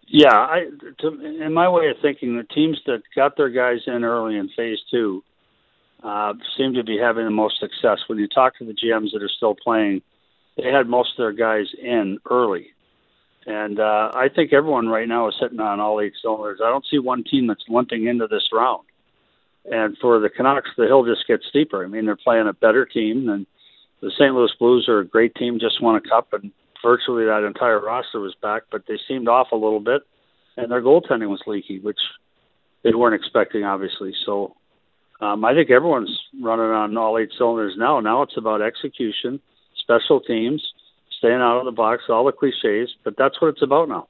[0.08, 0.66] Yeah, I
[0.99, 4.49] to, in my way of thinking, the teams that got their guys in early in
[4.49, 5.24] phase two
[6.03, 7.99] uh, seem to be having the most success.
[8.08, 10.01] When you talk to the GMs that are still playing,
[10.58, 12.68] they had most of their guys in early,
[13.45, 16.60] and uh, I think everyone right now is sitting on all eight cylinders.
[16.64, 18.84] I don't see one team that's limping into this round.
[19.66, 21.84] And for the Canucks, the hill just gets steeper.
[21.84, 23.47] I mean, they're playing a better team, and
[24.01, 24.34] the St.
[24.34, 26.51] Louis Blues are a great team, just won a cup, and
[26.84, 30.01] virtually that entire roster was back, but they seemed off a little bit,
[30.57, 31.99] and their goaltending was leaky, which
[32.84, 34.13] they weren't expecting, obviously.
[34.26, 34.55] So
[35.21, 37.99] um, I think everyone's running on all eight cylinders now.
[37.99, 39.39] Now it's about execution,
[39.78, 40.61] special teams,
[41.17, 44.07] staying out of the box, all the cliches, but that's what it's about now.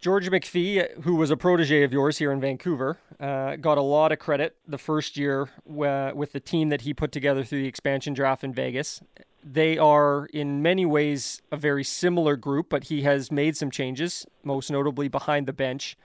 [0.00, 4.12] George McPhee, who was a protege of yours here in Vancouver, uh, got a lot
[4.12, 7.66] of credit the first year w- with the team that he put together through the
[7.68, 9.00] expansion draft in Vegas.
[9.42, 14.24] They are, in many ways, a very similar group, but he has made some changes,
[14.44, 15.96] most notably behind the bench.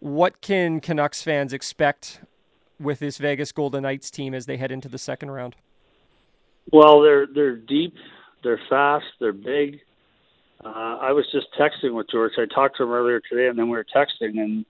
[0.00, 2.20] What can Canucks fans expect
[2.80, 5.54] with this Vegas Golden Knights team as they head into the second round?
[6.72, 7.94] Well, they're they're deep,
[8.42, 9.80] they're fast, they're big.
[10.64, 12.32] Uh, I was just texting with George.
[12.36, 14.64] I talked to him earlier today, and then we were texting, and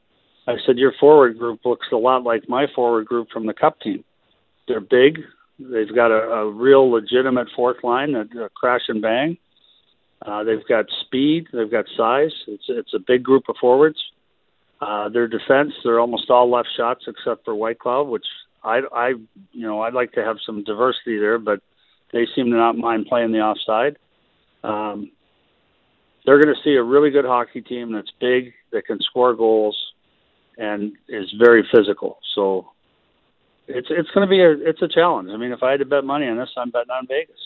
[0.46, 3.80] I said your forward group looks a lot like my forward group from the Cup
[3.80, 4.04] team.
[4.66, 5.20] They're big.
[5.58, 9.38] They've got a, a real legitimate fourth line that uh, crash and bang.
[10.24, 11.46] Uh, they've got speed.
[11.52, 12.32] They've got size.
[12.46, 13.98] It's it's a big group of forwards.
[14.80, 18.26] Uh, their defense, they're almost all left shots except for Whitecloud, which
[18.62, 19.08] I, I,
[19.52, 21.60] you know, I'd like to have some diversity there, but
[22.12, 23.96] they seem to not mind playing the offside.
[24.62, 25.10] Um,
[26.28, 29.74] they're going to see a really good hockey team that's big, that can score goals,
[30.58, 32.18] and is very physical.
[32.34, 32.68] So
[33.66, 35.30] it's it's going to be a it's a challenge.
[35.32, 37.38] I mean, if I had to bet money on this, I'm betting on Vegas.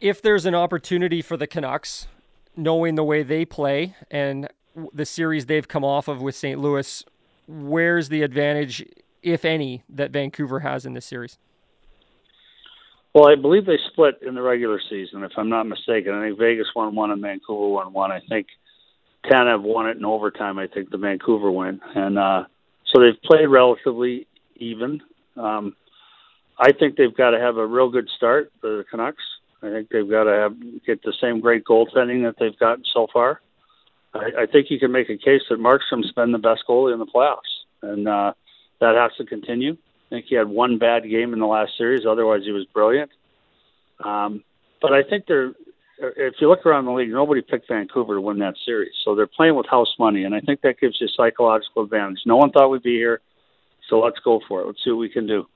[0.00, 2.08] If there's an opportunity for the Canucks,
[2.56, 4.48] knowing the way they play and
[4.92, 6.58] the series they've come off of with St.
[6.58, 7.04] Louis,
[7.46, 8.84] where's the advantage,
[9.22, 11.38] if any, that Vancouver has in this series?
[13.16, 16.12] Well, I believe they split in the regular season, if I'm not mistaken.
[16.12, 18.12] I think Vegas won one and Vancouver won one.
[18.12, 18.46] I think
[19.24, 20.58] Tanev won it in overtime.
[20.58, 22.44] I think the Vancouver win, and uh,
[22.84, 25.00] so they've played relatively even.
[25.34, 25.74] Um,
[26.58, 28.52] I think they've got to have a real good start.
[28.60, 29.24] The Canucks.
[29.62, 33.06] I think they've got to have get the same great goaltending that they've gotten so
[33.10, 33.40] far.
[34.12, 36.98] I, I think you can make a case that Markstrom's been the best goalie in
[36.98, 38.34] the playoffs, and uh,
[38.82, 39.78] that has to continue.
[40.06, 42.06] I think he had one bad game in the last series.
[42.06, 43.10] Otherwise, he was brilliant.
[44.04, 44.44] Um,
[44.80, 45.52] but I think they're.
[45.98, 49.26] If you look around the league, nobody picked Vancouver to win that series, so they're
[49.26, 52.18] playing with house money, and I think that gives you a psychological advantage.
[52.26, 53.22] No one thought we'd be here,
[53.88, 54.66] so let's go for it.
[54.66, 55.46] Let's see what we can do.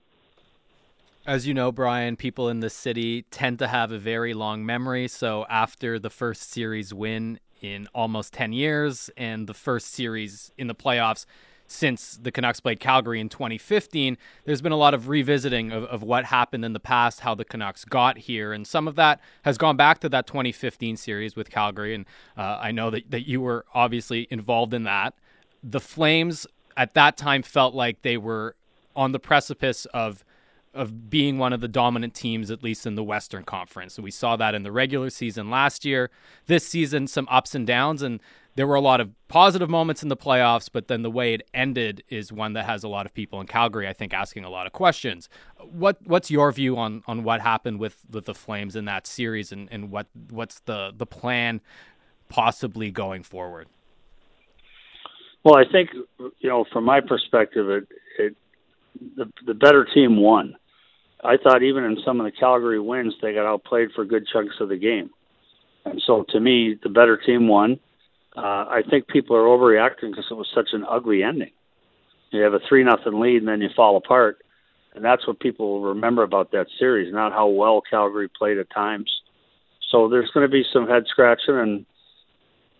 [1.27, 5.07] As you know, Brian, people in the city tend to have a very long memory.
[5.09, 10.67] So after the first series win in almost 10 years and the first series in
[10.67, 11.27] the playoffs
[11.71, 16.03] since the Canucks played Calgary in 2015, there's been a lot of revisiting of, of
[16.03, 18.53] what happened in the past, how the Canucks got here.
[18.53, 21.95] And some of that has gone back to that 2015 series with Calgary.
[21.95, 22.07] And
[22.37, 25.14] uh, I know that, that you were obviously involved in that.
[25.62, 26.47] The Flames
[26.77, 28.57] at that time felt like they were
[28.97, 30.25] on the precipice of
[30.73, 33.99] of being one of the dominant teams, at least in the Western Conference.
[33.99, 36.11] We saw that in the regular season last year.
[36.47, 38.21] This season, some ups and downs, and
[38.57, 41.43] there were a lot of positive moments in the playoffs, but then the way it
[41.55, 44.51] ended is one that has a lot of people in Calgary, I think, asking a
[44.51, 45.29] lot of questions.
[45.59, 49.53] What what's your view on on what happened with, with the Flames in that series,
[49.53, 51.61] and, and what what's the the plan
[52.29, 53.69] possibly going forward?
[55.45, 57.89] Well, I think you know, from my perspective, it,
[58.19, 58.37] it
[59.17, 60.57] the the better team won.
[61.23, 64.55] I thought even in some of the Calgary wins, they got outplayed for good chunks
[64.61, 65.11] of the game.
[65.85, 67.79] And so to me, the better team won.
[68.37, 71.51] Uh, I think people are overreacting because it was such an ugly ending.
[72.31, 74.39] You have a three nothing lead and then you fall apart,
[74.95, 78.70] and that's what people will remember about that series, not how well Calgary played at
[78.70, 79.11] times.
[79.91, 81.87] So there's going to be some head scratching and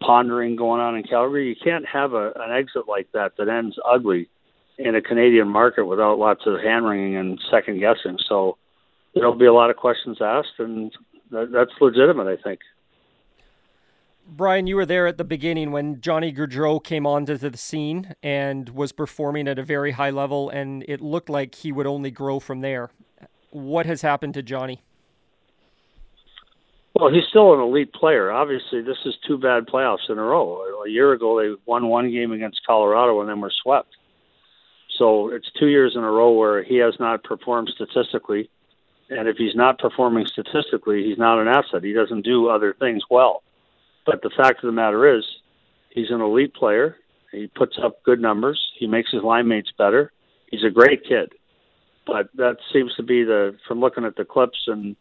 [0.01, 1.48] pondering going on in Calgary.
[1.48, 4.28] You can't have a, an exit like that that ends ugly
[4.78, 8.18] in a Canadian market without lots of hand wringing and second guessing.
[8.28, 8.57] So
[9.14, 10.92] there'll be a lot of questions asked, and
[11.32, 12.61] that, that's legitimate, I think.
[14.33, 18.68] Brian, you were there at the beginning when Johnny Gaudreau came onto the scene and
[18.68, 22.39] was performing at a very high level, and it looked like he would only grow
[22.39, 22.91] from there.
[23.51, 24.83] What has happened to Johnny?
[26.95, 28.31] Well, he's still an elite player.
[28.31, 30.62] Obviously, this is two bad playoffs in a row.
[30.87, 33.97] A year ago, they won one game against Colorado and then were swept.
[34.97, 38.49] So it's two years in a row where he has not performed statistically.
[39.09, 41.83] And if he's not performing statistically, he's not an asset.
[41.83, 43.43] He doesn't do other things well.
[44.11, 45.24] But the fact of the matter is,
[45.90, 46.96] he's an elite player.
[47.30, 48.61] He puts up good numbers.
[48.76, 50.11] He makes his line mates better.
[50.50, 51.32] He's a great kid.
[52.08, 54.96] But that seems to be the from looking at the clips and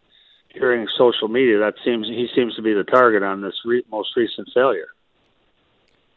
[0.50, 4.10] hearing social media, that seems he seems to be the target on this re- most
[4.16, 4.90] recent failure.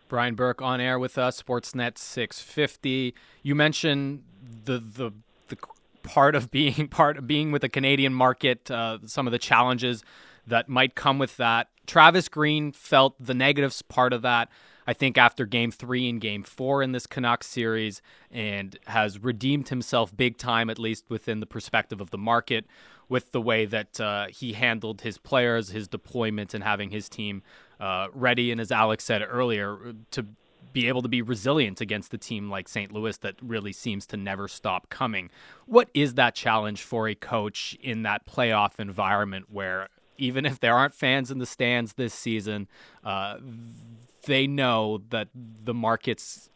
[0.09, 3.15] Brian Burke on air with us, Sportsnet 650.
[3.43, 4.23] You mentioned
[4.67, 5.13] the the
[5.49, 5.57] the
[6.03, 10.05] part of being part of being with the Canadian market, uh, some of the challenges
[10.47, 11.69] that might come with that.
[11.87, 14.49] Travis Green felt the negatives part of that.
[14.87, 19.69] I think after game three and game four in this Canucks series, and has redeemed
[19.69, 22.67] himself big time, at least within the perspective of the market,
[23.09, 27.43] with the way that uh, he handled his players, his deployment, and having his team
[27.79, 28.51] uh, ready.
[28.51, 30.27] And as Alex said earlier, to
[30.73, 32.93] be able to be resilient against a team like St.
[32.93, 35.31] Louis that really seems to never stop coming.
[35.67, 39.89] What is that challenge for a coach in that playoff environment where
[40.19, 42.69] even if there aren't fans in the stands this season,
[43.05, 43.39] uh,
[44.27, 46.49] they know that the markets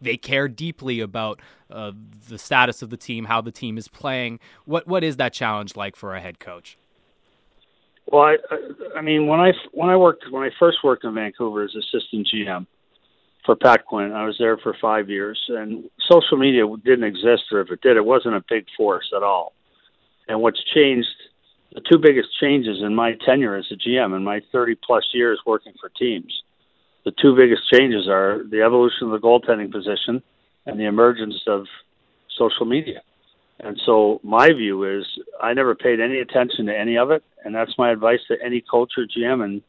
[0.00, 1.40] they care deeply about
[1.70, 1.92] uh,
[2.28, 4.38] the status of the team, how the team is playing.
[4.64, 6.78] What what is that challenge like for a head coach?
[8.06, 8.36] Well, I,
[8.96, 12.28] I mean, when I when I worked when I first worked in Vancouver as assistant
[12.32, 12.66] GM
[13.44, 17.60] for Pat Quinn, I was there for five years, and social media didn't exist, or
[17.60, 19.52] if it did, it wasn't a big force at all.
[20.28, 21.08] And what's changed,
[21.72, 25.40] the two biggest changes in my tenure as a GM in my 30 plus years
[25.46, 26.42] working for teams,
[27.04, 30.22] the two biggest changes are the evolution of the goaltending position
[30.66, 31.66] and the emergence of
[32.36, 33.00] social media.
[33.60, 35.06] And so my view is
[35.40, 38.60] I never paid any attention to any of it, and that's my advice to any
[38.60, 39.62] coach or GM in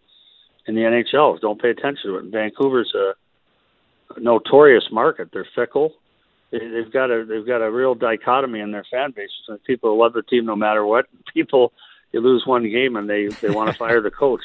[0.68, 1.40] in the NHL.
[1.40, 2.26] Don't pay attention to it.
[2.26, 3.14] Vancouver's a,
[4.16, 5.30] a notorious market.
[5.32, 5.94] They're fickle.
[6.52, 9.30] They, they've got a they've got a real dichotomy in their fan base.
[9.66, 11.06] People love the team no matter what.
[11.34, 11.74] People,
[12.12, 14.42] you lose one game and they they want to fire the coach.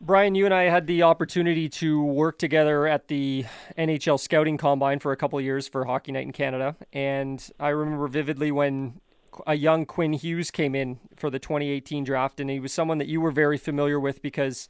[0.00, 3.46] Brian, you and I had the opportunity to work together at the
[3.78, 6.76] NHL scouting combine for a couple years for Hockey Night in Canada.
[6.92, 9.00] And I remember vividly when
[9.46, 13.08] a young Quinn Hughes came in for the 2018 draft, and he was someone that
[13.08, 14.68] you were very familiar with because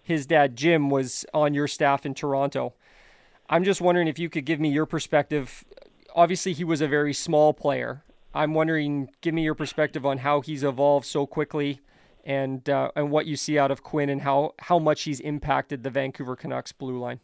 [0.00, 2.74] his dad, Jim, was on your staff in Toronto.
[3.48, 5.64] I'm just wondering if you could give me your perspective.
[6.14, 8.04] Obviously, he was a very small player.
[8.34, 11.80] I'm wondering, give me your perspective on how he's evolved so quickly
[12.24, 15.82] and uh, and what you see out of Quinn and how how much he's impacted
[15.82, 17.20] the Vancouver Canucks blue line.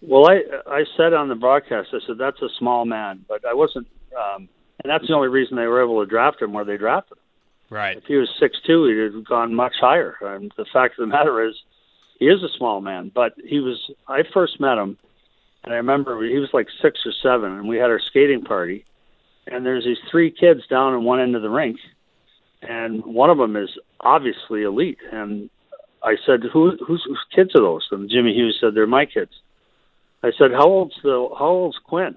[0.00, 3.54] Well, I I said on the broadcast, I said that's a small man, but I
[3.54, 4.48] wasn't, um,
[4.82, 7.24] and that's the only reason they were able to draft him where they drafted him.
[7.70, 7.96] Right.
[7.96, 10.16] If he was six two, he'd have gone much higher.
[10.20, 11.54] And the fact of the matter is,
[12.18, 13.90] he is a small man, but he was.
[14.06, 14.98] I first met him,
[15.64, 18.84] and I remember he was like six or seven, and we had our skating party,
[19.46, 21.78] and there's these three kids down in one end of the rink,
[22.62, 24.98] and one of them is obviously elite.
[25.12, 25.50] And
[26.02, 27.86] I said, Who, whose, whose kids are those?
[27.90, 29.32] And Jimmy Hughes said, They're my kids.
[30.22, 32.16] I said, How old's the How old's Quinn?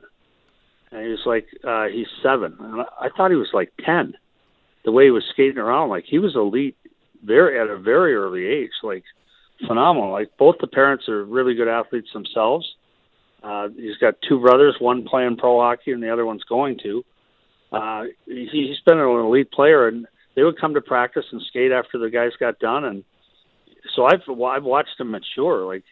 [0.92, 2.56] And he was like, uh, He's seven.
[2.60, 4.14] And I, I thought he was like ten.
[4.86, 6.78] The way he was skating around, like he was elite,
[7.24, 9.04] very at a very early age, like
[9.68, 10.12] phenomenal.
[10.12, 12.68] Like both the parents are really good athletes themselves.
[13.46, 17.04] Uh, he's got two brothers, one playing pro hockey and the other one's going to.
[17.72, 21.72] Uh, he, he's been an elite player, and they would come to practice and skate
[21.72, 23.04] after the guys got done, and
[23.96, 25.66] so I've I've watched him mature.
[25.66, 25.84] Like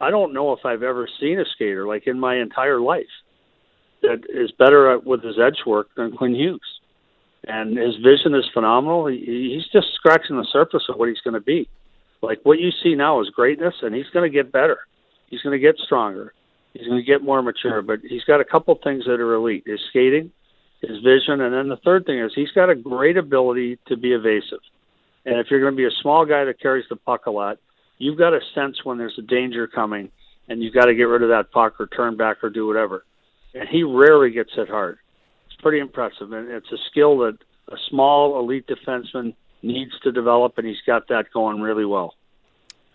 [0.00, 3.04] I don't know if I've ever seen a skater like in my entire life
[4.02, 6.80] that is better with his edge work than Quinn Hughes,
[7.46, 9.06] and his vision is phenomenal.
[9.06, 11.68] He, he's just scratching the surface of what he's going to be.
[12.22, 14.78] Like what you see now is greatness, and he's going to get better.
[15.28, 16.32] He's going to get stronger.
[16.76, 19.64] He's going to get more mature, but he's got a couple things that are elite:
[19.66, 20.30] his skating,
[20.82, 24.12] his vision, and then the third thing is he's got a great ability to be
[24.12, 24.60] evasive.
[25.24, 27.58] And if you're going to be a small guy that carries the puck a lot,
[27.96, 30.10] you've got to sense when there's a danger coming,
[30.48, 33.04] and you've got to get rid of that puck or turn back or do whatever.
[33.54, 34.98] And he rarely gets hit hard.
[35.46, 40.58] It's pretty impressive, and it's a skill that a small elite defenseman needs to develop,
[40.58, 42.15] and he's got that going really well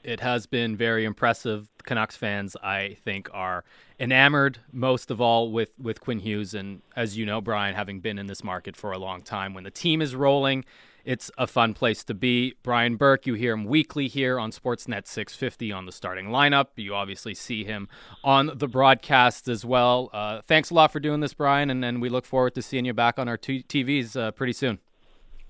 [0.03, 1.69] it has been very impressive.
[1.83, 3.63] Canucks fans, I think, are
[3.99, 6.53] enamored most of all with, with Quinn Hughes.
[6.53, 9.63] And as you know, Brian, having been in this market for a long time, when
[9.63, 10.65] the team is rolling,
[11.03, 12.55] it's a fun place to be.
[12.63, 16.67] Brian Burke, you hear him weekly here on Sportsnet 650 on the starting lineup.
[16.75, 17.87] You obviously see him
[18.23, 20.09] on the broadcast as well.
[20.13, 22.85] Uh, thanks a lot for doing this, Brian, and, and we look forward to seeing
[22.85, 24.79] you back on our t- TVs uh, pretty soon.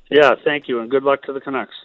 [0.10, 1.76] Yeah, thank you, and good luck to the Canucks.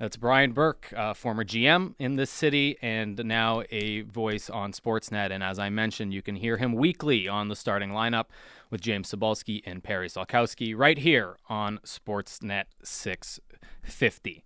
[0.00, 5.30] That's Brian Burke, uh, former GM in this city and now a voice on Sportsnet.
[5.30, 8.28] And as I mentioned, you can hear him weekly on the starting lineup
[8.70, 14.42] with James Cybulski and Perry Solkowski right here on Sportsnet 650.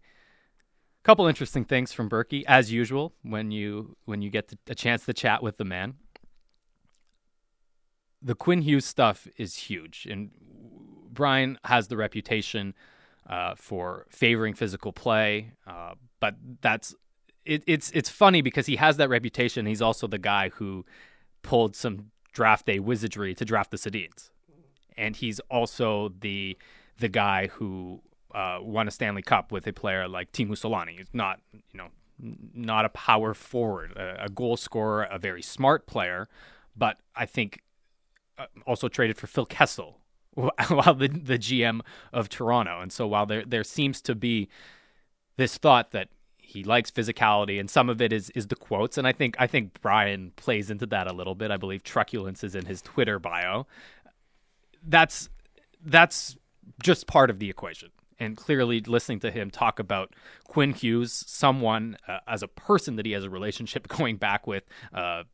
[1.05, 5.13] Couple interesting things from Berkey, as usual, when you when you get a chance to
[5.13, 5.95] chat with the man.
[8.21, 10.31] The Quinn Hughes stuff is huge, and
[11.13, 12.75] Brian has the reputation
[13.29, 15.53] uh, for favoring physical play.
[15.67, 16.95] Uh, but that's
[17.45, 19.67] it, it's it's funny because he has that reputation.
[19.67, 20.85] He's also the guy who
[21.43, 24.31] pulled some draft day wizardry to draft the Sedins.
[24.97, 26.57] and he's also the
[26.99, 28.01] the guy who
[28.35, 30.99] uh, won a Stanley Cup with a player like Teemu Selanne.
[30.99, 31.89] He's not, you know,
[32.55, 36.29] not a power forward, a, a goal scorer, a very smart player,
[36.77, 37.63] but I think
[38.39, 40.01] uh, also traded for Phil Kessel
[40.69, 41.81] while the the GM
[42.13, 42.81] of Toronto.
[42.81, 44.49] And so while there there seems to be
[45.37, 46.09] this thought that
[46.39, 49.47] he likes physicality and some of it is is the quotes and I think I
[49.47, 51.51] think Brian plays into that a little bit.
[51.51, 53.67] I believe truculence is in his Twitter bio.
[54.87, 55.29] That's
[55.85, 56.37] that's
[56.83, 57.91] just part of the equation.
[58.19, 60.15] And clearly, listening to him talk about
[60.47, 64.65] Quinn Hughes, someone uh, as a person that he has a relationship going back with,
[64.93, 65.25] uh,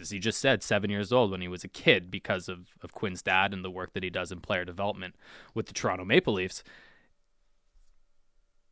[0.00, 2.92] as he just said, seven years old when he was a kid because of, of
[2.92, 5.14] Quinn's dad and the work that he does in player development
[5.54, 6.62] with the Toronto Maple Leafs.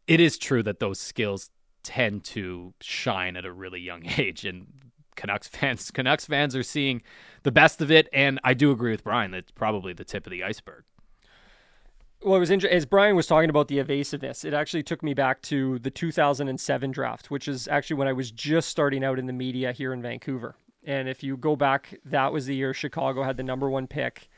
[0.07, 1.51] It is true that those skills
[1.83, 4.67] tend to shine at a really young age, and
[5.17, 7.03] Canucks fans Canucks fans are seeing
[7.43, 8.09] the best of it.
[8.13, 10.85] And I do agree with Brian that it's probably the tip of the iceberg.
[12.25, 12.77] Well, it was interesting.
[12.77, 16.93] As Brian was talking about the evasiveness, it actually took me back to the 2007
[16.93, 20.01] draft, which is actually when I was just starting out in the media here in
[20.01, 20.55] Vancouver.
[20.85, 24.29] And if you go back, that was the year Chicago had the number one pick.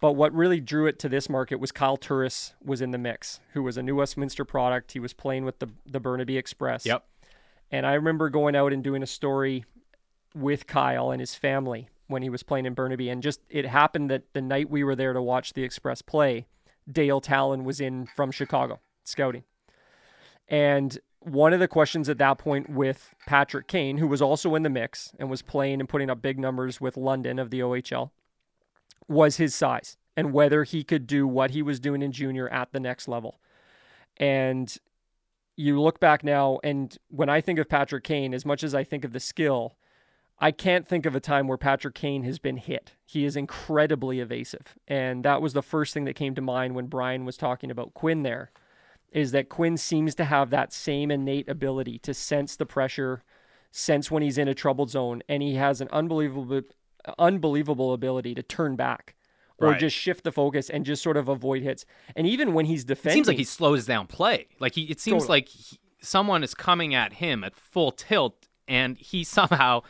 [0.00, 3.40] But what really drew it to this market was Kyle Turris was in the mix,
[3.52, 4.92] who was a New Westminster product.
[4.92, 6.86] He was playing with the the Burnaby Express.
[6.86, 7.04] Yep.
[7.70, 9.64] And I remember going out and doing a story
[10.34, 13.08] with Kyle and his family when he was playing in Burnaby.
[13.08, 16.46] And just it happened that the night we were there to watch the Express play,
[16.90, 19.44] Dale Tallon was in from Chicago scouting.
[20.48, 24.62] And one of the questions at that point with Patrick Kane, who was also in
[24.62, 28.10] the mix and was playing and putting up big numbers with London of the OHL,
[29.08, 32.72] was his size and whether he could do what he was doing in junior at
[32.72, 33.40] the next level.
[34.16, 34.76] And
[35.56, 38.84] you look back now, and when I think of Patrick Kane, as much as I
[38.84, 39.76] think of the skill,
[40.40, 42.94] I can't think of a time where Patrick Kane has been hit.
[43.04, 44.76] He is incredibly evasive.
[44.86, 47.94] And that was the first thing that came to mind when Brian was talking about
[47.94, 48.52] Quinn there
[49.12, 53.22] is that Quinn seems to have that same innate ability to sense the pressure,
[53.70, 56.62] sense when he's in a troubled zone, and he has an unbelievable
[57.18, 59.14] unbelievable ability to turn back
[59.58, 59.80] or Right.
[59.80, 61.86] just shift the focus and just sort of avoid hits.
[62.14, 64.46] And even when he's defending, It seems like he slows down play.
[64.60, 65.38] Like he, it seems Totally.
[65.38, 69.82] like he, someone is coming at him at full tilt, and he somehow,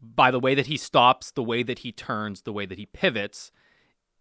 [0.00, 2.86] by the way that he stops, the way that he turns, the way that he
[2.86, 3.52] pivots,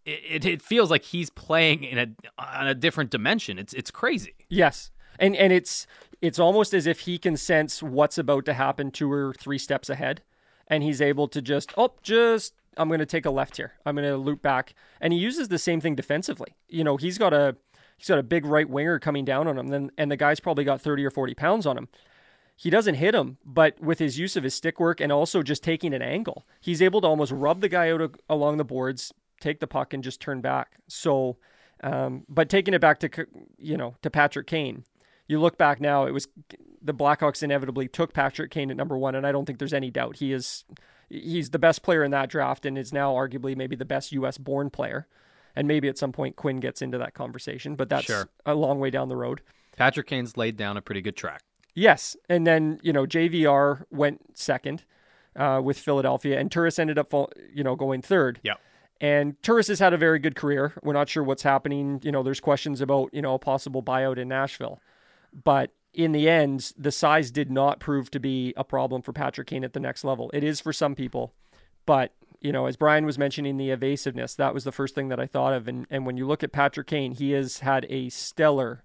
[0.05, 3.57] it, it, feels like he's playing in a on a different dimension.
[3.57, 4.35] It's it's crazy.
[4.49, 4.91] Yes.
[5.19, 5.87] And and it's
[6.21, 9.89] it's almost as if he can sense what's about to happen two or three steps
[9.89, 10.21] ahead
[10.67, 13.73] and he's able to just oh just I'm going to take a left here.
[13.85, 16.55] I'm going to loop back and he uses the same thing defensively.
[16.67, 17.55] You know, he's got a
[17.97, 20.63] he's got a big right winger coming down on him then and the guy's probably
[20.63, 21.87] got 30 or 40 pounds on him.
[22.57, 25.61] He doesn't hit him, but with his use of his stick work and also just
[25.61, 29.13] taking an angle, he's able to almost rub the guy out along the boards,
[29.45, 30.77] take the puck, and just turn back.
[30.87, 31.37] So,
[31.83, 33.09] um, but taking it back to
[33.57, 34.83] you know to Patrick Kane,
[35.27, 36.27] you look back now, it was
[36.81, 39.89] the Blackhawks inevitably took Patrick Kane at number one, and I don't think there's any
[39.91, 40.65] doubt he is
[41.09, 44.37] he's the best player in that draft, and is now arguably maybe the best U.S.
[44.37, 45.07] born player.
[45.57, 48.27] And maybe at some point Quinn gets into that conversation, but that's Sure.
[48.45, 49.39] a long way down the road.
[49.77, 51.43] Patrick Kane's laid down a pretty good track.
[51.73, 54.83] Yes, and then you know JVR went second
[55.37, 57.13] uh, with Philadelphia, and Turris ended up
[57.53, 58.41] you know going third.
[58.43, 58.59] Yep.
[59.01, 60.73] And Turris has had a very good career.
[60.81, 61.99] We're not sure what's happening.
[62.03, 64.79] You know, there's questions about you know a possible buyout in Nashville,
[65.43, 69.47] but in the end, the size did not prove to be a problem for Patrick
[69.47, 70.29] Kane at the next level.
[70.33, 71.33] It is for some people,
[71.85, 75.19] but you know, as Brian was mentioning the evasiveness, that was the first thing that
[75.19, 75.67] I thought of.
[75.67, 78.83] And and when you look at Patrick Kane, he has had a stellar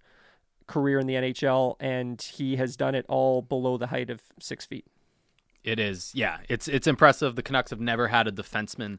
[0.67, 4.65] career in the NHL, and he has done it all below the height of six
[4.65, 4.87] feet.
[5.63, 6.39] It is, yeah.
[6.49, 7.37] It's it's impressive.
[7.37, 8.99] The Canucks have never had a defenseman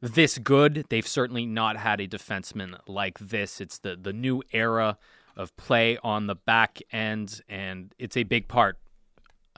[0.00, 0.84] this good.
[0.88, 3.60] They've certainly not had a defenseman like this.
[3.60, 4.98] It's the the new era
[5.36, 8.78] of play on the back end, and it's a big part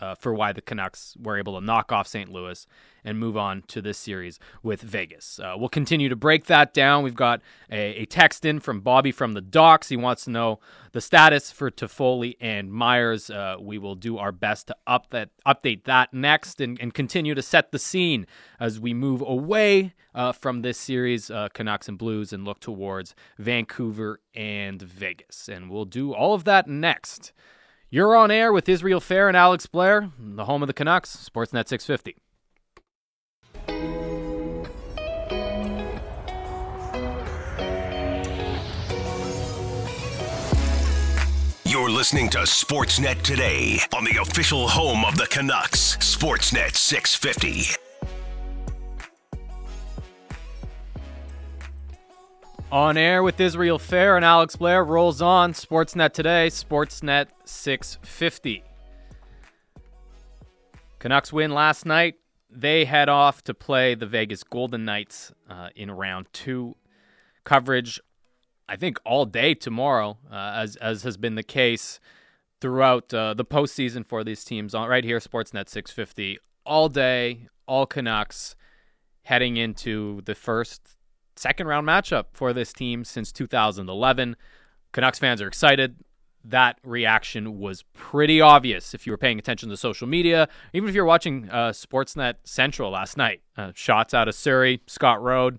[0.01, 2.31] uh, for why the Canucks were able to knock off St.
[2.31, 2.66] Louis
[3.05, 5.40] and move on to this series with Vegas.
[5.40, 7.02] Uh, we'll continue to break that down.
[7.02, 7.40] We've got
[7.70, 9.89] a, a text in from Bobby from the Docks.
[9.89, 10.60] He wants to know
[10.93, 13.31] the status for Toffoli and Myers.
[13.31, 17.35] Uh, we will do our best to up that, update that next and, and continue
[17.35, 18.27] to set the scene
[18.59, 23.14] as we move away uh, from this series, uh, Canucks and Blues, and look towards
[23.39, 25.48] Vancouver and Vegas.
[25.48, 27.32] And we'll do all of that next.
[27.92, 31.66] You're on air with Israel Fehr and Alex Blair, the home of the Canucks, Sportsnet
[31.66, 32.16] 650.
[41.64, 47.89] You're listening to Sportsnet today on the official home of the Canucks, Sportsnet 650.
[52.72, 58.62] On air with Israel Fehr and Alex Blair rolls on Sportsnet today, Sportsnet 650.
[61.01, 62.14] Canucks win last night.
[62.48, 66.76] They head off to play the Vegas Golden Knights uh, in round two.
[67.42, 67.98] Coverage,
[68.68, 71.98] I think, all day tomorrow, uh, as as has been the case
[72.60, 74.76] throughout uh, the postseason for these teams.
[74.76, 78.55] On right here, Sportsnet 650, all day, all Canucks,
[79.24, 80.98] heading into the first
[81.40, 84.36] second round matchup for this team since 2011.
[84.92, 85.96] Canucks fans are excited.
[86.44, 90.94] That reaction was pretty obvious if you were paying attention to social media, even if
[90.94, 93.42] you're watching uh, Sportsnet Central last night.
[93.56, 95.58] Uh, shots out of Surrey, Scott Road.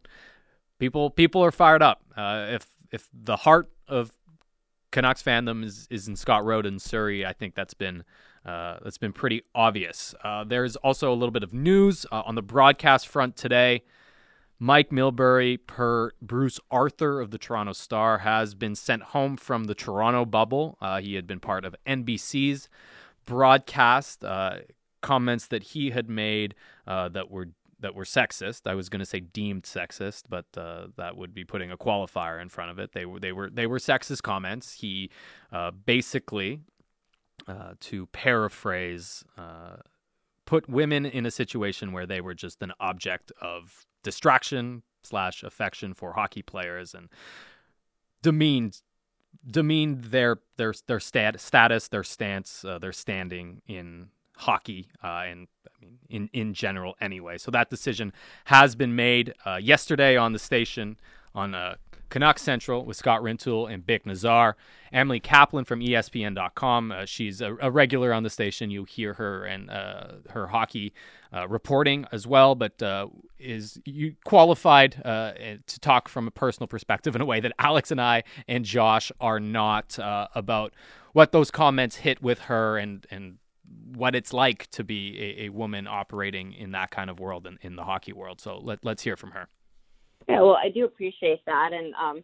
[0.80, 2.04] People, people are fired up.
[2.16, 4.12] Uh, if if the heart of
[4.92, 8.04] Canucks fandom is, is in Scott Road and Surrey, I think that's been
[8.46, 10.14] uh, that's been pretty obvious.
[10.24, 13.84] Uh, there's also a little bit of news uh, on the broadcast front today.
[14.64, 19.74] Mike Milbury, per Bruce Arthur of the Toronto Star, has been sent home from the
[19.74, 20.78] Toronto bubble.
[20.80, 22.70] Uh, he had been part of NBC's
[23.26, 24.24] broadcast.
[24.24, 24.58] Uh,
[25.02, 26.54] comments that he had made
[26.86, 27.48] uh, that were
[27.80, 28.68] that were sexist.
[28.68, 32.40] I was going to say deemed sexist, but uh, that would be putting a qualifier
[32.40, 32.92] in front of it.
[32.92, 34.74] They were they were they were sexist comments.
[34.74, 35.10] He
[35.52, 36.60] uh, basically,
[37.48, 39.26] uh, to paraphrase,
[40.46, 45.94] put women in a situation where they were just an object of distraction slash affection
[45.94, 47.10] for hockey players and
[48.22, 48.82] demeaned
[49.50, 55.48] demeaned their their their stat, status, their stance, uh, their standing in hockey, uh, and
[55.68, 57.38] I mean in in general anyway.
[57.38, 58.14] So that decision
[58.46, 60.98] has been made uh, yesterday on the station
[61.34, 61.76] on uh,
[62.12, 64.54] Canuck Central with Scott Rintoul and Bik Nizzar.
[64.92, 66.92] Emily Kaplan from ESPN.com.
[66.92, 68.70] Uh, she's a, a, regular on the station.
[68.70, 70.94] You hear her and uh, her hockey
[71.34, 73.08] uh, reporting as well, but uh,
[73.40, 75.32] is you qualified uh,
[75.66, 79.12] to talk from a personal perspective in a way that Alex and I and Josh
[79.22, 80.74] are not uh, about
[81.14, 83.38] what those comments hit with her and and
[83.96, 87.58] what it's like to be a, a woman operating in that kind of world in,
[87.62, 88.42] in the hockey world.
[88.42, 89.48] So let, let's hear from her.
[90.28, 92.24] Yeah, well, I do appreciate that, and um,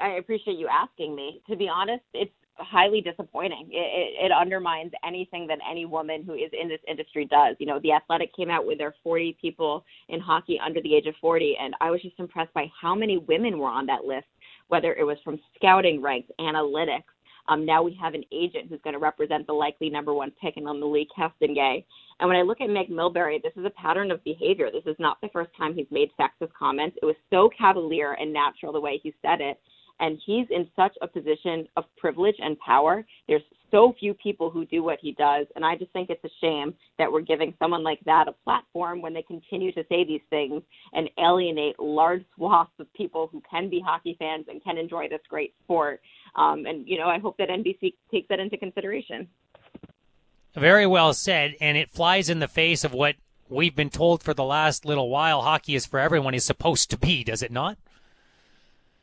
[0.00, 1.42] I appreciate you asking me.
[1.48, 3.68] To be honest, it's highly disappointing.
[3.70, 7.56] It, it, it undermines anything that any woman who is in this industry does.
[7.58, 11.06] You know, the Athletic came out with their 40 people in hockey under the age
[11.06, 14.26] of 40, and I was just impressed by how many women were on that list,
[14.68, 17.04] whether it was from scouting ranks, analytics,
[17.48, 20.56] um, now we have an agent who's going to represent the likely number one pick
[20.56, 21.84] in Malik Castonguay.
[22.20, 24.70] And when I look at Mike Milbury, this is a pattern of behavior.
[24.70, 26.98] This is not the first time he's made sexist comments.
[27.02, 29.58] It was so cavalier and natural the way he said it.
[30.00, 33.04] And he's in such a position of privilege and power.
[33.28, 35.46] There's so few people who do what he does.
[35.54, 39.00] And I just think it's a shame that we're giving someone like that a platform
[39.02, 40.62] when they continue to say these things
[40.92, 45.20] and alienate large swaths of people who can be hockey fans and can enjoy this
[45.28, 46.00] great sport.
[46.34, 49.28] Um, and you know, I hope that NBC takes that into consideration.
[50.54, 53.14] Very well said, and it flies in the face of what
[53.48, 55.42] we've been told for the last little while.
[55.42, 57.78] Hockey is for everyone is supposed to be, does it not?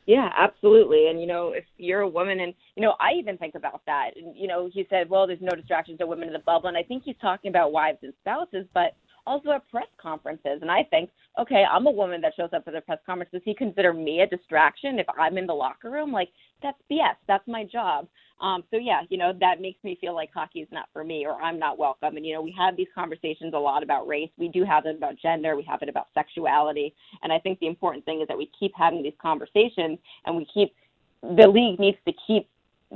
[0.08, 1.08] Yeah, absolutely.
[1.10, 4.12] And you know, if you're a woman, and you know, I even think about that.
[4.16, 6.78] And you know, he said, "Well, there's no distractions to women in the bubble," and
[6.78, 8.94] I think he's talking about wives and spouses, but
[9.28, 10.58] also at press conferences.
[10.62, 13.30] And I think, okay, I'm a woman that shows up at the press conference.
[13.32, 16.12] Does he consider me a distraction if I'm in the locker room?
[16.12, 16.30] Like,
[16.62, 17.16] that's BS.
[17.26, 18.08] That's my job.
[18.40, 21.26] Um, so yeah, you know, that makes me feel like hockey is not for me
[21.26, 22.16] or I'm not welcome.
[22.16, 24.30] And you know, we have these conversations a lot about race.
[24.38, 25.56] We do have it about gender.
[25.56, 26.94] We have it about sexuality.
[27.22, 30.46] And I think the important thing is that we keep having these conversations and we
[30.52, 30.74] keep
[31.22, 32.48] the league needs to keep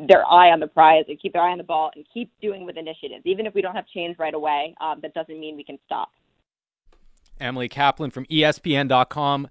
[0.09, 2.65] their eye on the prize and keep their eye on the ball and keep doing
[2.65, 3.23] with initiatives.
[3.25, 6.11] Even if we don't have change right away, um, that doesn't mean we can stop.
[7.43, 9.49] Emily Kaplan from ESPN.com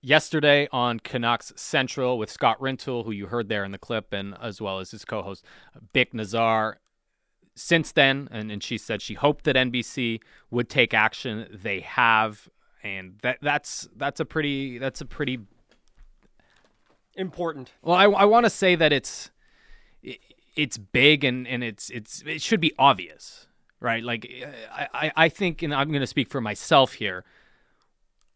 [0.00, 4.36] yesterday on Canucks Central with Scott Rintoul, who you heard there in the clip, and
[4.40, 5.44] as well as his co-host
[5.94, 6.76] Bik Nizzar.
[7.54, 11.46] Since then, and, and she said she hoped that NBC would take action.
[11.50, 12.50] They have,
[12.82, 15.38] and that that's that's a pretty that's a pretty
[17.14, 17.72] important.
[17.80, 19.30] Well, I, I want to say that it's
[20.02, 20.18] it,
[20.54, 23.45] it's big and and it's it's it should be obvious
[23.80, 24.02] right?
[24.02, 24.30] Like,
[24.72, 27.24] I, I think, and I'm going to speak for myself here,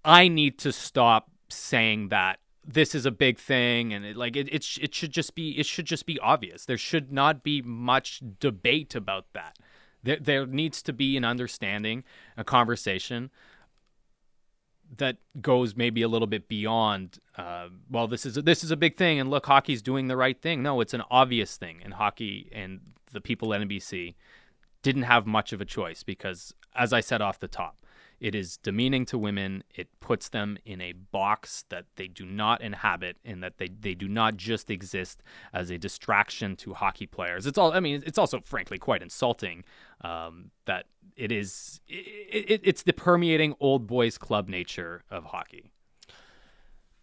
[0.04, 4.48] I need to stop saying that this is a big thing and it, like it,
[4.48, 6.64] it, it should just be it should just be obvious.
[6.64, 9.58] There should not be much debate about that.
[10.02, 12.04] There, there needs to be an understanding
[12.36, 13.30] a conversation
[14.96, 18.76] that goes maybe a little bit beyond uh, well this is a, this is a
[18.76, 20.62] big thing and look hockey's doing the right thing.
[20.62, 22.80] No it's an obvious thing and hockey and
[23.12, 24.14] the people at NBC
[24.82, 27.76] didn't have much of a choice because, as I said off the top,
[28.20, 29.64] It is demeaning to women.
[29.74, 33.94] It puts them in a box that they do not inhabit and that they, they
[33.94, 35.22] do not just exist
[35.54, 37.46] as a distraction to hockey players.
[37.46, 39.64] It's all, I mean, it's also frankly quite insulting
[40.02, 40.84] um, that
[41.16, 45.72] it is, it, it, it's the permeating old boys club nature of hockey.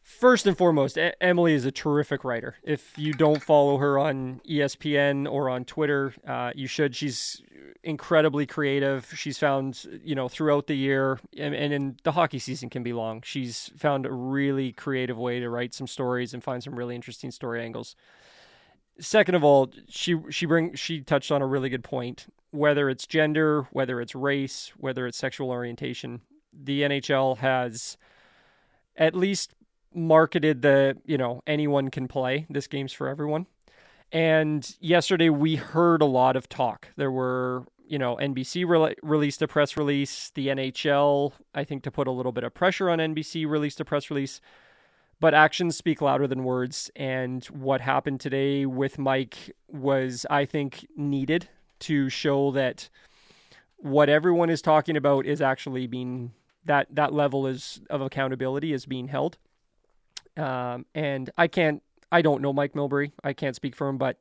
[0.08, 2.56] First and foremost, Emily is a terrific writer.
[2.64, 6.96] If you don't follow her on ESPN or on Twitter, uh, you should.
[6.96, 7.44] She's
[7.84, 9.12] incredibly creative.
[9.14, 12.94] She's found, you know, throughout the year, and, and in the hockey season can be
[12.94, 13.22] long.
[13.22, 17.30] She's found a really creative way to write some stories and find some really interesting
[17.30, 17.94] story angles.
[19.02, 22.28] Second of all, she she bring she touched on a really good point.
[22.52, 26.22] Whether it's gender, whether it's race, whether it's sexual orientation,
[26.54, 27.98] the NHL has
[28.96, 29.54] at least
[29.94, 32.46] marketed the, you know, anyone can play.
[32.50, 33.48] This game's for everyone.
[34.12, 36.90] And yesterday we heard a lot of talk.
[36.96, 40.32] There were, you know, NBC re- released a press release.
[40.34, 43.86] The NHL, I think, to put a little bit of pressure on NBC, released a
[43.86, 44.40] press release.
[45.20, 46.92] But actions speak louder than words.
[46.96, 51.50] And what happened today with Mike was, I think, needed
[51.80, 52.90] to show that
[53.78, 56.32] what everyone is talking about is actually being
[56.66, 59.38] that that level is of accountability is being held.
[60.38, 61.82] Um, and I can't,
[62.12, 63.12] I don't know Mike Milbury.
[63.24, 64.18] I can't speak for him, but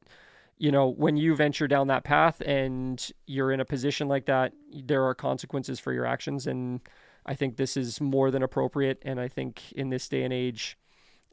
[0.59, 4.53] you know, when you venture down that path and you're in a position like that,
[4.73, 6.47] there are consequences for your actions.
[6.47, 6.81] And
[7.27, 8.99] I think this is more than appropriate.
[9.03, 10.79] And I think in this day and age,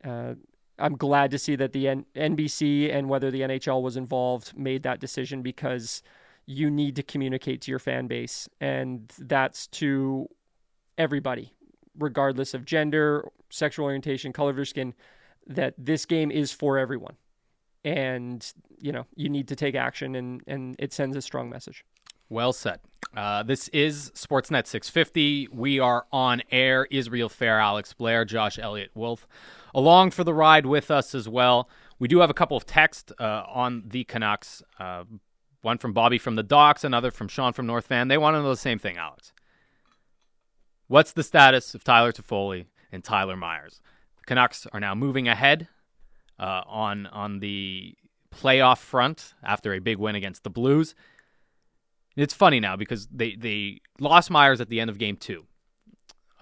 [0.04, 0.34] uh,
[0.78, 4.84] I'm glad to see that the N- NBC and whether the NHL was involved made
[4.84, 6.02] that decision because
[6.46, 8.50] you need to communicate to your fan base.
[8.60, 10.28] And that's to
[10.98, 11.54] everybody,
[11.98, 14.94] regardless of gender, sexual orientation, color of your skin,
[15.48, 17.16] that this game is for everyone.
[17.84, 18.46] And,
[18.80, 21.84] you know, you need to take action and, and it sends a strong message.
[22.30, 22.80] Well said.
[23.16, 25.50] Uh, this is Sportsnet 650.
[25.52, 26.88] We are on air.
[26.90, 29.28] Israel Fehr, Alex Blair, Josh Elliott Wolf,
[29.76, 31.70] along for the ride with us as well.
[32.00, 34.64] We do have a couple of texts uh, on the Canucks.
[34.80, 35.04] Uh,
[35.62, 38.08] one from Bobby from the Docks, another from Sean from North Van.
[38.08, 39.32] They want to know the same thing, Alex.
[40.94, 43.82] What's the status of Tyler Toffoli and Tyler Myers?
[44.18, 45.68] The Canucks are now moving ahead
[46.38, 47.96] uh, on on the
[48.30, 50.94] playoff front after a big win against the Blues.
[52.16, 55.48] It's funny now because they they lost Myers at the end of Game Two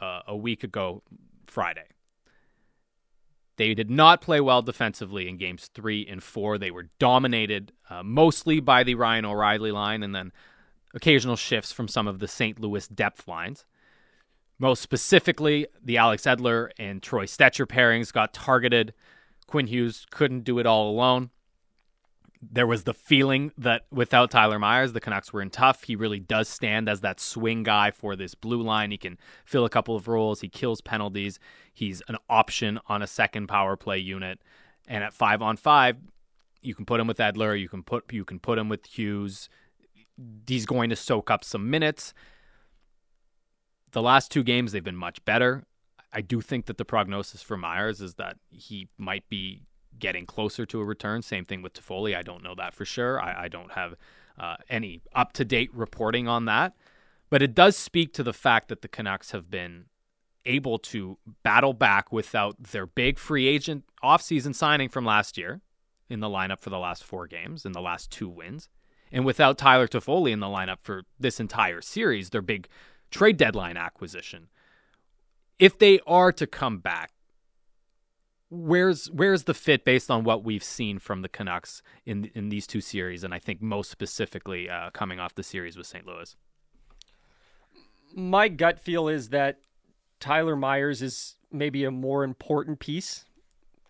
[0.02, 1.02] uh, a week ago
[1.46, 1.88] Friday.
[3.56, 6.58] They did not play well defensively in games three and four.
[6.58, 10.34] They were dominated uh, mostly by the Ryan O'Reilly line and then
[10.94, 12.60] occasional shifts from some of the St.
[12.60, 13.66] Louis depth lines.
[14.62, 18.94] Most specifically, the Alex Edler and Troy Stecher pairings got targeted.
[19.48, 21.32] Quinn Hughes couldn't do it all alone.
[22.44, 25.86] There was the feeling that without Tyler Myers, the Canucks were in tough.
[25.86, 28.92] He really does stand as that swing guy for this blue line.
[28.92, 30.42] He can fill a couple of roles.
[30.42, 31.40] He kills penalties.
[31.74, 34.44] He's an option on a second power play unit.
[34.88, 35.98] And at five on five,
[36.62, 37.60] you can put him with Edler.
[37.60, 39.50] You can put you can put him with Hughes.
[40.46, 42.14] He's going to soak up some minutes
[43.92, 45.64] the last two games they've been much better.
[46.14, 49.62] I do think that the prognosis for Myers is that he might be
[49.98, 51.22] getting closer to a return.
[51.22, 52.16] Same thing with Toffoli.
[52.16, 53.22] I don't know that for sure.
[53.22, 53.96] I, I don't have
[54.38, 56.74] uh, any up to date reporting on that.
[57.30, 59.86] But it does speak to the fact that the Canucks have been
[60.46, 65.62] able to battle back without their big free agent offseason signing from last year
[66.10, 68.68] in the lineup for the last four games, in the last two wins,
[69.12, 72.68] and without Tyler Toffoli in the lineup for this entire series, their big
[73.12, 74.48] trade deadline acquisition.
[75.60, 77.12] If they are to come back,
[78.50, 82.66] where's where's the fit based on what we've seen from the Canucks in in these
[82.66, 86.06] two series, and I think most specifically uh, coming off the series with St.
[86.06, 86.36] Louis.
[88.14, 89.60] My gut feel is that
[90.20, 93.26] Tyler Myers is maybe a more important piece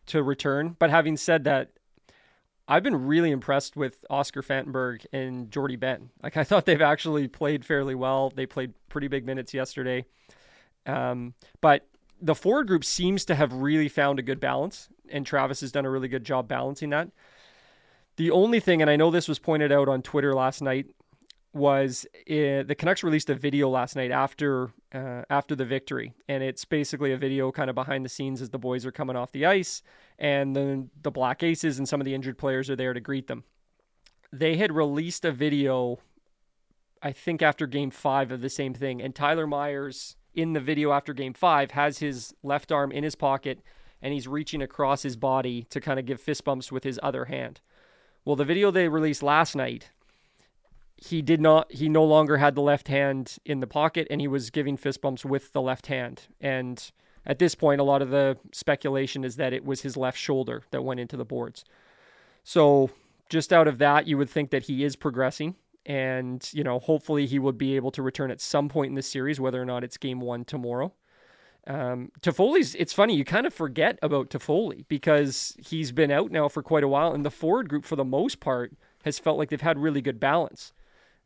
[0.07, 0.75] to return.
[0.77, 1.71] But having said that,
[2.71, 6.09] I've been really impressed with Oscar Fantenberg and Jordie Benn.
[6.23, 8.31] Like I thought they've actually played fairly well.
[8.33, 10.05] They played pretty big minutes yesterday.
[10.85, 11.85] Um, but
[12.21, 15.85] the forward group seems to have really found a good balance, and Travis has done
[15.85, 17.09] a really good job balancing that.
[18.15, 20.95] The only thing, and I know this was pointed out on Twitter last night,
[21.53, 26.43] was uh, the Canucks released a video last night after uh, after the victory, and
[26.43, 29.31] it's basically a video kind of behind the scenes as the boys are coming off
[29.31, 29.81] the ice,
[30.17, 33.27] and then the Black Aces and some of the injured players are there to greet
[33.27, 33.43] them.
[34.31, 35.99] They had released a video,
[37.01, 40.93] I think after Game Five of the same thing, and Tyler Myers in the video
[40.93, 43.59] after Game Five has his left arm in his pocket,
[44.01, 47.25] and he's reaching across his body to kind of give fist bumps with his other
[47.25, 47.59] hand.
[48.23, 49.89] Well, the video they released last night
[51.03, 54.27] he did not he no longer had the left hand in the pocket and he
[54.27, 56.27] was giving fist bumps with the left hand.
[56.39, 56.91] And
[57.25, 60.63] at this point a lot of the speculation is that it was his left shoulder
[60.69, 61.65] that went into the boards.
[62.43, 62.91] So
[63.29, 65.55] just out of that you would think that he is progressing
[65.87, 69.01] and you know hopefully he would be able to return at some point in the
[69.01, 70.93] series whether or not it's game one tomorrow.
[71.67, 76.47] Um, Toffoli's, it's funny, you kind of forget about Toffoli because he's been out now
[76.47, 78.73] for quite a while, and the forward group, for the most part,
[79.03, 80.73] has felt like they've had really good balance.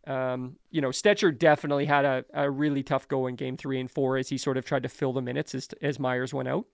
[0.07, 3.89] Um, you know, Stecher definitely had a, a really tough go in game three and
[3.89, 6.65] four as he sort of tried to fill the minutes as, as Myers went out.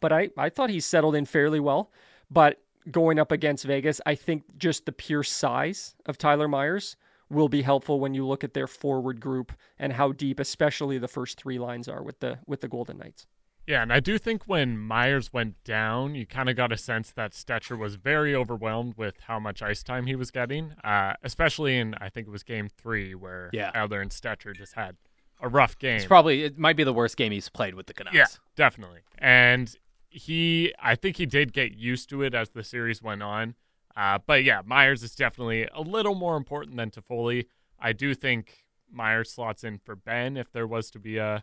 [0.00, 1.90] But I, I thought he settled in fairly well.
[2.30, 2.60] But
[2.90, 6.96] going up against Vegas, I think just the pure size of Tyler Myers
[7.30, 11.08] will be helpful when you look at their forward group and how deep, especially the
[11.08, 13.26] first three lines are with the with the Golden Knights.
[13.66, 17.10] Yeah, and I do think when Myers went down, you kind of got a sense
[17.12, 21.78] that Stecher was very overwhelmed with how much ice time he was getting, uh, especially
[21.78, 23.72] in I think it was Game Three where Yeah.
[23.72, 24.96] Edler and Stecher just had
[25.40, 25.96] a rough game.
[25.96, 28.14] It's probably it might be the worst game he's played with the Canucks.
[28.14, 29.00] Yeah, definitely.
[29.18, 29.74] And
[30.10, 33.54] he, I think he did get used to it as the series went on.
[33.96, 37.46] Uh, but yeah, Myers is definitely a little more important than Toffoli.
[37.80, 41.42] I do think Myers slots in for Benn if there was to be a,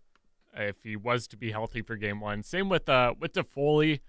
[0.53, 2.44] if he was to be healthy for game one.
[2.44, 4.02] Same with uh with Toffoli.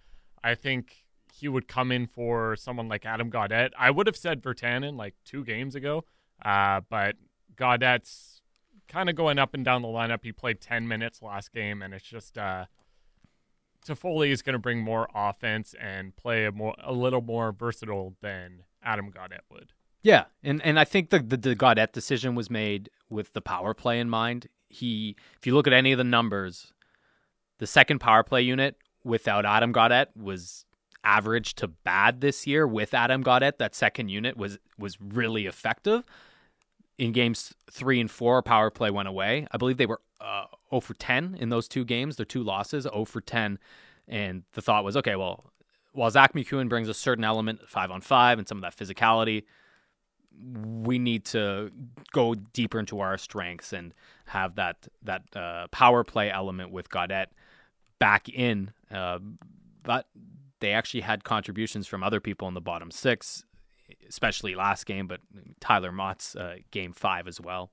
[0.43, 3.71] I think he would come in for someone like Adam Gaudette.
[3.79, 6.05] I would have said Virtanen like two games ago,
[6.45, 7.17] uh, but
[7.57, 8.43] Gaudette's
[8.89, 10.21] kind of going up and down the lineup.
[10.23, 12.67] He played 10 minutes last game, and it's just uh,
[13.87, 18.15] Toffoli is going to bring more offense and play a more a little more versatile
[18.21, 19.73] than Adam Gaudette would.
[20.03, 23.75] Yeah, and and I think the the, the Gaudette decision was made with the power
[23.75, 24.49] play in mind.
[24.73, 26.73] He, if you look at any of the numbers,
[27.59, 30.65] the second power play unit without Adam Gaudette was
[31.05, 32.67] average to bad this year.
[32.67, 36.05] With Adam Gaudette, that second unit was was really effective.
[36.99, 39.47] In games three and four, power play went away.
[39.51, 42.17] I believe they were uh, 0 for 10 in those two games.
[42.17, 43.59] Their two losses, 0 for 10.
[44.09, 45.53] And the thought was, okay, well,
[45.93, 49.45] while Zack MacEwen brings a certain element, five on five, and some of that physicality,
[50.55, 51.71] we need to
[52.13, 53.93] go deeper into our strengths and
[54.33, 57.29] have that that uh, power play element with Gaudette
[57.99, 58.73] back in.
[58.91, 59.19] Uh,
[59.83, 60.07] but
[60.61, 63.45] they actually had contributions from other people in the bottom six,
[64.09, 65.21] especially last game, but
[65.61, 67.71] Tyler Motte's uh, game five as well.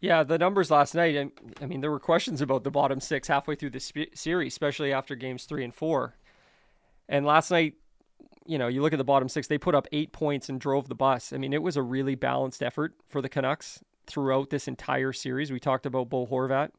[0.00, 1.16] Yeah, the numbers last night.
[1.16, 1.30] I,
[1.62, 4.92] I mean, there were questions about the bottom six halfway through the sp- series, especially
[4.92, 6.16] after games three and four.
[7.08, 7.74] And last night,
[8.46, 10.88] you know, you look at the bottom six, they put up eight points and drove
[10.88, 11.32] the bus.
[11.32, 15.50] I mean, it was a really balanced effort for the Canucks throughout this entire series.
[15.50, 16.70] We talked about Bo Horvat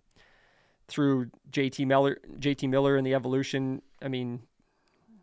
[0.87, 3.81] through JT Miller, JT Miller and the evolution.
[4.01, 4.41] I mean,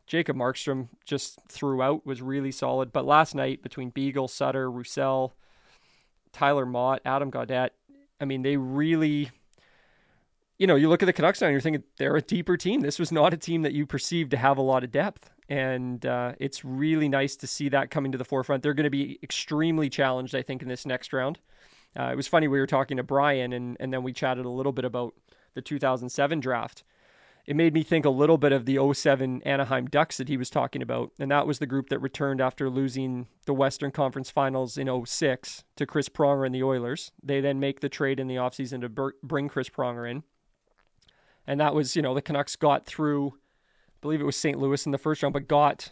[0.06, 2.93] Jacob Markstrom just throughout was really solid.
[2.93, 5.35] But last night, between Beagle, Sutter, Roussel,
[6.32, 7.70] Tyler Motte, Adam Gaudette,
[8.20, 9.31] I mean, they really,
[10.59, 12.81] you know, you look at the Canucks now and you're thinking they're a deeper team.
[12.81, 15.31] This was not a team that you perceived to have a lot of depth.
[15.48, 18.62] And uh, it's really nice to see that coming to the forefront.
[18.62, 21.39] They're going to be extremely challenged, I think, in this next round.
[21.98, 24.50] Uh, it was funny, we were talking to Brian, and, and then we chatted a
[24.50, 25.14] little bit about
[25.54, 26.82] the 2007 draft.
[27.46, 30.48] It made me think a little bit of the 07 Anaheim Ducks that he was
[30.48, 31.12] talking about.
[31.18, 35.64] And that was the group that returned after losing the Western Conference Finals in 06
[35.76, 37.12] to Chris Pronger and the Oilers.
[37.22, 40.22] They then make the trade in the offseason to br- bring Chris Pronger in.
[41.46, 44.58] And that was, you know, the Canucks got through, I believe it was St.
[44.58, 45.90] Louis in the first round, but got,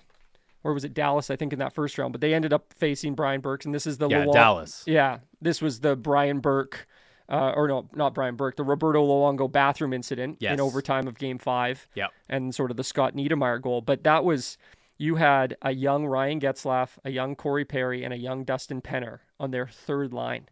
[0.64, 2.12] or was it Dallas, I think, in that first round.
[2.12, 3.64] But they ended up facing Brian Burke.
[3.64, 4.84] And this is the Yeah, Luong- Dallas.
[4.86, 6.86] Yeah, this was the Brian Burke
[7.28, 10.52] uh, or no, not Brian Burke, the Roberto Luongo bathroom incident Yes.
[10.52, 12.10] in overtime of Game Five, Yep.
[12.28, 13.80] and sort of the Scott Niedermayer goal.
[13.80, 14.58] But that was
[14.98, 19.20] you had a young Ryan Getzlaf, a young Corey Perry, and a young Dustin Penner
[19.40, 20.48] on their third line,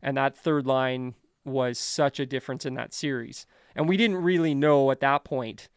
[0.00, 1.14] and that third line
[1.44, 3.44] was such a difference in that series.
[3.76, 5.68] And we didn't really know at that point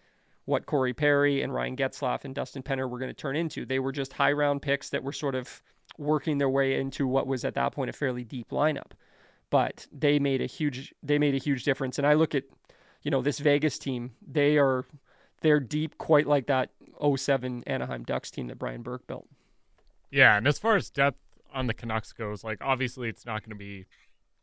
[0.45, 3.65] what Corey Perry and Ryan Getzlaf and Dustin Penner were going to turn into.
[3.65, 5.61] They were just high round picks that were sort of
[5.97, 8.91] working their way into what was at that point a fairly deep lineup
[9.49, 11.97] but they made a huge they made a huge difference.
[11.97, 12.43] And I look at
[13.03, 14.85] you know this Vegas team; they are
[15.41, 16.71] they're deep, quite like that
[17.15, 19.27] 07 Anaheim Ducks team that Brian Burke built.
[20.11, 21.19] Yeah, and as far as depth
[21.53, 23.85] on the Canucks goes, like obviously it's not going to be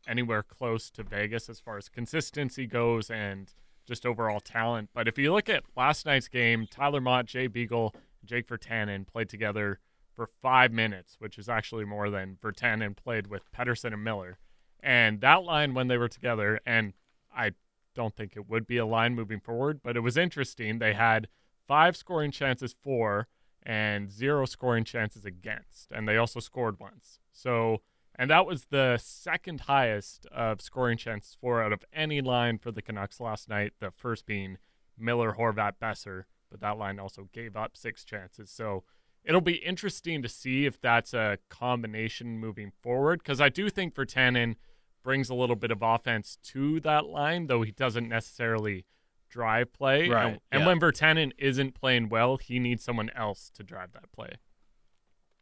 [0.07, 3.51] anywhere close to Vegas as far as consistency goes and
[3.85, 4.89] just overall talent.
[4.93, 7.93] But if you look at last night's game, Tyler Motte, Jay Beagle,
[8.25, 9.79] Jake Virtanen played together
[10.15, 14.37] for five minutes, which is actually more than Virtanen played with Pettersson and Miller.
[14.81, 16.93] And that line when they were together, and
[17.35, 17.51] I
[17.95, 20.79] don't think it would be a line moving forward, but it was interesting.
[20.79, 21.27] They had
[21.67, 23.27] five scoring chances for
[23.63, 27.19] and zero scoring chances against, and they also scored once.
[27.31, 27.81] So,
[28.15, 32.71] and that was the second highest of scoring chances for out of any line for
[32.71, 33.73] the Canucks last night.
[33.79, 34.57] The first being
[34.97, 38.51] Miller, Horvat, Boeser, but that line also gave up six chances.
[38.51, 38.83] So
[39.23, 43.95] it'll be interesting to see if that's a combination moving forward because I do think
[43.95, 44.55] Virtanen
[45.03, 48.85] brings a little bit of offense to that line, though he doesn't necessarily
[49.29, 50.07] drive play.
[50.07, 50.67] Right, And, and yeah.
[50.67, 54.35] when Virtanen isn't playing well, he needs someone else to drive that play.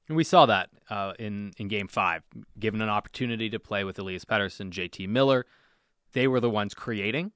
[0.07, 2.23] And we saw that uh, in in Game Five,
[2.59, 5.45] given an opportunity to play with Elias Pettersson, JT Miller,
[6.13, 7.31] they were the ones creating,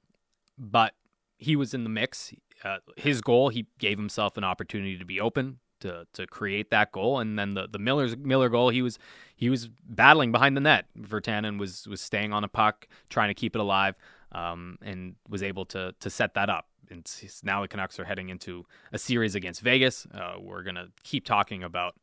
[0.58, 0.94] but
[1.38, 2.32] he was in the mix.
[2.64, 6.92] Uh, his goal, he gave himself an opportunity to be open to to create that
[6.92, 8.98] goal, and then the the Miller's Miller goal, he was
[9.36, 10.86] he was battling behind the net.
[10.98, 13.94] Virtanen was was staying on a puck, trying to keep it alive,
[14.32, 16.66] um, and was able to to set that up.
[16.90, 17.08] And
[17.42, 20.06] now the Canucks are heading into a series against Vegas.
[20.14, 21.96] Uh, we're gonna keep talking about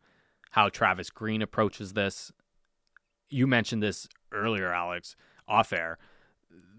[0.53, 2.31] how Travis Green approaches this.
[3.27, 5.15] You mentioned this earlier, Alex,
[5.47, 5.97] off air,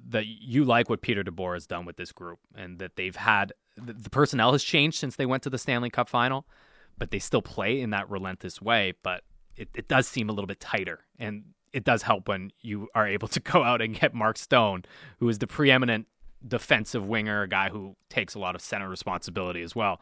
[0.08, 3.52] that you like what Peter DeBoer has done with this group and that they've had
[3.76, 6.46] the, personnel has changed since they went to the Stanley Cup final,
[6.96, 8.94] but they still play in that relentless way.
[9.02, 9.24] But
[9.56, 11.00] it, it does seem a little bit tighter.
[11.18, 11.42] And
[11.72, 14.84] it does help when you are able to go out and get Mark Stone,
[15.18, 16.06] who is the preeminent
[16.46, 20.00] defensive winger, a guy who takes a lot of center responsibility as well.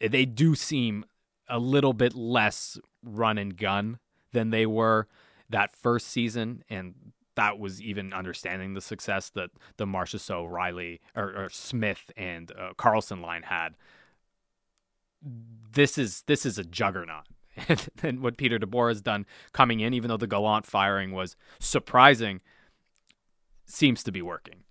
[0.00, 1.06] They do seem
[1.48, 3.98] a little bit less run and gun
[4.32, 5.06] than they were
[5.48, 6.94] that first season, and
[7.36, 12.72] that was even understanding the success that the Marchessault, Reilly, or, or Smith and uh,
[12.76, 13.76] Karlsson line had.
[15.22, 17.26] This is this is a juggernaut,
[17.68, 21.36] and, and what Peter DeBoer has done coming in, even though the Gallant firing was
[21.58, 22.40] surprising,
[23.64, 24.64] seems to be working.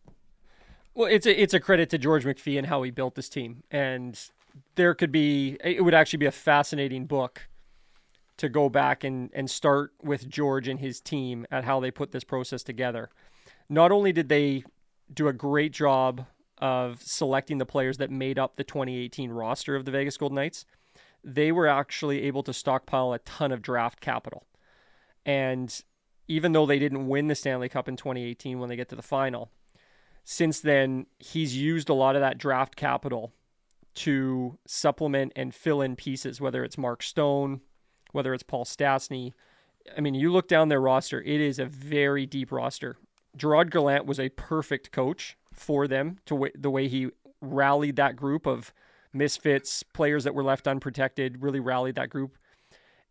[0.94, 3.64] Well, it's a it's a credit to George McPhee and how he built this team,
[3.70, 4.20] and
[4.76, 7.48] there could be it would actually be a fascinating book
[8.38, 12.12] to go back and and start with George and his team at how they put
[12.12, 13.10] this process together.
[13.70, 14.64] Not only did they
[15.14, 16.26] do a great job
[16.60, 20.66] of selecting the players that made up the 2018 roster of the Vegas Golden Knights,
[21.24, 24.46] they were actually able to stockpile a ton of draft capital.
[25.26, 25.84] And
[26.28, 29.02] even though they didn't win the Stanley Cup in 2018 when they get to the
[29.02, 29.52] final,
[30.24, 33.34] since then he's used a lot of that draft capital
[33.96, 37.62] to supplement and fill in pieces, whether it's Mark Stone,
[38.12, 39.34] whether it's Paul Stastny.
[39.98, 42.98] I mean, you look down their roster, it is a very deep roster.
[43.36, 47.10] Gerard Gallant was a perfect coach for them to w- the way he
[47.42, 48.74] rallied that group of
[49.14, 52.38] misfits, players that were left unprotected, really rallied that group.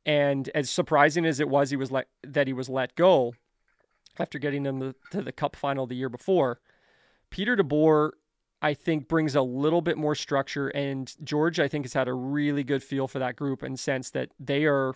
[0.06, 3.34] And as surprising as it was, he was let that he was let go
[4.18, 6.60] after getting them to, to the Cup final the year before.
[7.30, 8.10] Peter DeBoer,
[8.62, 12.14] I think, brings a little bit more structure, and George, I think, has had a
[12.14, 14.94] really good feel for that group and sense that they are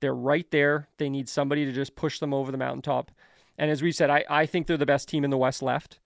[0.00, 0.88] they're right there.
[0.96, 3.10] They need somebody to just push them over the mountaintop.
[3.58, 6.00] And as we said, I, I think they're the best team in the West left.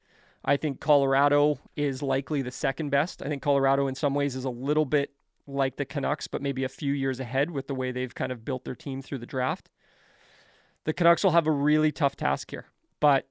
[0.44, 3.22] I think Colorado is likely the second best.
[3.22, 5.12] I think Colorado, in some ways, is a little bit
[5.46, 8.44] like the Canucks, but maybe a few years ahead with the way they've kind of
[8.44, 9.70] built their team through the draft.
[10.84, 12.66] The Canucks will have a really tough task here,
[13.00, 13.26] but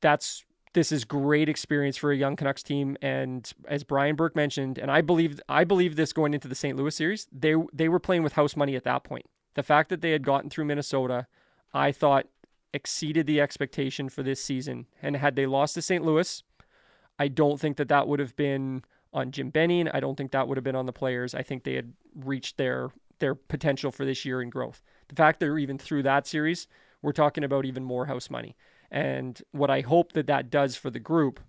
[0.00, 2.96] that's this is great experience for a young Canucks team.
[3.02, 6.76] And as Brian Burke mentioned, and I believe I believe this going into the St.
[6.76, 9.26] Louis series, they they were playing with house money at that point.
[9.54, 11.26] The fact that they had gotten through Minnesota,
[11.74, 12.26] I thought
[12.72, 14.86] exceeded the expectation for this season.
[15.02, 16.04] And had they lost to St.
[16.04, 16.42] Louis,
[17.18, 19.88] I don't think that that would have been on Jim Benning.
[19.88, 21.34] I don't think that would have been on the players.
[21.34, 24.82] I think they had reached their their potential for this year in growth.
[25.08, 26.66] The fact they're even through that series,
[27.02, 28.56] we're talking about even more house money.
[28.90, 31.40] And what I hope that that does for the group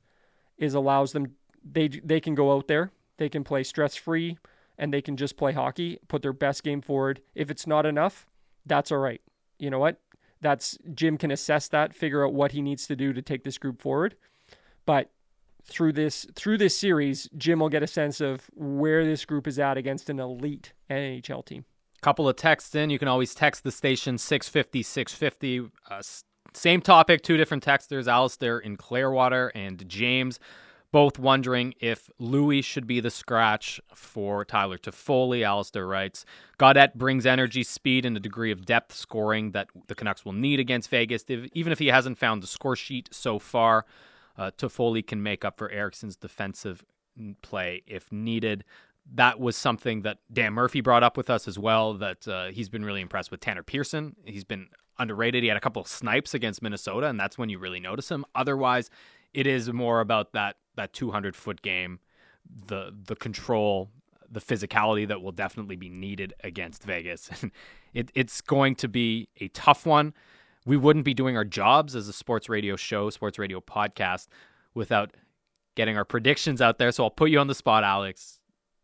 [0.58, 4.38] is allows them they they can go out there, they can play stress free,
[4.78, 7.22] and they can just play hockey, put their best game forward.
[7.36, 8.28] If it's not enough,
[8.66, 9.22] that's all right.
[9.60, 10.00] You know what?
[10.42, 13.58] That's Jim can assess that, figure out what he needs to do to take this
[13.58, 14.16] group forward.
[14.86, 15.12] But
[15.64, 19.60] through this through this series, Jim will get a sense of where this group is
[19.60, 21.66] at against an elite NHL team.
[22.02, 22.90] Couple of texts in.
[22.90, 25.72] You can always text the station 650 650.
[25.90, 26.02] Uh,
[26.54, 30.40] same topic, two different texters, Alistair in Clearwater and James,
[30.92, 35.44] both wondering if Loui should be the scratch for Tyler Toffoli.
[35.44, 36.26] Alistair writes,
[36.60, 40.60] Gaudette brings energy, speed, and a degree of depth scoring that the Canucks will need
[40.60, 41.24] against Vegas.
[41.30, 43.86] Even if he hasn't found the score sheet so far,
[44.38, 46.84] uh, Toffoli can make up for Eriksson's defensive
[47.42, 48.66] play if needed.
[49.14, 51.94] That was something that Dan Murphy brought up with us as well.
[51.94, 54.16] That uh, he's been really impressed with Tanner Pearson.
[54.26, 54.68] He's been
[55.02, 55.44] underrated.
[55.44, 58.26] He had a couple of snipes against Minnesota, and that's when you really notice him.
[58.36, 58.90] Otherwise,
[59.34, 62.00] it is more about that that 200 foot game,
[62.68, 63.90] the the control,
[64.30, 67.30] the physicality that will definitely be needed against Vegas.
[67.94, 70.14] it, it's going to be a tough one.
[70.66, 74.28] We wouldn't be doing our jobs as a sports radio show, sports radio podcast,
[74.74, 75.16] without
[75.76, 76.92] getting our predictions out there.
[76.92, 78.40] So I'll put you on the spot, Alex.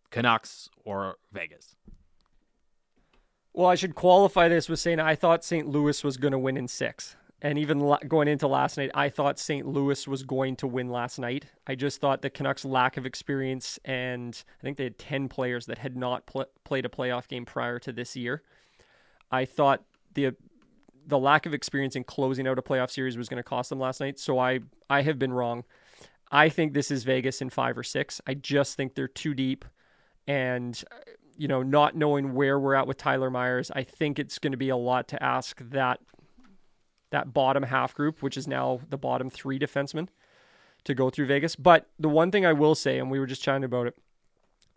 [0.10, 1.76] Canucks or Vegas?
[3.58, 5.68] Well, I should qualify this with saying I thought St.
[5.68, 7.16] Louis was going to win in six.
[7.42, 9.66] And even going into last night, I thought St.
[9.66, 11.46] Louis was going to win last night.
[11.66, 15.66] I just thought the Canucks' lack of experience, and I think they had 10 players
[15.66, 18.44] that had not pl- played a playoff game prior to this year.
[19.32, 19.82] I thought
[20.14, 20.36] the
[21.08, 23.80] the lack of experience in closing out a playoff series was going to cost them
[23.80, 24.20] last night.
[24.20, 25.64] So I I have been wrong.
[26.32, 28.22] I think this is Vegas in five or six.
[28.28, 29.66] I just think they're too deep,
[30.28, 30.84] and
[31.38, 34.58] you know, not knowing where we're at with Tyler Myers, I think it's going to
[34.58, 36.00] be a lot to ask that
[37.10, 40.10] that bottom half group, which is now the bottom three defensemen,
[40.84, 41.56] to go through Vegas.
[41.56, 43.96] But the one thing I will say, and we were just chatting about it,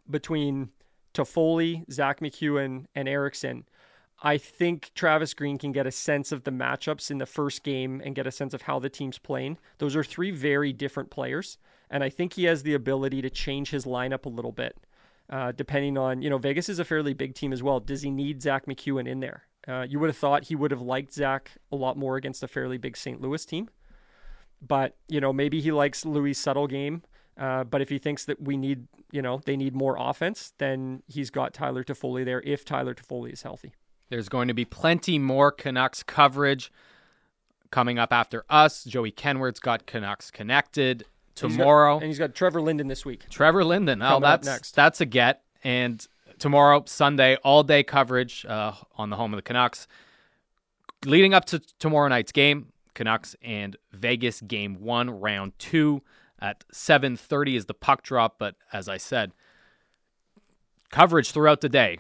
[0.08, 0.70] between
[1.12, 3.64] Toffoli, Zack MacEwen, and Eriksson,
[4.22, 8.02] I think Travis Green can get a sense of the matchups in the first game
[8.04, 9.58] and get a sense of how the team's playing.
[9.78, 11.58] Those are three very different players,
[11.90, 14.76] and I think he has the ability to change his lineup a little bit,
[15.30, 17.80] uh, depending on you know Vegas is a fairly big team as well.
[17.80, 19.44] Does he need Zack MacEwen in there?
[19.66, 22.48] Uh, you would have thought he would have liked Zack a lot more against a
[22.48, 23.20] fairly big St.
[23.20, 23.68] Louis team,
[24.60, 27.02] but you know maybe he likes Loui's subtle game.
[27.38, 31.02] Uh, but if he thinks that we need, you know, they need more offense, then
[31.06, 33.72] he's got Tyler Toffoli there if Tyler Toffoli is healthy.
[34.10, 36.70] There's going to be plenty more Canucks coverage
[37.70, 38.84] coming up after us.
[38.84, 43.04] Joey Kenward's got Canucks connected tomorrow, and he's got, and he's got Trevor Linden this
[43.04, 43.28] week.
[43.30, 44.74] Trevor Linden, oh, that's next.
[44.74, 45.42] that's a get.
[45.62, 46.06] And
[46.38, 49.86] tomorrow, Sunday, all day coverage uh, on the home of the Canucks.
[51.04, 56.02] Leading up to tomorrow night's game, Canucks and Vegas game one, round two
[56.40, 58.36] at 7:30 is the puck drop.
[58.38, 59.32] But as I said,
[60.90, 61.98] coverage throughout the day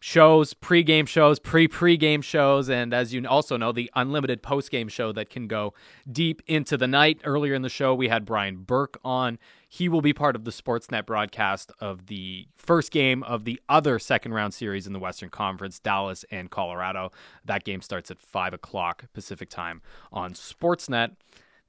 [0.00, 5.28] shows, pre-game shows, pre-pre-game shows, and as you also know, the unlimited post-game show that
[5.28, 5.74] can go
[6.10, 7.20] deep into the night.
[7.22, 9.38] Earlier in the show, we had Brian Burke on.
[9.68, 13.98] He will be part of the Sportsnet broadcast of the first game of the other
[13.98, 17.12] second round series in the Western Conference, Dallas and Colorado.
[17.44, 21.12] That game starts at five o'clock Pacific time on Sportsnet.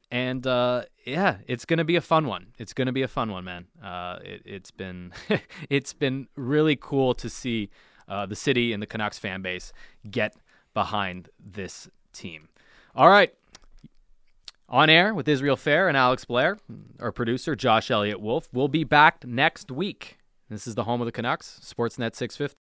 [0.10, 2.48] And uh, yeah, it's gonna be a fun one.
[2.58, 3.68] It's gonna be a fun one, man.
[3.82, 5.14] Uh, it, it's been
[5.70, 7.70] it's been really cool to see
[8.12, 9.72] uh, the city and the Canucks fan base
[10.10, 10.36] get
[10.74, 12.50] behind this team.
[12.94, 13.34] All right.
[14.68, 16.58] On air with Israel Fehr and Alex Blair,
[17.00, 18.48] our producer, Josh Elliott Wolf.
[18.54, 20.18] We'll be back next week.
[20.50, 22.50] This is the home of the Canucks, Sportsnet 650.